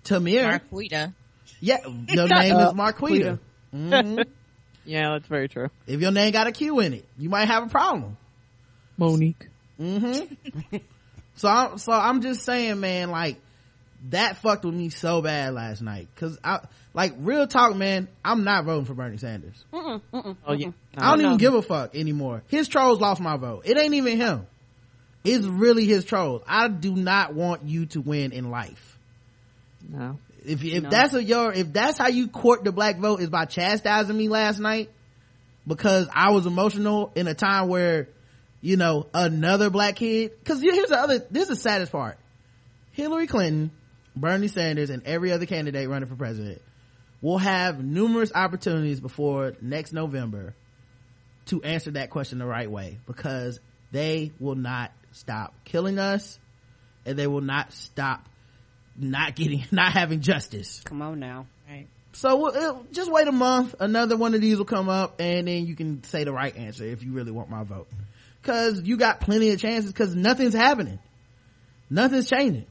[0.04, 0.60] Tamir.
[0.70, 1.12] Marquita.
[1.60, 1.78] Yeah,
[2.08, 3.38] your name is up, Marquita.
[3.70, 4.18] hmm
[4.86, 5.68] Yeah, that's very true.
[5.86, 8.18] If your name got a Q in it, you might have a problem.
[8.98, 9.48] Monique.
[9.80, 10.76] Mm-hmm.
[11.36, 13.40] so I'm, so I'm just saying, man, like
[14.10, 16.08] that fucked with me so bad last night.
[16.16, 16.60] Cause I,
[16.92, 19.64] like real talk, man, I'm not voting for Bernie Sanders.
[19.72, 20.00] Oh
[20.52, 20.70] yeah.
[20.96, 21.28] I don't no.
[21.28, 22.42] even give a fuck anymore.
[22.48, 23.62] His trolls lost my vote.
[23.64, 24.46] It ain't even him.
[25.24, 26.42] It's really his trolls.
[26.46, 28.98] I do not want you to win in life.
[29.88, 30.18] No.
[30.44, 30.90] If if No.
[30.90, 34.28] that's a your if that's how you court the black vote is by chastising me
[34.28, 34.90] last night
[35.66, 38.08] because I was emotional in a time where
[38.60, 42.18] you know another black kid because here's the other this is the saddest part
[42.92, 43.70] Hillary Clinton
[44.16, 46.60] Bernie Sanders and every other candidate running for president
[47.20, 50.54] will have numerous opportunities before next November
[51.46, 53.60] to answer that question the right way because
[53.92, 56.38] they will not stop killing us
[57.06, 58.28] and they will not stop
[58.96, 61.46] not getting not having justice Come on now.
[61.68, 61.86] Right.
[62.12, 63.74] So uh, just wait a month.
[63.80, 66.84] Another one of these will come up and then you can say the right answer
[66.84, 67.88] if you really want my vote.
[68.44, 70.98] Cause you got plenty of chances cause nothing's happening.
[71.90, 72.66] Nothing's changing.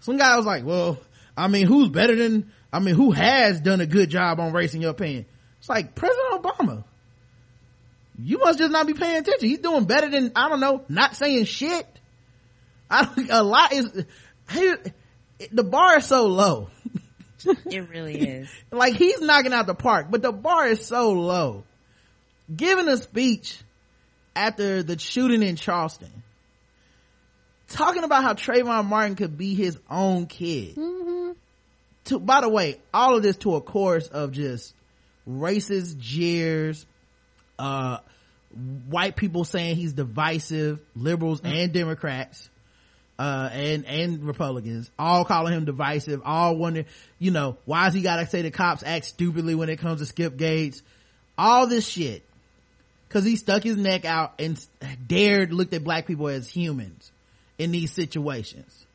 [0.00, 0.98] Some guy was like, well,
[1.36, 4.82] I mean, who's better than, I mean, who has done a good job on raising
[4.82, 5.26] your opinion?
[5.60, 6.84] It's like President Obama.
[8.18, 9.48] You must just not be paying attention.
[9.48, 11.86] He's doing better than, I don't know, not saying shit.
[12.90, 14.04] I, a lot is,
[14.50, 14.74] he,
[15.50, 16.68] the bar is so low.
[17.44, 18.48] It really is.
[18.70, 21.64] like he's knocking out the park, but the bar is so low.
[22.54, 23.58] Giving a speech
[24.36, 26.10] after the shooting in Charleston,
[27.68, 30.76] talking about how Trayvon Martin could be his own kid.
[30.76, 31.32] Mm-hmm.
[32.06, 34.74] To, by the way, all of this to a chorus of just
[35.28, 36.84] racist jeers,
[37.58, 37.98] uh,
[38.88, 41.54] white people saying he's divisive, liberals mm-hmm.
[41.54, 42.50] and Democrats
[43.18, 46.86] uh, and, and Republicans, all calling him divisive, all wondering,
[47.18, 50.06] you know, why has he gotta say the cops act stupidly when it comes to
[50.06, 50.82] Skip Gates?
[51.36, 52.24] All this shit.
[53.10, 54.58] Cause he stuck his neck out and
[55.06, 57.12] dared looked at black people as humans
[57.58, 58.86] in these situations.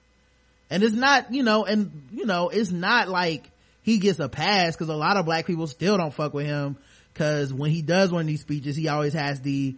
[0.72, 3.50] And it's not, you know, and, you know, it's not like
[3.84, 6.78] he gets a pass cause a lot of black people still don't fuck with him
[7.14, 9.76] cause when he does one of these speeches, he always has the,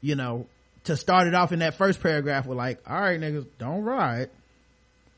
[0.00, 0.46] you know,
[0.86, 4.30] to start it off in that first paragraph with like, all right, niggas, don't ride.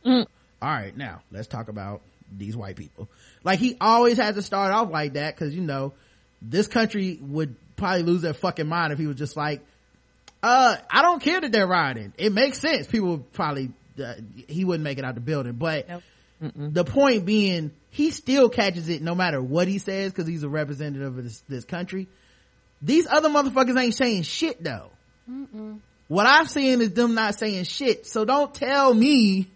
[0.05, 0.27] Mm.
[0.61, 2.01] All right, now let's talk about
[2.37, 3.09] these white people.
[3.45, 5.95] Like he always had to start off like that because you know
[6.43, 9.65] this country would probably lose their fucking mind if he was just like,
[10.43, 12.13] uh, I don't care that they're riding.
[12.17, 12.87] It makes sense.
[12.87, 13.71] People would probably
[14.03, 14.15] uh,
[14.47, 16.03] he wouldn't make it out the building, but nope.
[16.55, 20.49] the point being, he still catches it no matter what he says because he's a
[20.49, 22.09] representative of this, this country.
[22.81, 24.91] These other motherfuckers ain't saying shit though.
[25.29, 25.81] Mm-mm.
[26.09, 28.07] What I'm seeing is them not saying shit.
[28.07, 29.47] So don't tell me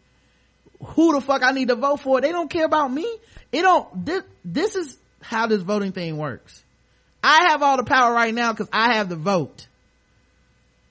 [0.85, 2.20] who the fuck I need to vote for.
[2.20, 3.07] They don't care about me.
[3.51, 6.62] It don't, this, this is how this voting thing works.
[7.23, 9.66] I have all the power right now because I have the vote.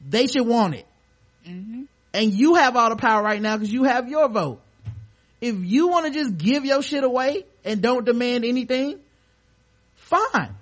[0.08, 0.88] They should want it.
[1.48, 1.84] Mm-hmm.
[2.14, 4.62] And you have all the power right now because you have your vote.
[5.42, 9.00] If you want to just give your shit away and don't demand anything,
[9.96, 10.56] fine.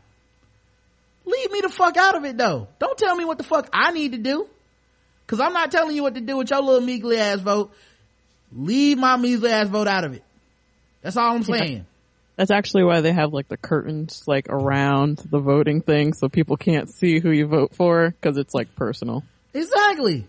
[1.29, 2.67] Leave me the fuck out of it though.
[2.79, 4.47] Don't tell me what the fuck I need to do.
[5.27, 7.71] Cause I'm not telling you what to do with your little measly ass vote.
[8.51, 10.23] Leave my measly ass vote out of it.
[11.03, 11.77] That's all I'm saying.
[11.77, 11.83] Yeah.
[12.35, 16.57] That's actually why they have like the curtains like around the voting thing so people
[16.57, 19.23] can't see who you vote for cause it's like personal.
[19.53, 20.25] Exactly.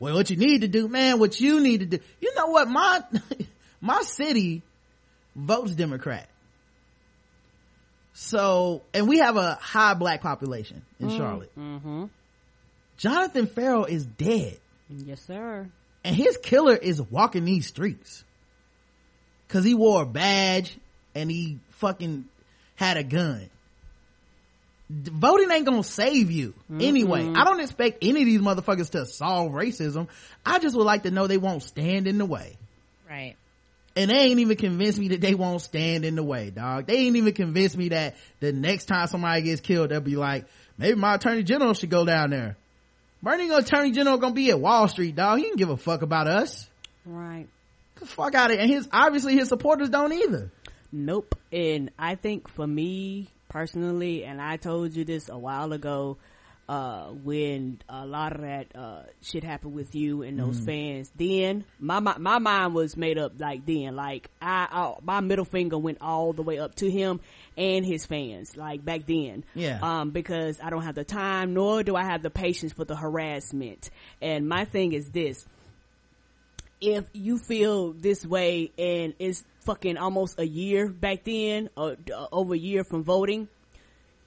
[0.00, 1.98] Well, what you need to do, man, what you need to do.
[2.20, 2.68] You know what?
[2.68, 3.02] My,
[3.80, 4.62] my city
[5.36, 6.28] votes Democrat.
[8.18, 11.52] So, and we have a high black population in mm, Charlotte.
[11.54, 12.04] Mm-hmm.
[12.96, 14.56] Jonathan Ferrell is dead.
[14.88, 15.68] Yes, sir.
[16.02, 18.24] And his killer is walking these streets.
[19.48, 20.78] Cause he wore a badge
[21.14, 22.24] and he fucking
[22.76, 23.50] had a gun.
[24.88, 26.54] Voting ain't gonna save you.
[26.72, 26.80] Mm-hmm.
[26.80, 30.08] Anyway, I don't expect any of these motherfuckers to solve racism.
[30.44, 32.56] I just would like to know they won't stand in the way.
[33.08, 33.36] Right
[33.96, 36.86] and they ain't even convinced me that they won't stand in the way, dog.
[36.86, 40.44] They ain't even convinced me that the next time somebody gets killed, they'll be like,
[40.76, 42.56] maybe my attorney general should go down there.
[43.22, 45.38] Bernie attorney general gonna be at Wall Street, dog.
[45.38, 46.68] He can give a fuck about us.
[47.06, 47.46] Right.
[47.98, 48.60] the fuck out of it.
[48.60, 50.52] And his, obviously his supporters don't either.
[50.92, 51.34] Nope.
[51.50, 56.18] And I think for me personally, and I told you this a while ago,
[56.68, 60.66] uh, when a lot of that, uh, shit happened with you and those mm.
[60.66, 65.20] fans, then my, my, my mind was made up like then, like I, I, my
[65.20, 67.20] middle finger went all the way up to him
[67.56, 69.44] and his fans, like back then.
[69.54, 69.78] Yeah.
[69.80, 72.96] Um, because I don't have the time, nor do I have the patience for the
[72.96, 73.90] harassment.
[74.20, 75.46] And my thing is this,
[76.80, 82.26] if you feel this way and it's fucking almost a year back then, or uh,
[82.32, 83.48] over a year from voting,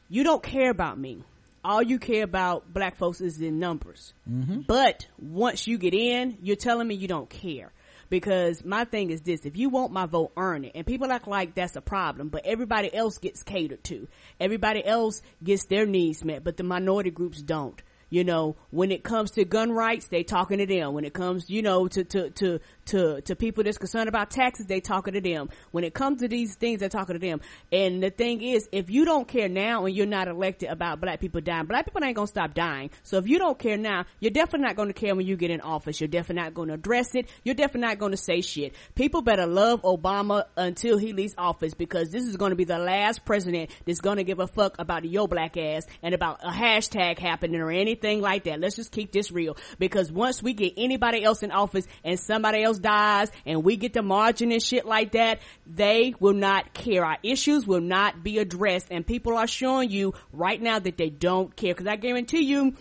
[0.07, 1.23] you don't care about me
[1.63, 4.13] all you care about black folks is in numbers.
[4.29, 4.61] Mm-hmm.
[4.61, 7.71] But once you get in, you're telling me you don't care.
[8.09, 10.71] Because my thing is this, if you want my vote, earn it.
[10.73, 14.07] And people act like that's a problem, but everybody else gets catered to.
[14.39, 17.79] Everybody else gets their needs met, but the minority groups don't
[18.09, 20.93] you know, when it comes to gun rights, they talking to them.
[20.93, 22.59] When it comes, you know, to, to, to,
[22.89, 25.49] to, to people that's concerned about taxes, they talking to them.
[25.71, 27.41] When it comes to these things, they're talking to them.
[27.71, 31.19] And the thing is, if you don't care now and you're not elected about black
[31.19, 32.89] people dying, black people ain't gonna stop dying.
[33.03, 35.61] So if you don't care now, you're definitely not gonna care when you get in
[35.61, 35.99] office.
[35.99, 37.29] You're definitely not gonna address it.
[37.43, 38.75] You're definitely not gonna say shit.
[38.95, 43.25] People better love Obama until he leaves office because this is gonna be the last
[43.25, 47.61] president that's gonna give a fuck about your black ass and about a hashtag happening
[47.61, 48.59] or anything anything like that.
[48.59, 52.63] Let's just keep this real because once we get anybody else in office and somebody
[52.63, 57.05] else dies and we get the margin and shit like that, they will not care.
[57.05, 61.09] Our issues will not be addressed and people are showing you right now that they
[61.09, 62.75] don't care because I guarantee you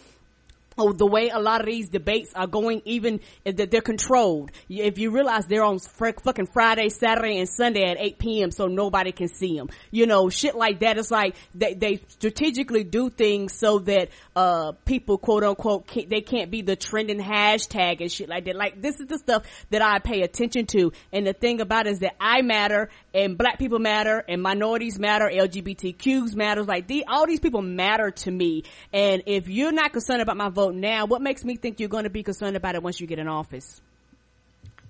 [0.78, 4.50] oh, the way a lot of these debates are going, even that they're controlled.
[4.68, 8.50] If you realize they're on fr- fucking Friday, Saturday, and Sunday at 8 p.m.
[8.50, 9.68] so nobody can see them.
[9.90, 10.98] You know, shit like that.
[10.98, 16.20] It's like they, they strategically do things so that, uh, people quote unquote, can't, they
[16.20, 18.56] can't be the trending hashtag and shit like that.
[18.56, 20.92] Like this is the stuff that I pay attention to.
[21.12, 25.30] And the thing about is that I matter and black people matter and minorities matter,
[25.32, 26.66] LGBTQs matters.
[26.66, 28.64] Like the, all these people matter to me.
[28.92, 32.04] And if you're not concerned about my vote now, what makes me think you're going
[32.04, 33.80] to be concerned about it once you get in office?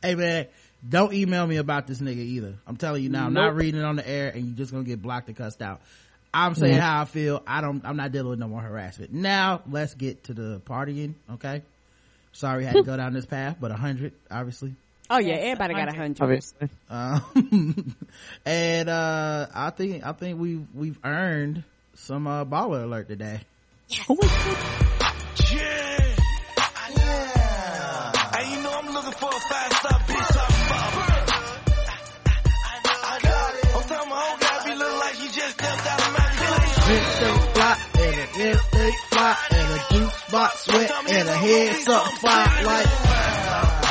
[0.02, 0.46] Hey man,
[0.88, 2.54] don't email me about this nigga either.
[2.66, 4.84] I'm telling you now, I'm not reading it on the air and you're just gonna
[4.84, 5.80] get blocked and cussed out.
[6.32, 6.82] I'm saying Yeah.
[6.82, 7.42] how I feel.
[7.46, 9.12] I don't, I'm not dealing with no more harassment.
[9.12, 11.62] Now, let's get to the partying, okay?
[12.32, 14.74] Sorry I had to go down this path, but a hundred, obviously.
[15.10, 16.20] Oh yeah, everybody got a hundred.
[16.22, 16.68] Obviously.
[16.90, 17.96] Um,
[18.44, 21.64] and, uh, I think, I think we've, we've earned
[21.94, 23.40] some, uh, BallerAlert today.
[25.38, 26.16] Yeah.
[26.96, 28.12] Yeah.
[28.34, 31.28] Hey, you know I'm looking for a five star bitch top bottom.
[32.80, 33.76] I got it.
[33.76, 36.28] I'm telling my whole guy be looking like just stepped out of my
[36.88, 41.36] Rent stay fly and a rent stay fly and a juice box wet and a
[41.36, 41.76] head
[42.20, 43.87] fly like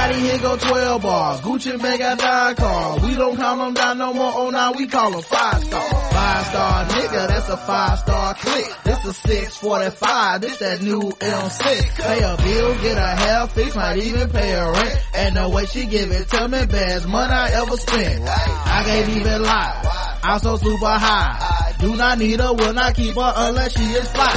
[0.00, 1.40] Gotti here go 12 bars.
[1.40, 3.02] Gucci Mane got nine cars.
[3.02, 4.32] We don't count them down no more.
[4.34, 5.80] Oh, now we call them five star.
[6.10, 8.64] Five star nigga, that's a five star click.
[8.84, 10.40] This a 645.
[10.40, 11.96] This that new M6.
[11.98, 15.06] Pay a bill, get a hair fix, might even pay a rent.
[15.14, 18.26] And the way she give it to me, best money I ever spent.
[18.26, 20.09] I can't even lie.
[20.22, 21.74] I'm so super high.
[21.78, 24.28] Do not need her, will not keep her unless she is fly.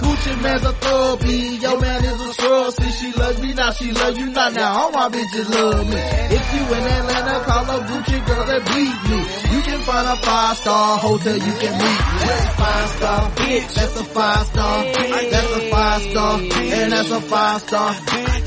[0.00, 2.72] Gucci man's a thug B, your man is a scrub.
[2.72, 4.72] See, she loves me now, she loves you not now.
[4.74, 6.00] All my bitches love me.
[6.00, 9.20] If you in Atlanta, call up Gucci girl that beat me.
[9.54, 12.30] You can find a five star hotel you can meet me.
[12.58, 14.84] Five star bitch, that's a five star.
[15.30, 17.94] That's a five star, and that's a five star.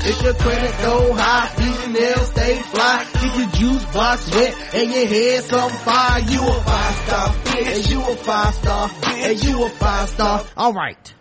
[0.06, 3.06] If your credit go high, these nails stay fly.
[3.20, 6.20] Keep your juice box wet and your head some fire.
[6.20, 10.44] You a five star bitch, and you a five star, and you a five star.
[10.56, 11.14] All right.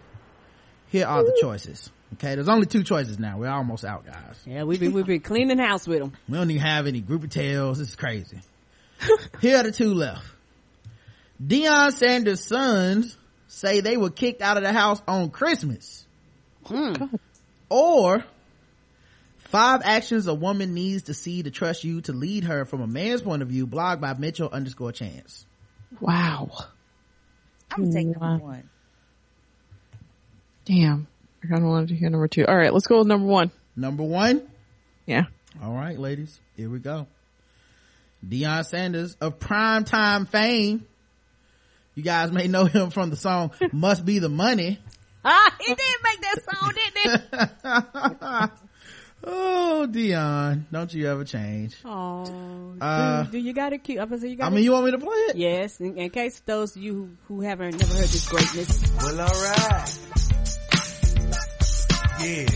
[0.88, 1.92] Here are the choices.
[2.14, 3.38] Okay, there's only two choices now.
[3.38, 4.42] We're almost out, guys.
[4.48, 6.14] Yeah, we've been we've been cleaning house with them.
[6.28, 7.78] We don't even have any group of tails.
[7.78, 8.40] This is crazy.
[9.42, 10.26] Here are the two left.
[11.44, 13.16] Deion Sanders' sons
[13.48, 16.06] say they were kicked out of the house on Christmas.
[16.66, 16.94] Hmm.
[17.70, 18.24] Or
[19.54, 22.88] five actions a woman needs to see to trust you to lead her from a
[22.88, 25.46] man's point of view, blog by Mitchell underscore chance.
[26.02, 26.50] Wow.
[27.72, 28.30] I'm taking Wow.
[28.32, 28.70] number one.
[30.66, 31.08] Damn.
[31.44, 32.46] I kind of wanted to hear number two.
[32.48, 33.52] All right, let's go with number one.
[33.76, 34.42] Number one.
[35.06, 35.26] Yeah.
[35.62, 37.06] All right, ladies, here we go.
[38.28, 40.86] Deion Sanders of primetime fame.
[41.94, 44.80] You guys may know him from the song Must Be the Money.
[45.24, 48.63] Ah, he did make that song, didn't he?
[49.26, 51.76] Oh, Deion, don't you ever change.
[51.86, 54.00] Oh, Uh, do, do you got it cute?
[54.00, 54.56] I was say you got I it.
[54.56, 55.36] mean, you want me to play it?
[55.38, 58.84] yes, in, in case those of you who, who haven't never heard this greatness.
[59.02, 60.00] Well, alright.
[62.20, 62.48] Yeah.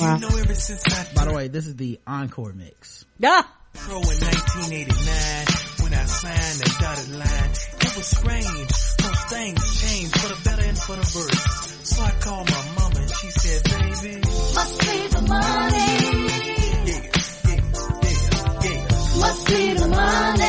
[0.00, 0.14] Wow.
[0.14, 3.04] You know, ever since I By the way, this is the encore mix.
[3.18, 3.42] Yeah.
[3.74, 7.50] pro in 1989 when I signed the dotted line.
[7.80, 8.70] It was strange,
[9.02, 11.69] most things changed for the better and for the worse.
[11.82, 15.76] So I called my mama and she said, baby, Must be the money.
[16.86, 17.02] yeah,
[17.48, 17.60] yeah,
[18.02, 19.20] yeah, yeah.
[19.20, 20.39] Must be the money.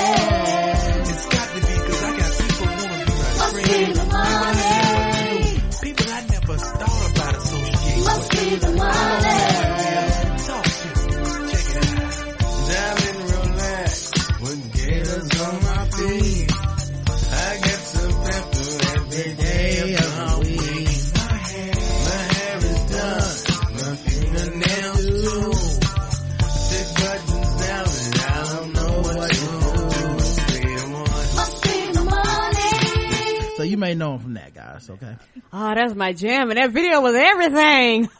[33.81, 34.89] May know him from that, guys.
[34.89, 35.15] Okay.
[35.51, 38.09] oh, that's my jam, and that video was everything.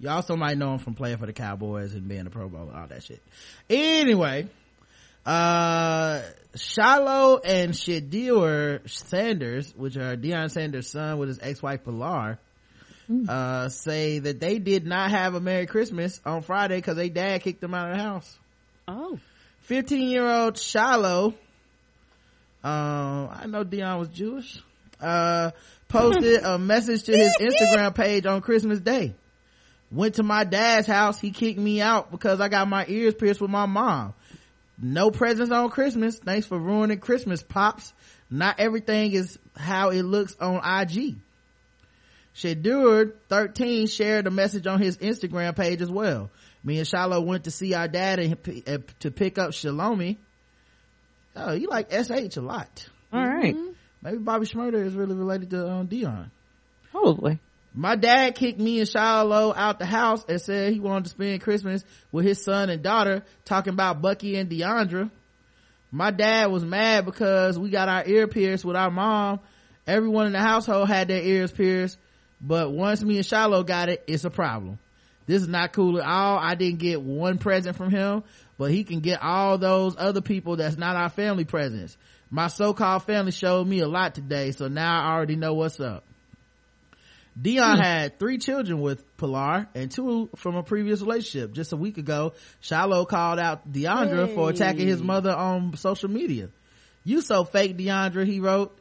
[0.00, 2.70] You also might know him from playing for the Cowboys and being a Pro Bowl,
[2.74, 3.22] all that shit.
[3.70, 4.48] Anyway,
[5.24, 6.20] uh,
[6.56, 12.38] Shiloh and Shedeur Sanders, which are Deion Sanders' son with his ex-wife Pilar,
[13.28, 17.42] uh, say that they did not have a Merry Christmas on Friday because their dad
[17.42, 18.38] kicked them out of the house.
[18.88, 19.18] oh,
[19.60, 21.34] 15 year old Shiloh
[22.64, 24.58] Um, I know Deion was Jewish.
[24.98, 25.50] Uh,
[25.88, 29.14] posted a message to his Instagram page on Christmas Day.
[29.92, 31.20] Went to my dad's house.
[31.20, 34.14] He kicked me out because I got my ears pierced with my mom.
[34.80, 36.18] No presents on Christmas.
[36.18, 37.92] Thanks for ruining Christmas, pops.
[38.30, 41.16] Not everything is how it looks on IG.
[42.34, 46.30] Shedeur 13 shared a message on his Instagram page as well.
[46.64, 50.16] Me and Shiloh went to see our dad and, and to pick up Shelomi.
[51.36, 52.86] Oh, you like SH a lot.
[53.12, 53.56] All right.
[54.02, 56.30] Maybe Bobby Shmurda is really related to um, Deion.
[56.90, 57.38] Probably.
[57.76, 61.40] My dad kicked me and Shiloh out the house and said he wanted to spend
[61.40, 65.10] Christmas with his son and daughter talking about Bucky and Deiondra.
[65.90, 69.40] My dad was mad because we got our ear pierced with our mom.
[69.86, 71.98] Everyone in the household had their ears pierced,
[72.40, 74.78] but once me and Shiloh got it, it's a problem.
[75.26, 76.38] This is not cool at all.
[76.38, 78.24] I didn't get one present from him,
[78.58, 81.96] but he can get all those other people that's not our family presents.
[82.30, 86.04] My so-called family showed me a lot today, so now I already know what's up.
[87.40, 87.82] Deion hmm.
[87.82, 91.52] had three children with Pilar and two from a previous relationship.
[91.52, 96.50] Just a week ago, Shiloh called out Deiondra for attacking his mother on social media.
[97.02, 98.76] You so fake, Deiondra, he wrote.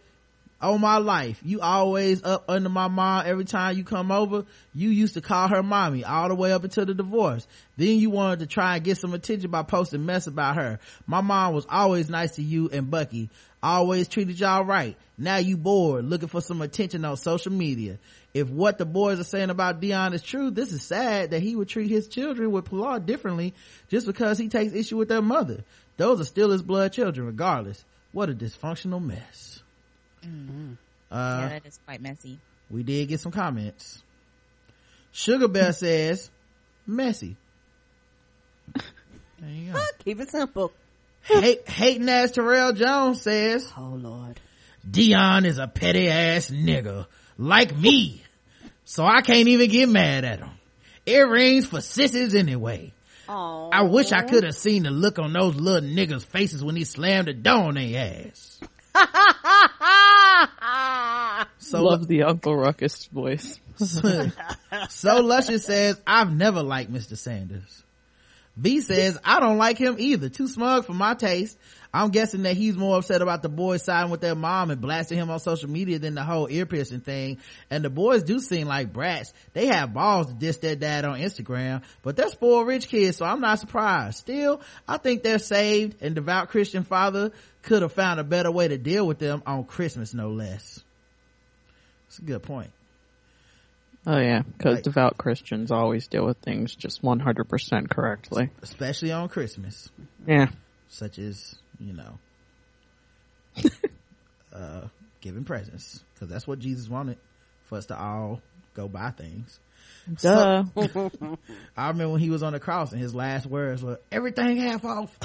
[0.66, 4.46] Oh my life, you always up under my mom every time you come over.
[4.74, 7.46] You used to call her mommy all the way up until the divorce.
[7.76, 10.80] Then you wanted to try and get some attention by posting mess about her.
[11.06, 13.30] My mom was always nice to you and Bucky.
[13.62, 14.96] Always treated y'all right.
[15.18, 18.00] Now you bored, looking for some attention on social media.
[18.34, 21.58] If what the boys are saying about Deion is true, this is sad that he
[21.58, 23.54] would treat his children with Pilar differently
[23.90, 25.66] just because he takes issue with their mother.
[25.98, 27.84] Those are still his blood children regardless.
[28.14, 29.53] What a dysfunctional mess.
[30.24, 32.40] Uh, yeah, that is quite messy.
[32.70, 34.02] we did get some comments.
[35.12, 36.30] Sugar Bear says,
[36.88, 37.36] messy.
[38.74, 39.80] There you go.
[40.04, 40.72] Keep it simple.
[41.24, 44.40] Hate, hating ass Terrell Jones says, Oh Lord.
[44.90, 47.06] Deion is a petty ass nigga,
[47.38, 48.22] like me.
[48.86, 50.50] So I can't even get mad at him.
[51.06, 52.92] It Earrings for sissies anyway.
[53.28, 53.70] Oh.
[53.72, 56.84] I wish I could have seen the look on those little niggas' faces when he
[56.84, 58.60] slammed the door on their ass.
[61.58, 63.60] So Love the Uncle Ruckus voice.
[64.90, 67.84] so luscious says i've never liked mr sanders.
[68.60, 70.30] B says i don't like him either.
[70.30, 71.58] Too smug for my taste.
[71.96, 75.20] I'm guessing that he's more upset about the boys siding with their mom and blasting
[75.20, 77.38] him on social media than the whole ear piercing thing.
[77.70, 79.32] And the boys do seem like brats.
[79.54, 83.26] They have balls to diss their dad on instagram but they're spoiled rich kids so
[83.26, 84.18] i'm not surprised.
[84.18, 87.32] Still i think they're saved and devout christian father
[87.64, 90.84] could have found a better way to deal with them on christmas no less
[92.14, 92.70] it's a good point
[94.06, 94.84] Oh yeah, because Right.
[94.84, 98.50] devout Christians always deal with things just 100% correctly.
[98.62, 99.90] especially on christmas
[100.28, 100.48] Yeah.
[100.90, 102.20] such as you know
[104.54, 104.82] uh
[105.22, 107.18] giving presents because that's what jesus wanted
[107.66, 108.42] for us to all
[108.76, 109.60] go buy things
[110.22, 110.64] Duh.
[111.78, 114.84] i remember when he was on the cross and his last words were everything half
[114.86, 115.18] off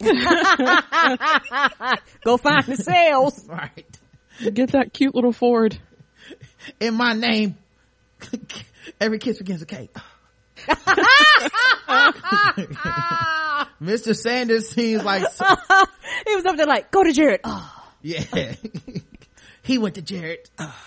[2.24, 3.44] Go find the sales.
[3.48, 3.98] right
[4.54, 5.76] Get that cute little Ford.
[6.80, 7.56] In my name
[9.00, 9.88] every kiss begins with k
[13.80, 15.22] mr sanders seems like
[16.26, 17.40] he was up there like, go to Jared.
[17.44, 17.74] Oh.
[18.02, 18.54] Yeah.
[19.62, 20.48] he went to Jared.
[20.58, 20.84] Ah.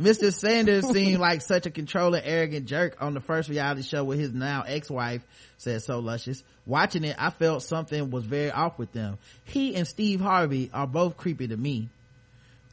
[0.00, 0.30] Mr.
[0.30, 4.30] Sanders seemed like such a controlling, arrogant jerk on the first reality show with his
[4.30, 5.22] now ex-wife,
[5.56, 6.44] said So Luscious.
[6.66, 9.16] Watching it, I felt something was very off with them.
[9.44, 11.88] He and Steve Harvey are both creepy to me.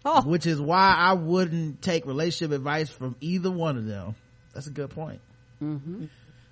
[0.05, 0.21] Oh.
[0.23, 4.15] Which is why I wouldn't take relationship advice from either one of them.
[4.53, 5.21] That's a good point.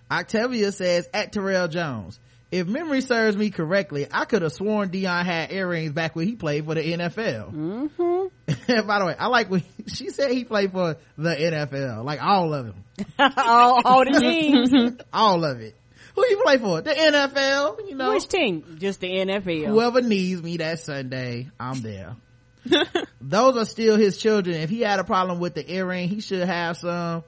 [0.10, 2.20] Octavia says, at Terrell Jones,
[2.52, 6.36] if memory serves me correctly, I could have sworn Deion had earrings back when he
[6.36, 7.54] played for the NFL.
[7.54, 8.88] Mm-hmm.
[8.88, 12.54] By the way, I like when she said he played for the NFL, like all
[12.54, 12.84] of them,
[13.20, 14.98] all, all the teams.
[15.14, 15.76] all of it.
[16.16, 16.82] Who you play for?
[16.82, 18.12] The NFL, you know.
[18.12, 18.78] Which team?
[18.80, 19.68] Just the NFL.
[19.68, 22.18] Whoever needs me that Sunday, I'm there.
[23.22, 24.58] Those are still his children.
[24.58, 27.24] If he had a problem with the earring, he should have some.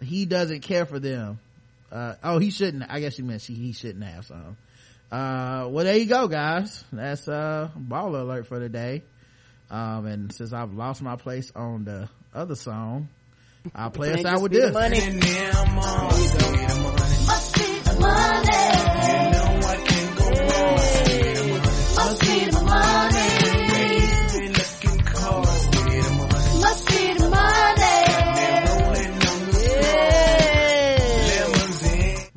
[0.00, 1.38] He doesn't care for them.
[1.90, 2.84] Uh, oh, he shouldn't.
[2.88, 4.56] I guess she meant she, he shouldn't have some.
[5.10, 6.84] Uh, well, there you go, guys.
[6.92, 9.02] That's, uh, BallerAlert for today.
[9.70, 13.08] Um, and since I've lost my place on the other song,
[13.74, 14.74] I'll play us Ain't out just with be the this.
[14.74, 14.98] money.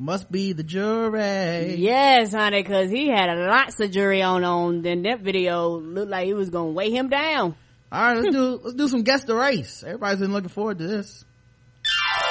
[0.06, 1.74] Must must be the jury.
[1.74, 4.82] Yes, honey, cause he had a lots of jury on on.
[4.82, 7.56] Then that video looked like it was gonna weigh him down.
[7.90, 9.82] All right, let's do let's do some guess the race.
[9.82, 11.24] Everybody's been looking forward to this.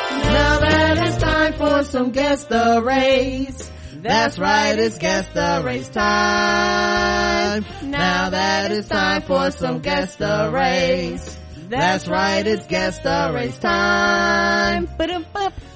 [0.10, 3.70] Now that it's time for some guess the race.
[3.94, 7.66] That's right, it's guess the race time.
[7.92, 11.38] Now that it's time for some guess the race.
[11.70, 14.88] That's right, it's guess the race time.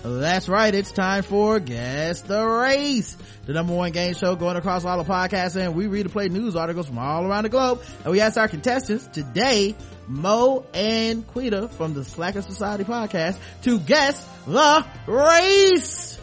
[0.03, 4.85] That's right, it's time for Guess the Race, the number one game show going across
[4.85, 7.81] all the podcasts, and we read and play news articles from all around the globe.
[8.03, 9.75] And we ask our contestants today,
[10.07, 16.19] Mo and Quita from the Slacker Society podcast, to guess the race.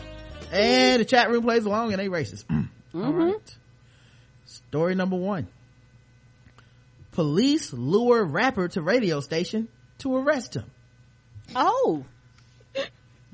[0.52, 2.44] And the chat room plays along and they races.
[2.51, 2.56] All
[2.94, 3.34] right.
[3.34, 3.36] Mm-hmm.
[4.47, 5.48] Story number one.
[7.16, 9.68] Police lure rapper to radio station
[10.01, 10.70] to arrest him.
[11.55, 12.05] Oh,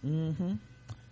[0.07, 0.53] mm-hmm.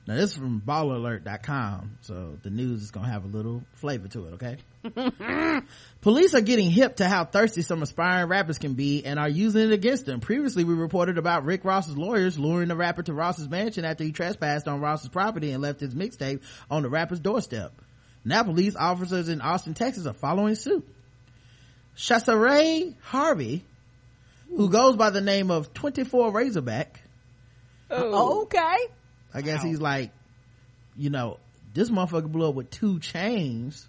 [0.07, 4.27] Now this is from BallerAlert.com, so the news is gonna have a little flavor to
[4.27, 5.63] it, okay?
[6.01, 9.63] Police are getting hip to how thirsty some aspiring rappers can be and are using
[9.63, 10.21] it against them.
[10.21, 14.13] Previously, we reported about Rick Ross's lawyers luring the rapper to Ross's mansion after he
[14.13, 17.73] trespassed on Ross's property and left his mixtape on the rapper's doorstep.
[18.25, 20.87] Now police officers in Austin, Texas are following suit.
[22.01, 23.63] Chassaray Harvey,
[24.49, 27.01] who goes by the name of 24 Razorback,
[27.91, 28.77] okay.
[29.35, 30.11] I guess he's like,
[30.97, 31.39] you know,
[31.75, 33.87] this motherfucker blew up with two chains.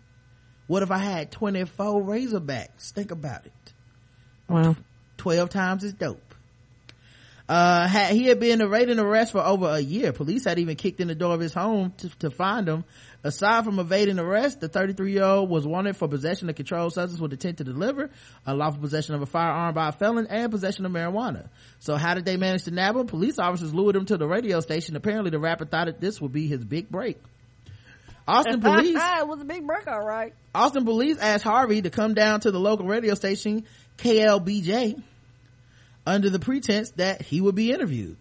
[0.68, 2.92] What if I had 24 Razorbacks?
[2.92, 3.74] Think about it.
[4.50, 4.76] Wow.
[5.18, 6.36] 12 times as dope.
[7.48, 10.12] Uh, had, he had been awaiting arrest for over a year.
[10.14, 12.84] Police had even kicked in the door of his home to, to find him.
[13.23, 17.22] Aside from evading arrest, the 33 year old was wanted for possession of controlled substance
[17.22, 18.10] with intent to deliver,
[18.45, 21.49] unlawful possession of a firearm by a felon, and possession of marijuana.
[21.80, 23.06] So how did they manage to nab him?
[23.06, 24.95] Police officers lured him to the radio station.
[24.95, 27.22] Apparently the rapper thought that this would be his big break.
[28.27, 30.34] Austin police it was a big break, all right.
[30.56, 33.65] Austin police asked Harvey to come down to the local radio station
[33.98, 35.02] KLBJ
[36.06, 38.18] under the pretense that he would be interviewed.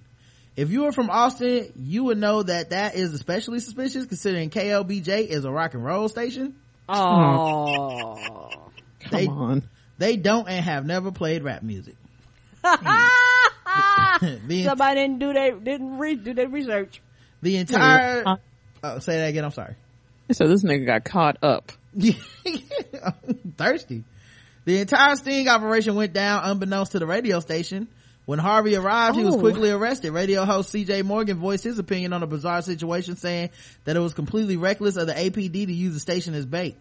[0.57, 5.27] If you were from Austin, you would know that that is especially suspicious considering KLBJ
[5.27, 6.57] is a rock and roll station.
[6.89, 8.19] Oh.
[9.01, 9.63] Come They- on.
[9.99, 11.95] They don't and have never played rap music.
[12.63, 13.11] the,
[14.65, 17.01] Somebody didn't do they didn't read do their research.
[17.43, 18.37] the entire, uh,
[18.83, 19.75] oh, say that again, I'm sorry.
[20.33, 21.73] So this nigga got caught up.
[23.57, 24.05] thirsty.
[24.65, 27.89] The entire sting operation went down unbeknownst to the radio station.
[28.31, 29.41] When Harvey arrived, he was Oh.
[29.41, 30.13] quickly arrested.
[30.13, 33.51] Radio host CJ Morgan voiced his opinion on the bizarre situation, saying
[33.87, 36.77] that it was completely reckless of the APD to use the station as bait.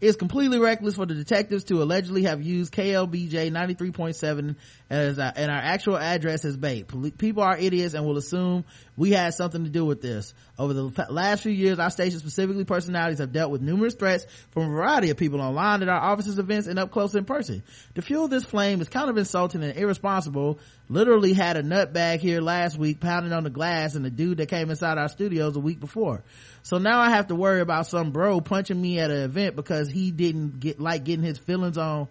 [0.00, 4.56] It's completely reckless for the detectives to allegedly have used KLBJ 93.7
[4.90, 6.88] as our, and our actual address as bait.
[7.18, 8.64] People are idiots and will assume
[8.96, 10.34] we had something to do with this.
[10.62, 14.62] Over the last few years, our station, specifically personalities, have dealt with numerous threats from
[14.62, 17.64] a variety of people online at our offices, events, and up close in person.
[17.96, 20.60] To fuel this flame is kind of insulting and irresponsible.
[20.88, 24.50] Literally had a nutbag here last week pounding on the glass and the dude that
[24.50, 26.22] came inside our studios a week before.
[26.62, 29.88] So now I have to worry about some bro punching me at an event because
[29.88, 32.06] he didn't get like getting his feelings on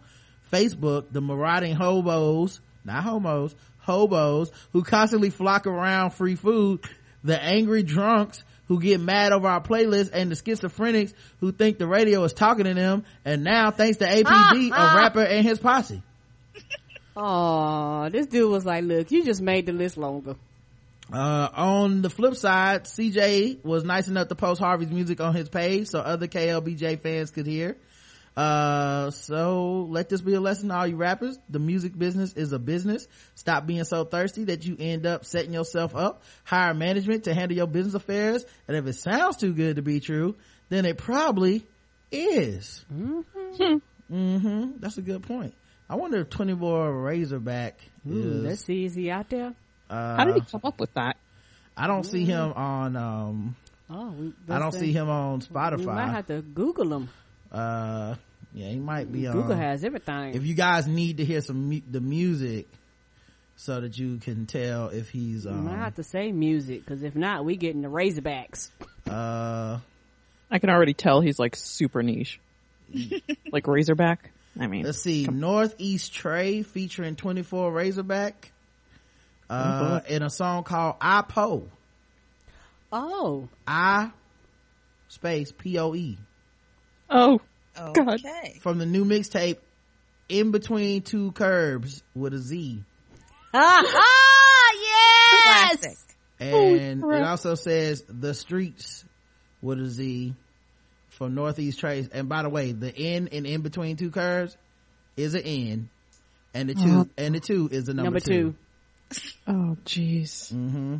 [0.51, 6.81] Facebook, the marauding hobos, not homos, hobos who constantly flock around free food,
[7.23, 11.88] the angry drunks who get mad over our playlist and the schizophrenics who think the
[11.88, 16.02] radio is talking to them and now thanks to APD, a rapper and his posse.
[17.14, 20.35] Oh, this dude was like, look, you just made the list longer.
[21.11, 25.49] Uh, on the flip side, CJ was nice enough to post Harvey's music on his
[25.49, 27.76] page so other KLBJ fans could hear.
[28.35, 31.37] Uh, so let this be a lesson to all you rappers.
[31.49, 33.07] The music business is a business.
[33.35, 36.23] Stop being so thirsty that you end up setting yourself up.
[36.43, 38.45] Hire management to handle your business affairs.
[38.67, 40.35] And if it sounds too good to be true,
[40.69, 41.65] then it probably
[42.11, 42.83] is.
[42.93, 43.77] Mm-hmm.
[44.11, 44.71] Mm-hmm.
[44.79, 45.53] That's a good point.
[45.89, 49.53] I wonder if 24 Razorback Ooh, is, let's see, is he out there?
[49.89, 51.15] uh, How did he come up with that?
[51.77, 53.55] I don't see him on, um,
[53.89, 57.09] Oh, I don't see him on We might have to Google him.
[57.51, 58.15] Uh,
[58.53, 59.33] yeah, he might be on.
[59.33, 60.33] Google has everything.
[60.35, 62.67] If you guys need to hear some mu- the music,
[63.55, 67.03] so that you can tell if he's you might um have to say music, because
[67.03, 68.69] if not, we getting the Razorbacks.
[69.07, 69.79] uh
[70.49, 72.39] I can already tell he's like super niche.
[73.51, 74.31] like Razorback.
[74.59, 78.51] I mean, let's see Northeast Trey featuring 24 Razorback
[79.49, 81.67] uh in a song called I Po
[82.91, 84.11] Oh, I
[85.07, 86.17] space P O E
[87.11, 87.41] oh,
[87.75, 88.19] God.
[88.19, 88.59] Okay.
[88.61, 89.57] from the new mixtape
[90.29, 92.83] in between two curbs with a Z
[93.53, 95.77] ah, yes.
[95.79, 95.97] Classic.
[96.39, 97.21] and crap.
[97.21, 99.03] it also says the streets
[99.61, 100.33] with a Z
[101.09, 102.07] from Northeast Trace.
[102.11, 104.55] And by the way, the N and in between two curves
[105.17, 105.89] is an N,
[106.53, 107.05] and the 2 Uh-huh.
[107.17, 108.55] and the two is the number, Number two.
[109.47, 110.53] Oh, jeez.
[110.53, 110.97] Mm-hmm.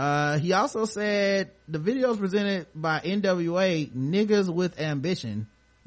[0.00, 5.46] Uh, he also said the video is presented by NWA Niggas with Ambition.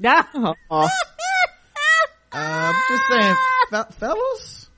[2.36, 3.34] Uh, just saying,
[3.70, 4.68] fe- fellas,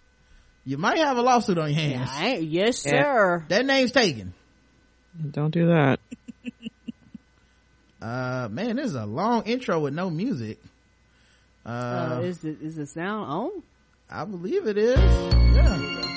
[0.67, 2.11] you might have a lawsuit on your hands.
[2.13, 2.91] I ain't- yes, Yeah.
[3.03, 3.45] sir.
[3.49, 4.35] That name's taken.
[5.31, 5.99] don't do that.
[8.03, 10.59] Uh, man, this is a long intro with no music.
[11.65, 13.51] Uh, Uh, is the is the sound on?
[14.11, 14.99] I believe it is.
[15.57, 16.16] Yeah.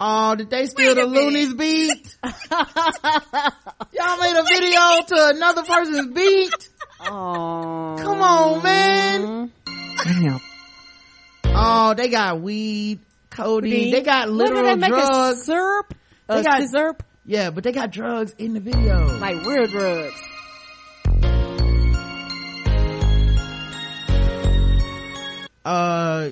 [0.00, 2.16] Oh, did they steal the Looney's beat?
[2.24, 6.68] Y'all made a video to another person's beat?
[7.00, 9.52] Oh, Come on, man.
[10.04, 10.40] Damn.
[11.44, 12.98] Oh, they got weed,
[13.30, 13.92] codeine.
[13.92, 15.44] They got What literal they make a drugs.
[15.44, 15.94] syrup?
[16.28, 19.18] They A got- syrup Yeah, but they got drugs in the video.
[19.18, 20.20] like real drugs.
[25.64, 26.30] uh,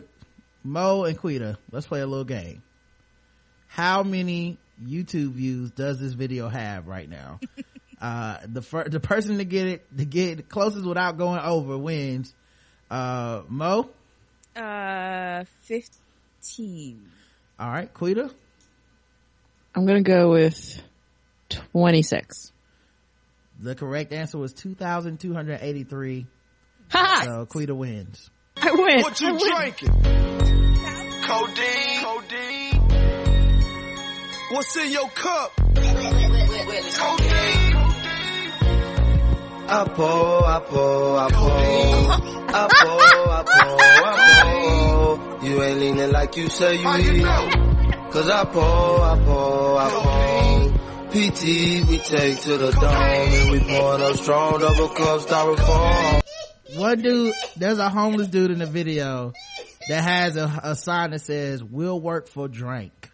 [0.64, 2.62] Mo and Quita, let's play a little game.
[3.72, 7.38] How many YouTube views does this video have right now?
[8.00, 12.34] uh, the fir- the person to get it to get closest without going over wins.
[12.90, 13.88] Uh, Mo,
[14.56, 17.08] Uh, fifteen.
[17.60, 18.30] all right, Quita,
[19.76, 20.82] I'm gonna go with
[21.72, 22.50] 26.
[23.60, 26.26] the correct answer was two thousand two hundred eighty three.
[26.90, 27.22] Ha!
[27.24, 28.28] So Quita wins.
[28.56, 29.02] I win.
[29.02, 29.54] What you I win.
[29.56, 29.90] drinking?
[30.02, 31.22] Codeine.
[31.22, 31.89] Codeine.
[34.50, 35.52] What's in your cup?
[35.54, 35.84] Codeine.
[39.72, 41.50] I pour, I pour, I pour.
[42.52, 43.00] I pour,
[43.30, 45.48] I pour, I pour.
[45.48, 47.22] You ain't leaning like you say you How need.
[48.10, 50.72] Cause I pour, I pour, I pour.
[51.12, 56.22] PT we take to the dome and we pouring up strong double cup styrofoam.
[56.76, 59.32] One dude, there's a homeless dude in the video
[59.88, 63.10] that has a, a sign that says "We'll work for drink."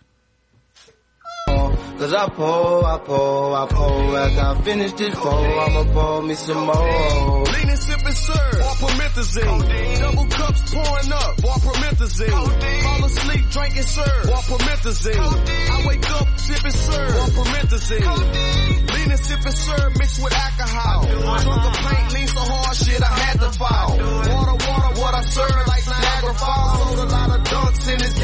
[1.98, 4.18] Cause I pour, I pour, I pour.
[4.18, 7.44] After I finish this pour, I'ma pour me some more.
[7.44, 8.60] Leaning, sipping, serve.
[8.60, 9.98] Or promethazine.
[9.98, 11.38] Double cups pouring up.
[11.42, 12.82] Or promethazine.
[12.82, 14.28] Fall asleep, drinking, serve.
[14.28, 15.16] Or promethazine.
[15.16, 17.16] I wake up, sipping, serve.
[17.16, 18.92] Or promethazine.
[18.92, 21.06] Leaning, sipping, serve mixed with alcohol.
[21.06, 23.96] Drunk a paint, lean so hard, shit, I had to fall.
[23.96, 26.76] Water, water, what I serve like Niagara Falls.
[26.76, 28.18] Sold a lot of dunks in this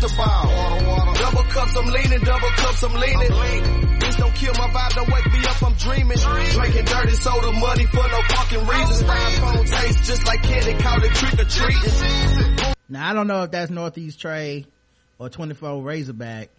[0.00, 0.46] game, I just had to ball.
[0.46, 1.20] Water, water.
[1.20, 3.30] Double cups, I'm leaning, double cups, I'm leaning.
[4.00, 6.16] Bitch, don't kill my vibe, don't wake me up, I'm dreaming.
[6.16, 9.06] Drinking dirty soda money for no fucking reason.
[9.06, 12.74] Styrofoam taste just like candy, call it trick or treat.
[12.88, 14.66] Now I don't know if that's Northeast Trey
[15.18, 16.50] or 24 Razorback.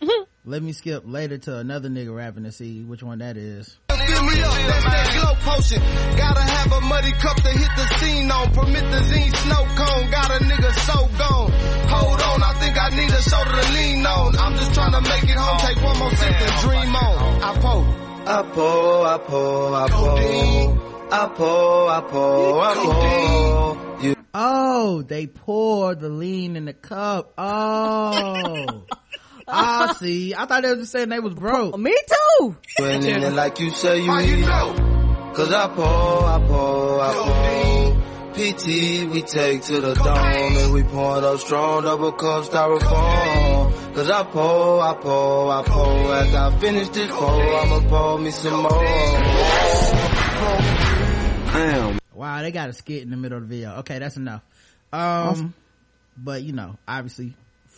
[0.44, 3.78] Let me skip later to another nigga rapping to see which one that is.
[3.98, 5.80] Fill me up, that's that glow potion.
[6.16, 8.52] Gotta have a muddy cup to hit the scene on.
[8.54, 11.50] Promethazine snow cone, got a nigga so gone.
[11.88, 14.36] Hold on, I think I need a shoulder to lean on.
[14.38, 17.42] I'm just trying to make it home, take one more sip and dream on.
[17.42, 17.84] I pour.
[18.26, 20.94] I pour, I pour, I pour.
[21.12, 24.02] I pour, I pour, I pour.
[24.02, 27.34] You Oh, they pour the lean in the cup.
[27.38, 28.84] Oh.
[29.48, 30.34] I see.
[30.34, 31.78] I thought they were just saying they was broke.
[31.78, 31.94] Me
[32.38, 32.56] too.
[32.80, 35.32] ain't leaning like you say you How you know?
[35.34, 37.74] Cause I pour, I pour, I pour.
[38.34, 38.66] PT
[39.12, 43.94] we take to the dome and we pouring up strong double cup styrofoam.
[43.94, 46.14] Cause I pour, I pour, I pour.
[46.14, 48.84] After I finish this pour, I'ma pour me some more.
[51.52, 51.98] Damn.
[52.12, 53.76] Wow, they got a skit in the middle of the video.
[53.78, 54.42] Okay, that's enough.
[54.92, 55.54] Um,
[56.16, 57.34] but you know, obviously,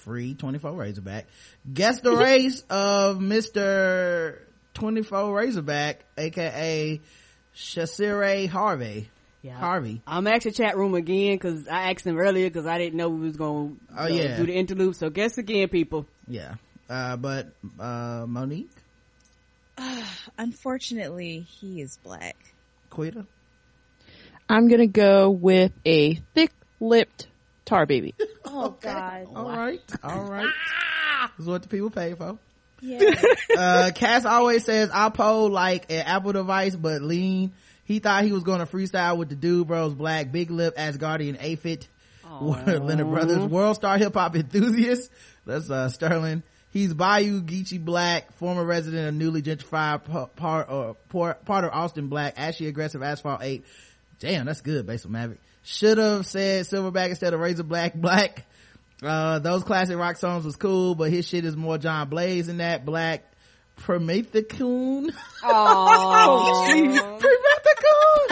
[0.07, 1.27] free 24 Razorback.
[1.75, 4.39] Guess the race of Mr.
[4.75, 7.01] 24 Razorback, aka
[7.55, 9.11] Shasire Harvey.
[9.43, 9.55] Yeah.
[9.59, 10.01] Harvey.
[10.07, 13.21] I'm asking chat room again because I asked him earlier because I didn't know we
[13.27, 14.37] was going to Oh, yeah.
[14.39, 14.97] do the interlude.
[14.97, 16.07] So guess again, people.
[16.27, 16.55] Yeah.
[16.89, 18.71] Uh, but, uh, Monique,
[20.39, 22.37] Unfortunately, he is black.
[22.91, 23.27] Quita.
[24.49, 27.27] I'm gonna go with a thick-lipped
[27.65, 28.15] tar baby.
[28.47, 29.27] Oh God.
[29.35, 29.81] All right.
[30.03, 30.53] All right.
[31.37, 32.39] this is what the people pay for.
[32.81, 33.11] Yeah.
[33.59, 37.53] uh cass always says oppo like an apple device but lean
[37.85, 41.39] he thought he was going to freestyle with the dude bros black big lip asgardian
[41.41, 41.87] aphid
[42.39, 45.11] leonard brothers world star hip-hop enthusiast
[45.47, 51.47] that's uh sterling he's bayou geechee black former resident of newly gentrified part or part,
[51.47, 53.65] part of austin black ashy aggressive asphalt 8
[54.21, 58.47] damn that's good on maverick should have said silverback instead of razor black black
[59.03, 62.59] uh those classic rock songs was cool but his shit is more john blaze than
[62.59, 63.25] that black
[63.77, 65.11] Promethecoon.
[65.49, 66.67] Oh,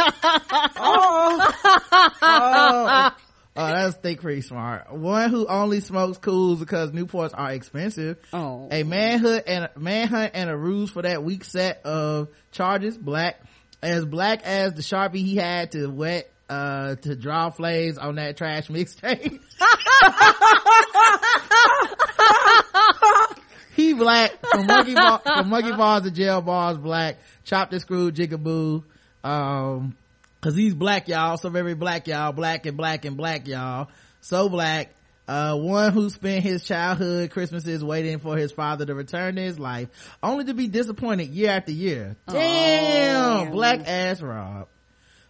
[2.23, 3.11] oh,
[3.57, 4.93] oh, that's think pretty smart.
[4.93, 8.19] One who only smokes cools because Newports are expensive.
[8.33, 8.69] oh.
[8.73, 12.99] A manhood and a manhunt and a ruse for that weak set of charges.
[12.99, 13.41] Black,
[13.83, 18.37] as black as the sharpie he had to wet uh to draw flames on that
[18.37, 19.41] trash mixtape.
[23.77, 24.33] he black.
[24.47, 27.19] From monkey ball, from monkey balls to jail balls black.
[27.45, 28.85] Chopped and screwed jigaboo.
[29.23, 29.97] Um
[30.41, 31.37] cause he's black y'all.
[31.37, 32.33] So very black y'all.
[32.33, 33.89] Black and black and black y'all.
[34.21, 34.95] So black.
[35.27, 39.59] Uh one who spent his childhood christmases waiting for his father to return to his
[39.59, 39.89] life
[40.23, 42.17] only to be disappointed year after year.
[42.29, 43.51] Damn.
[43.51, 44.69] Black ass rob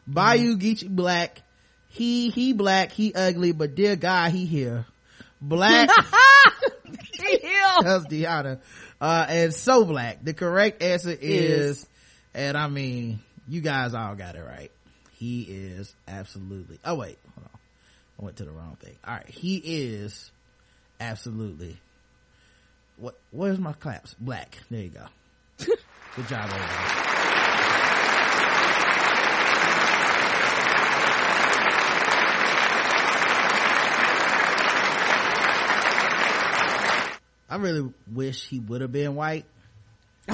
[0.07, 1.43] bayou geechee black
[1.89, 4.85] he he black he ugly but dear god he here
[5.41, 5.89] black
[7.13, 7.75] he here.
[7.83, 8.61] that's Deanna.
[9.01, 10.25] Uh, and so black.
[10.25, 11.87] The correct answer is,
[12.33, 14.71] and I mean, you guys all got it right.
[15.13, 17.61] He is absolutely, oh wait, hold on.
[18.21, 18.97] I went to the wrong thing.
[19.07, 19.29] All right.
[19.29, 20.31] He is
[21.01, 21.77] absolutely,
[22.97, 24.15] what, where's my claps?
[24.15, 24.57] Black.
[24.71, 25.07] There you go.
[26.17, 28.14] Good job, everybody.
[37.55, 39.45] I really wish he would have been white.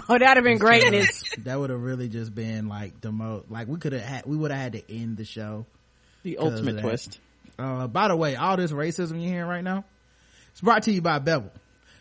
[0.09, 1.25] Oh, that'd have been greatness.
[1.39, 4.37] that would have really just been like the most like we could have had we
[4.37, 5.67] would have had to end the show
[6.23, 6.83] The ultimate that.
[6.83, 7.19] twist.
[7.59, 9.85] uh by the way all this racism you're hearing right now
[10.53, 11.51] it's brought to you by bevel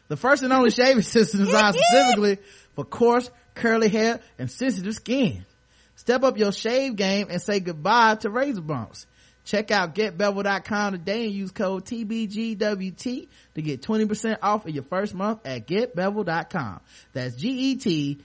[0.08, 2.38] the first and only shaving system designed specifically
[2.76, 5.44] for coarse curly hair and sensitive skin
[5.96, 9.08] step up your shave game and say goodbye to razor bumps
[9.46, 15.14] check out getbevel.com today and use code tbgwt to get 20% off of your first
[15.14, 16.80] month at getbevel.com
[17.14, 18.20] that's G-E-T-B-E-V-E-L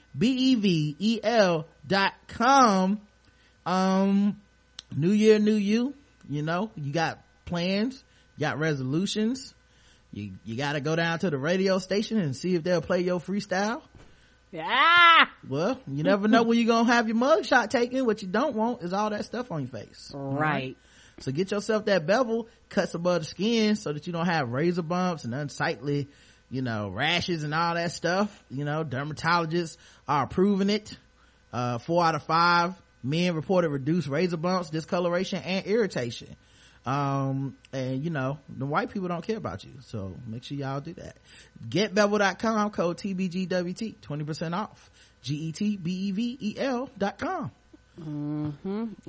[1.86, 3.00] dot com.
[3.66, 4.40] Um
[4.94, 5.94] new year new you
[6.28, 8.02] you know you got plans
[8.36, 9.54] you got resolutions.
[10.12, 13.00] You you got to go down to the radio station and see if they'll play
[13.00, 13.82] your freestyle.
[14.52, 15.24] Yeah.
[15.48, 18.06] well you never know when you're gonna have your mug shot taken.
[18.06, 20.12] What you don't want is all that stuff on your face.
[20.14, 20.76] Right.
[21.20, 24.82] So get yourself that bevel cuts above the skin so that you don't have razor
[24.82, 26.08] bumps and unsightly
[26.50, 28.44] you know rashes and all that stuff.
[28.50, 29.76] You know dermatologists
[30.08, 30.96] are approving it.
[31.52, 36.36] Uh four out of five men reported reduced razor bumps discoloration and irritation.
[36.86, 39.72] Um and you know the white people don't care about you.
[39.82, 41.16] So make sure y'all do that.
[41.68, 44.90] Getbevel.com code tbgwt 20% off.
[45.22, 47.50] G-e-t-b-e-v-e-l dot com
[48.02, 48.50] hmm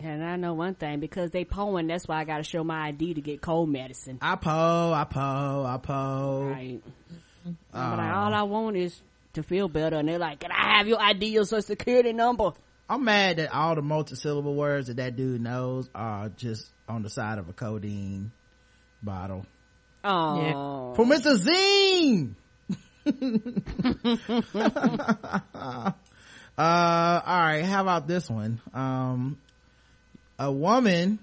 [0.01, 1.87] And I know one thing because they pulling.
[1.87, 4.19] That's why I got to show my ID to get cold medicine.
[4.21, 6.81] i po i po i po Right.
[7.73, 8.99] I'm like, all I want is
[9.33, 12.51] to feel better, and they're like, "Can I have your ID, your social security number?"
[12.89, 17.09] I'm mad that all the multi-syllable words that that dude knows are just on the
[17.09, 18.31] side of a codeine
[19.01, 19.45] bottle.
[20.03, 21.35] Oh, For Mr.
[21.37, 22.35] Zine!
[26.57, 28.61] uh, alright, how about this one?
[28.73, 29.37] Um,
[30.39, 31.19] a woman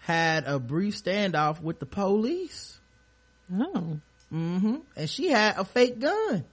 [0.00, 2.78] had a brief standoff with the police.
[3.52, 3.98] Oh.
[4.32, 4.76] Mm-hmm.
[4.96, 6.44] And she had a fake gun.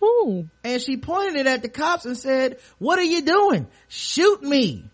[0.00, 0.48] Who?
[0.64, 3.66] and she pointed it at the cops and said, what are you doing?
[3.88, 4.84] Shoot me.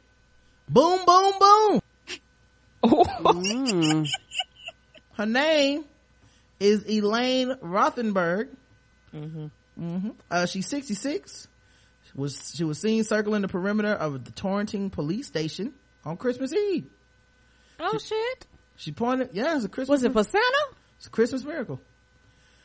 [0.68, 1.80] Boom, boom, boom.
[2.82, 4.06] Mm.
[5.14, 5.84] Her name
[6.60, 8.48] is Elaine Rothenberg.
[9.14, 10.10] Mm-hmm.
[10.30, 11.48] Uh, she's 66.
[12.16, 15.74] Was, she was seen circling the perimeter of the Torrington police station
[16.04, 16.86] on Christmas Eve.
[17.78, 18.46] oh shit!
[18.76, 20.66] She pointed, yeah, it's a Christmas Was it for Santa?
[20.96, 21.80] It's a Christmas miracle.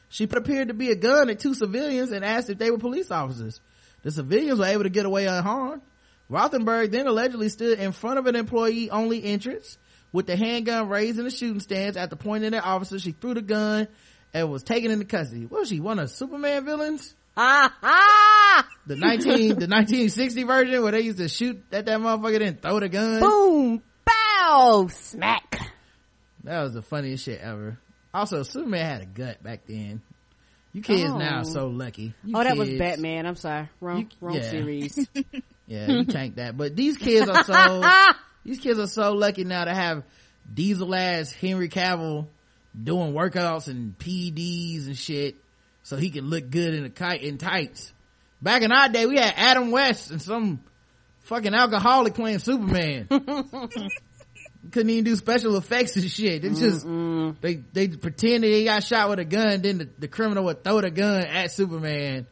[0.09, 3.11] She appeared to be a gun at two civilians and asked if they were police
[3.11, 3.61] officers.
[4.03, 5.81] The civilians were able to get away unharmed.
[6.29, 9.77] Rothenberg then allegedly stood in front of an employee only entrance
[10.11, 13.01] with the handgun raised in the shooting stance after pointing at officers.
[13.01, 13.87] She threw the gun
[14.33, 15.45] and was taken into custody.
[15.45, 15.79] What was she?
[15.79, 17.13] One of Superman villains?
[17.37, 18.67] Ah ha!
[18.87, 22.79] The 19, the 1960 version where they used to shoot at that motherfucker then throw
[22.79, 23.19] the gun?
[23.21, 23.81] Boom!
[24.05, 24.87] Bow!
[24.91, 25.59] Smack!
[26.43, 27.77] That was the funniest shit ever.
[28.13, 30.01] Also, Superman had a gut back then.
[30.73, 31.17] You kids Oh.
[31.17, 32.13] now are so lucky.
[32.23, 33.25] You oh, that was Batman.
[33.25, 34.49] I'm sorry, wrong, You- wrong yeah.
[34.49, 35.07] series.
[35.67, 36.57] Yeah, you tank that.
[36.57, 37.81] But these kids are so,
[38.43, 40.03] these kids are so lucky now to have
[40.53, 42.27] diesel ass Henry Cavill
[42.83, 45.37] doing workouts and PEDs and shit
[45.83, 47.91] so he can look good in a kite in tights.
[48.41, 50.61] Back in our day, we had Adam West and some
[51.21, 53.07] fucking alcoholic playing Superman.
[54.71, 56.43] Couldn't even do special effects and shit.
[56.43, 56.85] They just,
[57.41, 60.81] they, they pretended they got shot with a gun, then the, the criminal would throw
[60.81, 62.27] the gun at Superman.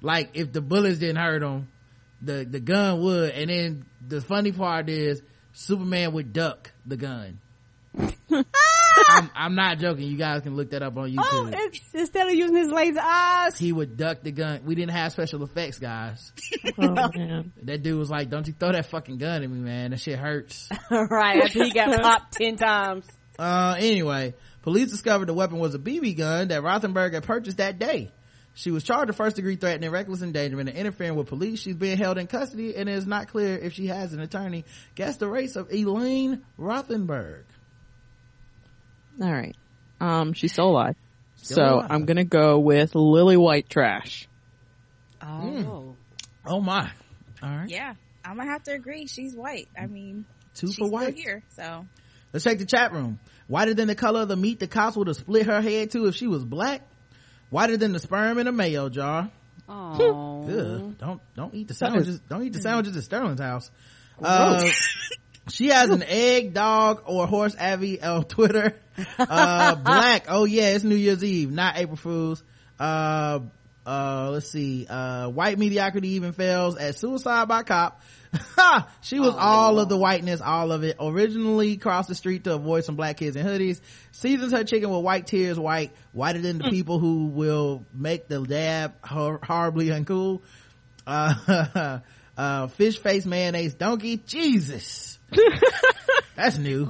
[0.00, 1.68] like if the bullets didn't hurt him
[2.22, 5.22] the the gun would and then the funny part is
[5.52, 7.38] superman would duck the gun
[9.08, 12.26] I'm, I'm not joking you guys can look that up on youtube Oh, it's, instead
[12.28, 13.58] of using his laser eyes.
[13.58, 16.32] he would duck the gun we didn't have special effects guys
[16.78, 17.52] Oh man.
[17.62, 20.18] that dude was like don't you throw that fucking gun at me man that shit
[20.18, 23.04] hurts right, after he got popped ten times.
[23.38, 27.80] Uh, anyway, police discovered the weapon was a BB gun that Rothenberg had purchased that
[27.80, 28.12] day.
[28.54, 31.58] She was charged with first degree threatening, reckless endangerment, and interfering with police.
[31.58, 34.64] She's being held in custody, and it is not clear if she has an attorney.
[34.94, 37.42] Guess the race of Elaine Rothenberg.
[39.20, 39.56] All right.
[40.00, 40.96] Um, she's still alive.
[41.36, 41.86] Still so alive.
[41.90, 44.28] I'm gonna go with Lily White Trash.
[45.22, 45.96] Oh.
[46.46, 46.90] Oh my!
[47.42, 49.06] All right, Yeah, I'm gonna have to agree.
[49.06, 49.68] She's white.
[49.80, 51.14] I mean, two she's for white.
[51.14, 51.42] here.
[51.56, 51.86] So
[52.32, 53.18] Let's check the chat room.
[53.46, 56.06] Whiter than the color of the meat the cops would have split her head to
[56.06, 56.82] if she was black.
[57.50, 59.30] Whiter than the sperm in a mayo jar.
[59.68, 60.46] Oh.
[60.46, 60.98] Ugh.
[60.98, 62.20] Don't don't eat the sandwiches.
[62.28, 63.70] Don't eat the sandwiches at Sterling's house.
[64.22, 64.62] Uh,
[65.48, 68.74] she has an egg, dog, or horse Abby on Twitter.
[69.18, 70.26] Uh, black.
[70.28, 72.42] Oh yeah, it's New Year's Eve, not April Fools.
[72.78, 73.40] Uh,
[73.86, 74.86] uh, let's see.
[74.88, 78.00] Uh, white mediocrity even fails at suicide by cop.
[79.02, 80.96] She was all of the whiteness, all of it.
[80.98, 83.80] Originally crossed the street to avoid some black kids in hoodies.
[84.10, 88.42] Seasons her chicken with white tears, white, whiter than the people who will make the
[88.42, 90.40] dab hor- horribly uncool.
[91.06, 92.00] Uh,
[92.36, 94.16] uh, fish face mayonnaise donkey.
[94.16, 95.13] Jesus.
[96.36, 96.84] That's new.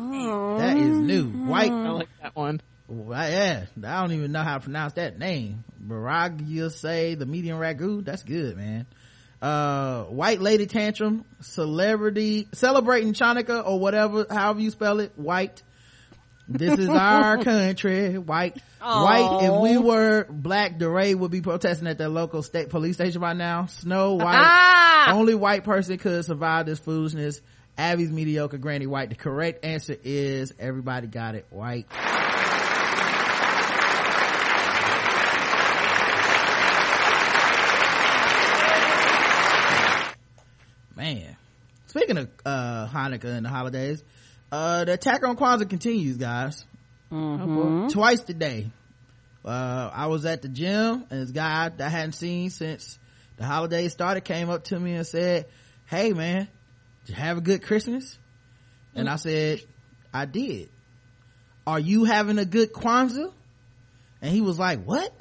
[0.59, 1.25] That is new.
[1.25, 1.71] White.
[1.71, 2.61] I like that one.
[2.87, 5.65] Well, yeah, I don't even know how to pronounce that name.
[5.83, 8.05] Baragya say the medium ragu.
[8.05, 8.87] That's good, man.
[9.41, 15.63] Uh, white lady tantrum, celebrity, celebrating Chanukah or whatever, however you spell it, white.
[16.49, 18.59] This is our country, white.
[18.81, 23.21] White, if we were black, DeRay would be protesting at their local state police station
[23.23, 23.67] right now.
[23.67, 24.43] Snow white.
[24.43, 25.13] Ah!
[25.13, 27.41] Only white person could survive this foolishness.
[27.77, 29.09] Abby's mediocre granny white.
[29.11, 31.87] The correct answer is everybody got it white.
[40.97, 41.37] Man.
[41.87, 44.03] Speaking of uh Hanukkah and the holidays,
[44.53, 46.65] uh the attack on Kwanzaa continues, guys.
[47.11, 47.91] Mhm.
[47.93, 48.71] Twice today.
[49.45, 52.99] Uh I was at the gym and this guy that I hadn't seen since
[53.37, 55.47] the holidays started came up to me and said,
[55.87, 56.49] Hey man,
[57.07, 58.19] you have a good Christmas?
[58.95, 59.61] And I said,
[60.13, 60.69] I did.
[61.67, 63.33] Are you having a good Kwanzaa?
[64.23, 65.13] And he was like, what?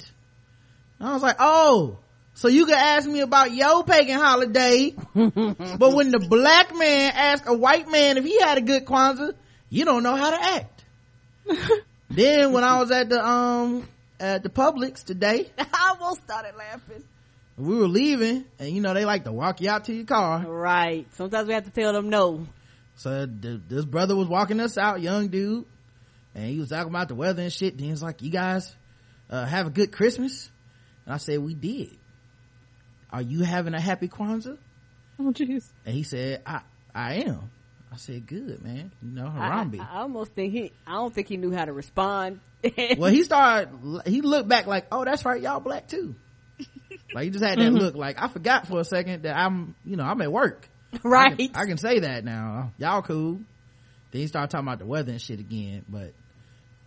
[0.98, 1.98] And I was like, oh,
[2.34, 7.48] so you can ask me about your pagan holiday, but when the black man asks
[7.48, 9.34] a white man if he had a good Kwanzaa,
[9.70, 10.84] you don't know how to act.
[12.10, 13.88] then when I was at the, um,
[14.18, 17.04] at the Publix today, I almost started laughing.
[17.56, 20.44] We were leaving and you know, they like to walk you out to your car.
[20.46, 21.06] Right.
[21.14, 22.46] Sometimes we have to tell them no.
[22.96, 25.64] So th- this brother was walking us out, young dude,
[26.34, 27.76] and he was talking about the weather and shit.
[27.76, 28.74] Then he was like, "You guys
[29.30, 30.50] uh, have a good Christmas,"
[31.04, 31.96] and I said, "We did."
[33.10, 34.58] Are you having a happy Kwanzaa?
[35.18, 35.70] Oh jeez.
[35.84, 36.60] And he said, "I
[36.94, 37.50] I am."
[37.92, 41.14] I said, "Good man, you know I, Harambe." I, I almost think he, I don't
[41.14, 42.40] think he knew how to respond.
[42.96, 43.70] well, he started.
[44.06, 46.14] He looked back like, "Oh, that's right, y'all black too."
[47.14, 47.76] like he just had that mm-hmm.
[47.76, 47.94] look.
[47.94, 50.68] Like I forgot for a second that I'm, you know, I'm at work.
[50.92, 51.36] I right.
[51.36, 52.72] can, I can say that now.
[52.78, 53.40] Y'all cool.
[54.10, 56.12] Then he started talking about the weather and shit again, but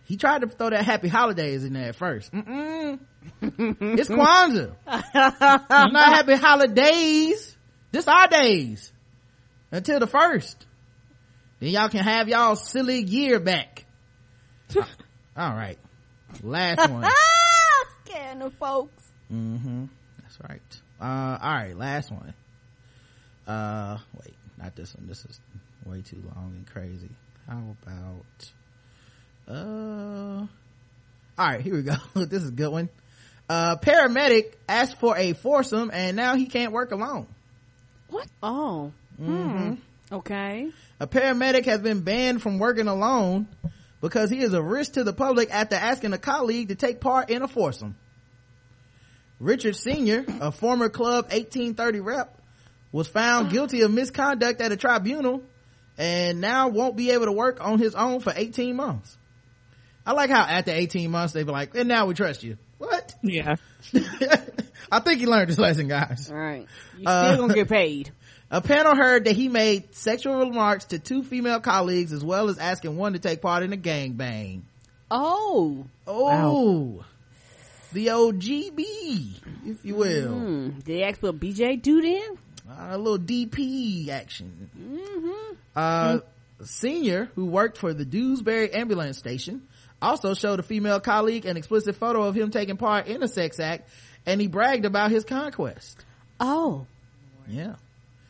[0.04, 2.32] he tried to throw that happy holidays in there at first.
[2.32, 2.98] Mm-mm.
[3.42, 4.74] it's Kwanzaa.
[4.86, 7.56] not happy holidays.
[7.92, 8.90] This our days.
[9.70, 10.66] Until the first.
[11.60, 13.84] Then y'all can have y'all silly year back.
[14.76, 14.84] All
[15.36, 15.78] right.
[16.42, 17.10] Last one.
[18.06, 19.07] scaring the folks.
[19.32, 19.84] Mm-hmm.
[20.22, 20.80] That's right.
[21.00, 21.76] Uh, all right.
[21.76, 22.34] Last one.
[23.46, 25.06] Uh, wait, not this one.
[25.06, 25.40] This is
[25.86, 27.08] way too long and crazy.
[27.48, 28.52] How about,
[29.48, 30.46] uh,
[31.38, 31.96] all right, here we go.
[32.14, 32.88] this is a good one.
[33.48, 37.26] Uh, paramedic asked for a foursome and now he can't work alone.
[38.10, 38.26] What?
[38.42, 38.92] Oh.
[39.16, 39.74] Hmm.
[40.12, 40.70] Okay.
[41.00, 43.48] A paramedic has been banned from working alone
[44.02, 47.30] because he is a risk to the public after asking a colleague to take part
[47.30, 47.96] in a foursome.
[49.40, 52.40] Richard Senior, a former Club 1830 rep,
[52.92, 55.42] was found guilty of misconduct at a tribunal
[55.96, 59.16] and now won't be able to work on his own for 18 months.
[60.06, 62.56] I like how after 18 months they be like, and now we trust you.
[62.78, 63.14] What?
[63.22, 63.56] Yeah.
[64.90, 66.30] I think he learned his lesson, guys.
[66.30, 66.66] All right.
[66.96, 68.10] You Uh, still gonna get paid.
[68.50, 72.58] A panel heard that he made sexual remarks to two female colleagues as well as
[72.58, 74.62] asking one to take part in a gangbang.
[75.10, 75.84] Oh.
[76.06, 77.04] Oh.
[77.92, 80.32] The old GB, if you will.
[80.32, 80.68] Hmm.
[80.70, 82.38] Did they ask for BJ do then?
[82.68, 84.68] Uh, a little DP action.
[85.74, 86.18] Uh,
[86.62, 89.62] senior who worked for the Dewsbury ambulance station
[90.02, 93.58] also showed a female colleague an explicit photo of him taking part in a sex
[93.58, 93.88] act
[94.26, 96.04] and he bragged about his conquest.
[96.38, 96.86] Oh.
[97.48, 97.76] Yeah.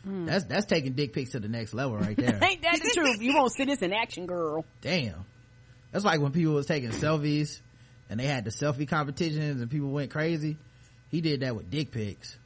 [0.05, 2.39] That's, that's taking dick pics to the next level right there.
[2.43, 3.21] Ain't that the truth?
[3.21, 4.65] You won't see this in action, girl.
[4.81, 5.27] Damn.
[5.93, 7.61] That's like when people was taking selfies
[8.11, 10.57] and they had the selfie competitions and people went crazy.
[11.11, 12.37] He did that with dick pics.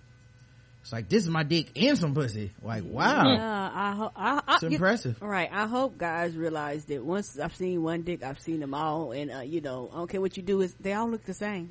[0.82, 2.50] It's like, this is my dick and some pussy.
[2.60, 3.32] Like, wow.
[3.32, 4.12] Yeah, I hope.
[4.16, 5.16] I, I, It's you- impressive.
[5.22, 8.74] All right, I hope guys realize that once I've seen one dick, I've seen them
[8.74, 11.24] all, and uh, you know, I don't care what you do, is they all look
[11.24, 11.70] the same.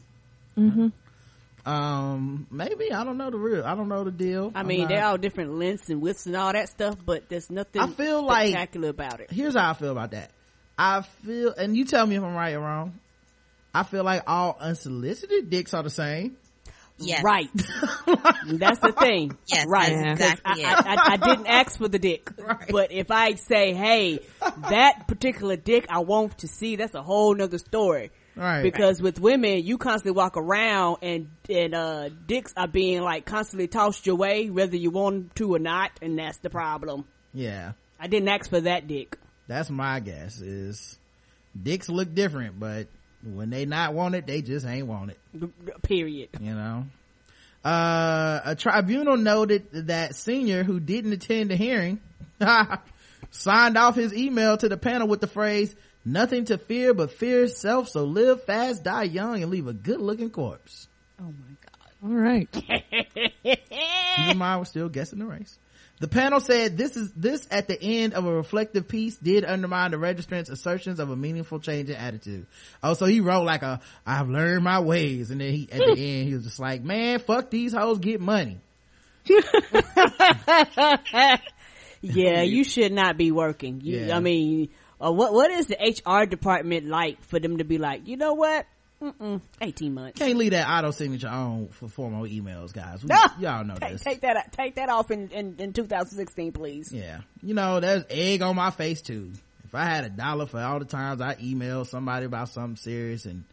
[0.58, 0.94] Mhm.
[1.66, 4.52] Um, maybe, I don't know the real, I don't know the deal.
[4.56, 7.50] I mean, not- they're all different lengths and widths and all that stuff, but there's
[7.52, 9.30] nothing I feel like- spectacular about it.
[9.32, 10.32] here's how I feel about that.
[10.78, 12.94] I feel, and you tell me if I'm right or wrong.
[13.74, 16.38] I feel like all unsolicited dicks are the same.
[16.98, 17.24] Yes.
[17.24, 17.50] Right.
[17.56, 19.36] That's the thing.
[19.48, 19.90] Yes, Right.
[20.18, 20.72] that's 'Cause exactly I.
[20.74, 22.30] I, I, I didn't ask for the dick.
[22.38, 22.68] Right.
[22.70, 24.20] But if I say, hey,
[24.70, 28.12] that particular dick I want to see, that's a whole nother story.
[28.36, 28.62] Right.
[28.62, 33.68] Because with women, you constantly walk around and, and, uh, dicks are being like constantly
[33.68, 37.06] tossed your way, whether you want to or not, and that's the problem.
[37.34, 37.72] Yeah.
[38.00, 39.18] I didn't ask for that dick.
[39.48, 41.00] That's my guess is
[41.62, 42.88] dicks look different, but
[43.24, 45.18] when they not want it, they just ain't want it.
[45.38, 46.30] B- b- Period.
[46.40, 46.86] you know
[47.64, 52.00] uh a tribunal noted that senior who didn't attend the hearing
[53.30, 57.44] signed off his email to the panel with the phrase nothing to fear but fear
[57.44, 60.88] itself so live fast die young and leave a good looking corpse
[61.20, 62.12] Oh my god.
[62.12, 62.52] All right.
[62.52, 65.58] keep in mind we're still guessing the race
[66.02, 69.92] the panel said this is this at the end of a reflective piece did undermine
[69.92, 72.48] the registrant's assertions of a meaningful change in attitude.
[72.82, 75.92] Oh, so he wrote like a I've learned my ways, and then he at the
[75.92, 78.58] end he was just like, man, fuck these hoes, get money.
[82.02, 83.82] yeah, you should not be working.
[83.82, 84.18] You, Yeah.
[84.18, 84.70] I mean,
[85.00, 88.34] uh, what what is the HR department like for them to be like, you know
[88.34, 88.66] what?
[89.02, 90.20] Mm-mm, Eighteen months.
[90.20, 93.02] Can't leave that auto signature on for formal emails, guys.
[93.04, 93.18] We, No!
[93.40, 94.04] y'all know Take, this.
[94.04, 96.92] take that take that off in, in, in 2016, please.
[96.94, 97.22] Yeah.
[97.42, 99.32] You know, there's egg on my face too.
[99.66, 103.26] If I had a dollar for all the times I emailed somebody about something serious
[103.26, 103.44] and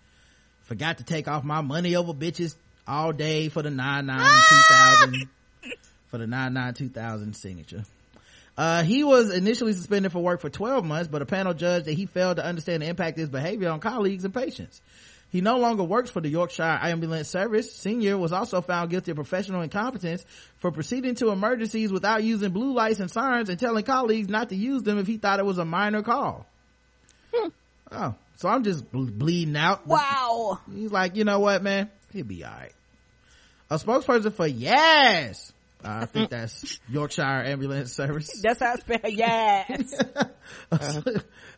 [0.63, 2.55] forgot to take off my money over bitches
[2.87, 5.29] all day for the 99 2000
[6.09, 7.85] for the 99 2000 signature.
[8.57, 11.93] Uh, he was initially suspended for work for 12 months, but a panel judged that
[11.93, 14.83] he failed to understand the impact of his behavior on colleagues and patients.
[15.31, 17.75] He no longer works for the Yorkshire Ambulance Service.
[17.75, 20.25] Senior was also found guilty of professional incompetence
[20.59, 24.57] for proceeding to emergencies without using blue lights and sirens and telling colleagues not to
[24.57, 26.47] use them if he thought it was a minor call.
[27.91, 29.87] Oh, so I'm just bleeding out.
[29.87, 30.61] Wow.
[30.75, 31.91] He's like, you know what, man?
[32.13, 32.73] He'll be alright.
[33.71, 35.53] A spokesperson for Yes!
[35.85, 38.41] Uh, I think that's Yorkshire Ambulance Service.
[38.43, 40.03] That's how I spell yes.
[40.73, 41.01] uh,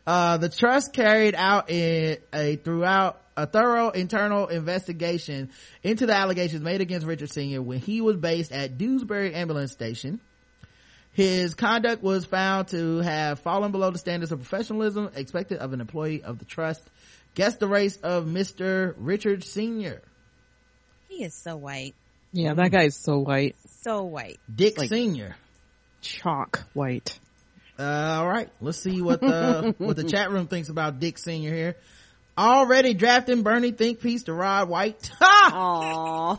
[0.05, 5.51] Uh, the trust carried out in a throughout a thorough internal investigation
[5.83, 10.19] into the allegations made against Richard Senior when he was based at Dewsbury Ambulance Station.
[11.13, 15.81] His conduct was found to have fallen below the standards of professionalism expected of an
[15.81, 16.81] employee of the trust.
[17.35, 18.93] Guess the race of Mr.
[18.97, 20.01] Richard Senior.
[21.09, 21.95] He is so white.
[22.33, 23.55] Yeah, that guy's so white.
[23.81, 24.39] So white.
[24.53, 25.35] Dick Like- Senior.
[26.01, 27.19] Chalk white.
[27.81, 28.49] Uh, all right.
[28.61, 31.75] Let's see what the what the chat room thinks about Dick Senior here.
[32.37, 35.11] Already drafting Bernie think piece to Rod White.
[35.19, 35.49] Ha!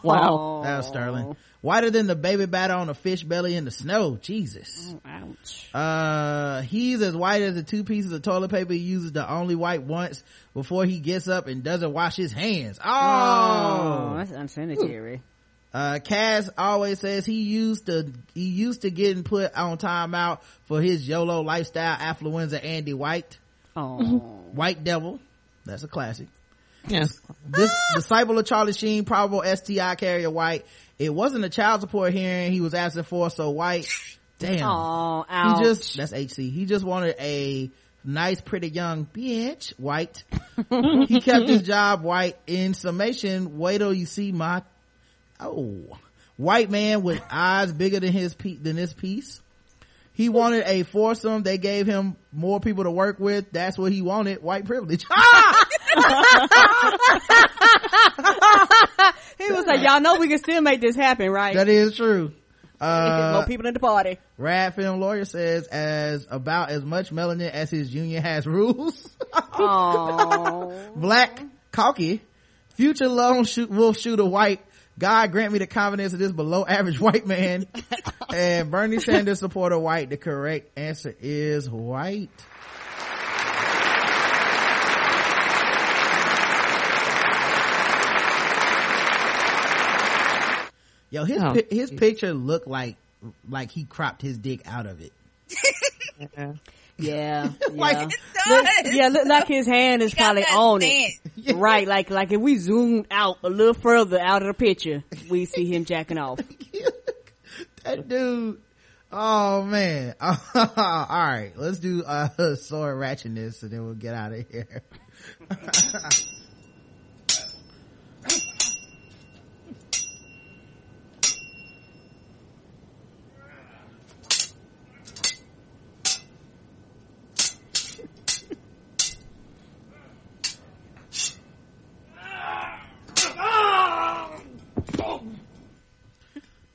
[0.01, 0.05] Aww.
[0.05, 0.61] Wow.
[0.65, 1.37] That was Sterling.
[1.61, 4.17] Whiter than the baby batter on a fish belly in the snow.
[4.21, 4.95] Jesus.
[5.05, 5.69] Ouch.
[5.75, 9.55] Uh, he's as white as the two pieces of toilet paper he uses to only
[9.55, 10.23] wipe once
[10.55, 12.79] before he gets up and doesn't wash his hands.
[12.85, 14.15] Oh, Oh.
[14.17, 15.23] that's unsanitary.
[15.75, 20.83] Uh, Cass always says he used to, he used to getting put on timeout for
[20.83, 23.39] his YOLO lifestyle affluenza Andy White.
[23.75, 24.03] Oh.
[24.53, 25.19] White Devil.
[25.65, 26.29] That's a classic.
[26.87, 27.21] Yes.
[27.49, 30.67] This disciple of Charlie Sheen, probable STI carrier White.
[30.99, 33.89] It wasn't a child support hearing he was asking for, so White,
[34.39, 34.69] damn.
[34.69, 35.59] Oh, ouch.
[35.59, 36.37] He just, that's HC.
[36.51, 37.71] He just wanted a
[38.05, 40.25] nice, pretty young bitch, White.
[41.09, 42.37] he kept his job, White.
[42.47, 44.63] In summation, wait till you see my,
[45.45, 45.99] oh,
[46.37, 49.41] white man with eyes bigger than his, pe- than this piece.
[50.15, 51.43] He wanted a foursome.
[51.43, 53.51] They gave him more people to work with.
[53.51, 54.43] That's what he wanted.
[54.43, 55.05] White privilege.
[59.39, 61.55] he was like, y'all know we can still make this happen, right?
[61.55, 62.33] that is true.
[62.79, 64.19] Uh, more people in the party.
[64.37, 69.09] Rad film lawyer says as about as much melanin as his union has rules.
[69.33, 70.91] Oh.
[70.97, 72.21] Black cocky
[72.75, 74.61] Future lone shoot, wolf shooter white.
[74.99, 77.67] God grant me the confidence of this below average white man.
[78.35, 80.11] and Bernie Sanders supporter white.
[80.11, 82.31] The correct answer is white.
[91.11, 92.97] Yo, his Oh, his picture looked like
[93.49, 95.13] like he cropped his dick out of it.
[96.37, 96.53] Yeah.
[96.99, 98.07] Yeah, Like, yeah.
[98.07, 98.15] It
[98.85, 101.13] Look, yeah, look like his hand is probably on it.
[101.55, 105.45] Right, like like if we zoom out a little further out of the picture, we
[105.47, 106.39] see him jacking off.
[107.85, 108.61] that dude.
[109.11, 110.15] Oh man.
[110.21, 114.83] All right, let's do uh sword ratchetness and then we'll get out of here.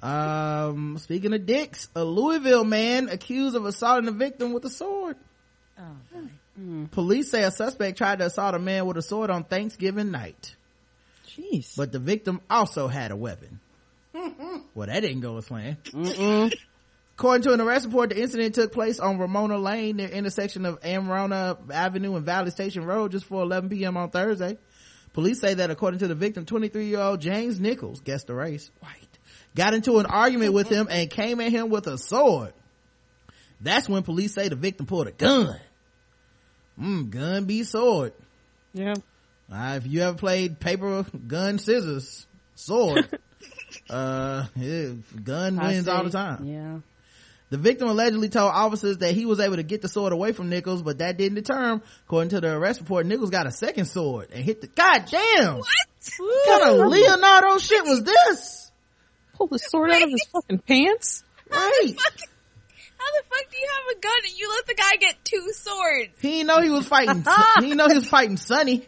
[0.07, 5.17] Um, speaking of dicks, a Louisville man accused of assaulting a victim with a sword.
[6.91, 10.55] Police say a suspect tried to assault a man with a sword on Thanksgiving night,
[11.27, 11.75] Jeez.
[11.75, 13.59] but the victim also had a weapon.
[14.13, 15.77] well, that didn't go as planned.
[17.17, 20.79] According to an arrest report, the incident took place on Ramona Lane, near intersection of
[20.81, 23.97] Amrona Avenue and Valley Station Road, just before 11 p.m.
[23.97, 24.57] on Thursday.
[25.13, 29.06] Police say that according to the victim, 23-year-old James Nichols, guess the race, white,
[29.57, 32.53] got into an argument with him and came at him with a sword.
[33.59, 35.59] That's when police say the victim pulled a gun.
[36.79, 38.13] Mm, gun be sword.
[38.73, 38.93] yeah.
[39.51, 43.07] Uh, if you ever played paper, gun, scissors, sword,
[43.89, 44.89] uh, yeah,
[45.23, 46.45] gun I wins all the time.
[46.45, 46.79] Yeah.
[47.49, 50.49] The victim allegedly told officers that he was able to get the sword away from
[50.49, 51.81] Nichols, but that didn't deter him.
[52.05, 55.59] According to the arrest report, Nichols got a second sword and hit the, god damn!
[55.59, 58.66] What kind of Leonardo shit was this?
[59.37, 61.23] Pull the sword out of his fucking pants.
[61.49, 61.95] Right.
[62.97, 65.51] How the fuck do you have a gun and you let the guy get two
[65.53, 66.11] swords?
[66.19, 67.23] He didn't know he was fighting,
[67.55, 68.87] he didn't know he was fighting Sunny.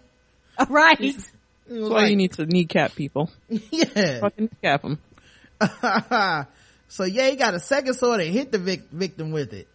[0.67, 0.97] Right.
[0.97, 1.31] He was
[1.67, 3.29] That's why you need to kneecap people.
[3.47, 4.19] yeah.
[4.21, 4.99] Fucking kneecap them.
[6.87, 9.67] so yeah, he got a second sword and hit the vic- victim with it.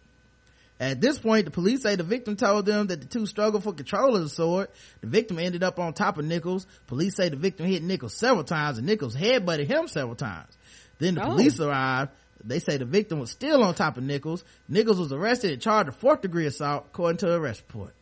[0.77, 3.71] At this point, the police say the victim told them that the two struggled for
[3.71, 4.67] control of the sword.
[4.99, 6.67] The victim ended up on top of Nichols.
[6.87, 10.51] Police say the victim hit Nichols several times and Nichols headbutted him several times.
[10.99, 11.27] Then the Oh.
[11.31, 12.11] police arrived.
[12.43, 14.43] They say the victim was still on top of Nichols.
[14.69, 17.93] Nichols was arrested and charged with fourth degree assault according to the arrest report.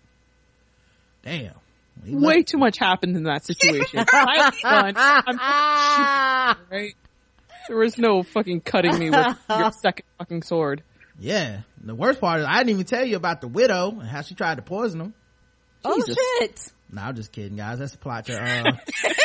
[1.24, 1.53] Damn.
[2.03, 4.03] He Way left- too much happened in that situation.
[4.11, 4.95] I had fun.
[4.99, 6.95] I'm right.
[7.68, 10.84] There was no fucking cutting me with your second fucking sword.
[11.20, 11.61] yeah.
[11.86, 14.36] The worst part is I didn't even tell you about the widow and how she
[14.36, 15.14] tried to poison him.
[15.86, 16.72] Oh shit.
[16.91, 17.80] No, I'm just kidding, guys.
[17.80, 18.72] That's a plot to, uh,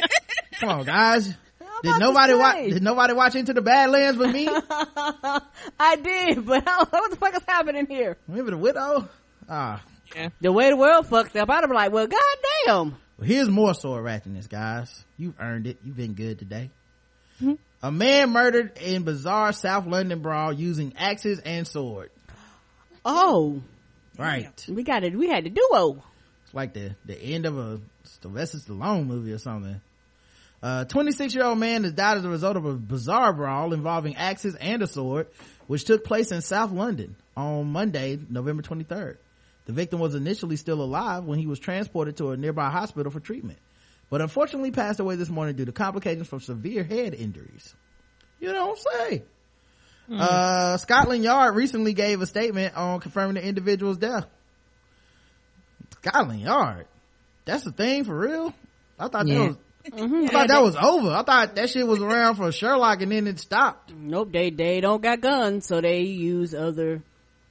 [0.61, 1.35] come on, guys.
[1.81, 4.49] About Did nobody watch, did nobody watch Into the Badlands but me?
[5.79, 8.17] I did, but I don't know what the fuck is happening here.
[8.29, 9.09] Remember the widow?
[9.49, 9.83] Ah,
[10.41, 12.97] The way the world fucked up, I'd be like, well, goddamn.
[13.19, 15.05] well, here's more sword ratchetness, guys.
[15.17, 15.79] You've earned it.
[15.85, 16.71] You've been good today.
[17.43, 17.55] Mm-hmm.
[17.83, 22.11] A man murdered in bizarre South London brawl using axes and sword.
[23.05, 23.63] Oh,
[24.19, 24.51] Right.
[24.69, 25.17] we got it.
[25.17, 26.03] We had the duo.
[26.45, 29.81] It's like the, the end of a Sylvester Stallone movie or something.
[30.63, 34.17] A 26 year old man has died as a result of a bizarre brawl involving
[34.17, 35.29] axes and a sword,
[35.67, 39.17] which took place in South London on Monday, November 23rd.
[39.67, 43.21] The victim was initially still alive when he was transported to a nearby hospital for
[43.21, 43.59] treatment,
[44.11, 47.75] but unfortunately passed away this morning due to complications from severe head injuries.
[48.41, 49.23] You don't say.
[50.11, 54.27] Uh, Scotland Yard recently gave a statement on confirming the individual's death.
[56.03, 56.87] Scotland Yard.
[57.45, 58.55] That's the thing for real?
[58.99, 59.35] I thought Yeah.
[59.39, 59.57] that was,
[59.91, 60.27] Mm-hmm.
[60.27, 61.11] I thought that was over.
[61.11, 63.93] I thought that shit was around for Sherlock and then it stopped.
[63.93, 67.03] Nope, they they don't got guns, so they use other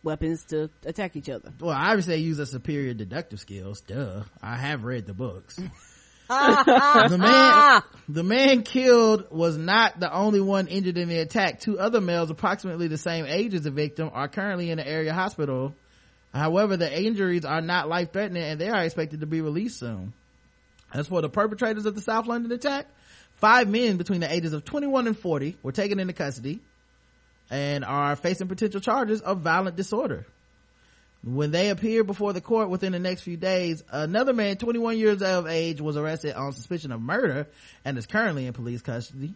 [0.03, 1.51] weapons to attack each other.
[1.59, 3.81] Well, obviously they use their superior deductive skills.
[3.81, 4.23] Duh.
[4.41, 5.59] I have read the books.
[6.27, 11.61] the man, the man killed was not the only one injured in the attack.
[11.61, 15.13] Two other males, approximately the same age as the victim, are currently in the area
[15.13, 15.73] hospital.
[16.33, 20.13] However, the injuries are not life threatening and they are expected to be released soon.
[20.93, 22.87] As for the perpetrators of the South London attack,
[23.35, 26.59] five men between the ages of 21 and 40 were taken into custody
[27.49, 30.25] and are facing potential charges of violent disorder.
[31.23, 35.21] When they appear before the court within the next few days, another man, 21 years
[35.21, 37.47] of age, was arrested on suspicion of murder
[37.83, 39.33] and is currently in police custody.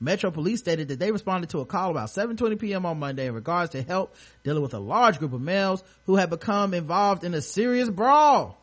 [0.00, 2.86] Metro Police stated that they responded to a call about 7:20 p.m.
[2.86, 6.28] on Monday in regards to help dealing with a large group of males who had
[6.28, 8.58] become involved in a serious brawl.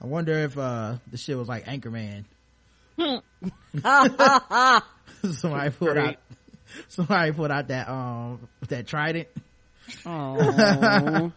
[0.00, 2.24] I wonder if uh the shit was like Anchorman.
[5.32, 6.16] somebody put out
[6.88, 9.28] somebody put out that um that trident.
[10.06, 11.32] Oh,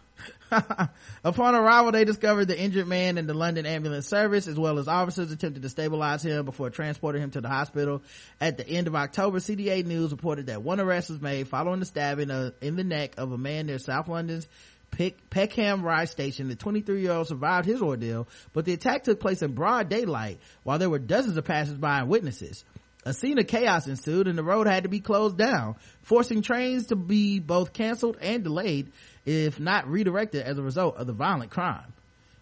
[1.24, 4.88] Upon arrival, they discovered the injured man in the London ambulance service, as well as
[4.88, 8.02] officers attempted to stabilize him before transporting him to the hospital.
[8.40, 11.86] At the end of October, CDA News reported that one arrest was made following the
[11.86, 14.46] stabbing uh, in the neck of a man near South London's
[14.94, 16.48] Pick, Peckham Rye Station.
[16.48, 20.38] The 23 year old survived his ordeal, but the attack took place in broad daylight
[20.62, 22.64] while there were dozens of passersby and witnesses.
[23.04, 26.86] A scene of chaos ensued and the road had to be closed down, forcing trains
[26.86, 28.92] to be both canceled and delayed,
[29.26, 31.92] if not redirected as a result of the violent crime.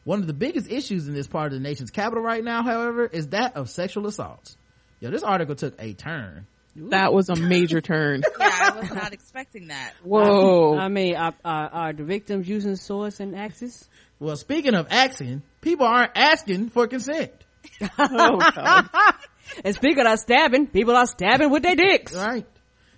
[0.04, 3.06] One of the biggest issues in this part of the nation's capital right now, however,
[3.06, 4.56] is that of sexual assaults.
[5.00, 6.46] Yo, this article took a turn.
[6.76, 8.22] That was a major turn.
[8.38, 9.92] Yeah, I was not expecting that.
[10.02, 10.76] Whoa.
[10.76, 13.88] I mean, are, are, are the victims using swords and axes?
[14.18, 17.32] Well, speaking of asking, people aren't asking for consent.
[17.98, 18.88] oh, God.
[19.64, 22.14] And speaking of stabbing, people are stabbing with their dicks.
[22.14, 22.46] Right.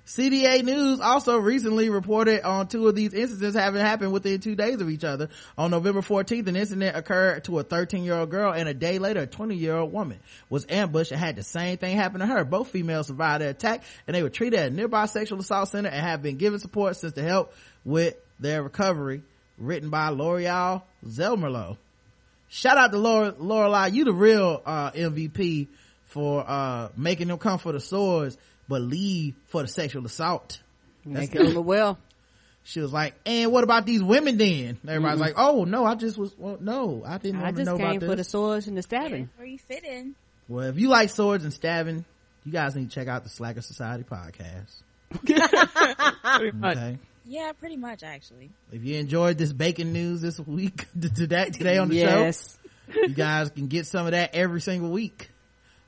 [0.06, 4.82] CDA News also recently reported on two of these incidents having happened within two days
[4.82, 5.30] of each other.
[5.56, 8.98] On November 14th, an incident occurred to a 13 year old girl and a day
[8.98, 10.20] later, a 20 year old woman
[10.50, 12.44] was ambushed and had the same thing happen to her.
[12.44, 15.88] Both females survived the attack and they were treated at a nearby sexual assault center
[15.88, 19.22] and have been given support since to help with their recovery.
[19.56, 21.78] Written by L'Oreal Zelmerlo.
[22.48, 23.92] Shout out to Laura, Lorelai.
[23.92, 25.68] You the real, uh, MVP
[26.06, 28.36] for, uh, making them come for the swords,
[28.68, 30.60] but leave for the sexual assault.
[31.04, 31.98] That's Make it well.
[32.66, 34.78] She was like, and what about these women then?
[34.88, 35.20] Everybody's mm-hmm.
[35.20, 38.08] like, oh no, I just was, well, no, I didn't I just know came about
[38.08, 39.28] for the swords and the stabbing.
[39.36, 40.14] Where you fit in.
[40.48, 42.06] Well, if you like swords and stabbing,
[42.44, 44.72] you guys need to check out the Slacker Society podcast.
[46.40, 46.98] Okay.
[47.26, 48.50] Yeah, pretty much actually.
[48.72, 52.58] If you enjoyed this bacon news this week, today, today on the yes.
[52.92, 55.30] show, you guys can get some of that every single week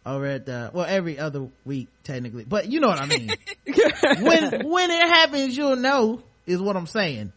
[0.06, 3.28] over at the, well, every other week technically, but you know what I mean.
[3.66, 7.32] when, when it happens, you'll know is what I'm saying.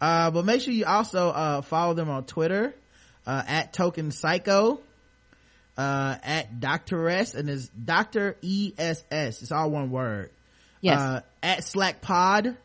[0.00, 2.74] Uh, but make sure you also, uh, follow them on Twitter,
[3.26, 4.80] uh, at Token Psycho,
[5.78, 8.36] uh, at doctoress and it's Dr.
[8.42, 9.42] E-S-S.
[9.42, 10.30] It's all one word.
[10.82, 11.00] Yes.
[11.00, 12.56] Uh, at Slack Pod.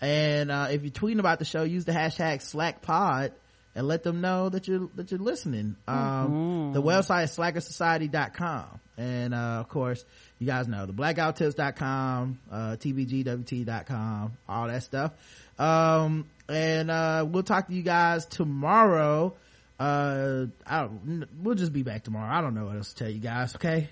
[0.00, 3.32] And, uh, if you're tweeting about the show, use the hashtag Slack Pod
[3.74, 5.76] and let them know that you're, that you're listening.
[5.86, 8.80] Um, the website is slackersociety.com.
[8.96, 10.04] And, uh, of course,
[10.40, 15.12] you guys know theblackguywhotips.com, uh, tbgwt.com, all that stuff.
[15.58, 19.34] Um, and, uh, we'll talk to you guys tomorrow.
[19.78, 22.28] Uh, I don't, we'll just be back tomorrow.
[22.32, 23.54] I don't know what else to tell you guys.
[23.54, 23.88] Okay.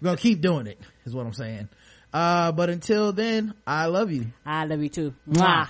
[0.00, 1.68] We're gonna keep doing it is what I'm saying.
[2.12, 4.28] Uh, but until then, I love you.
[4.46, 5.14] I love you too.
[5.28, 5.68] Mwah.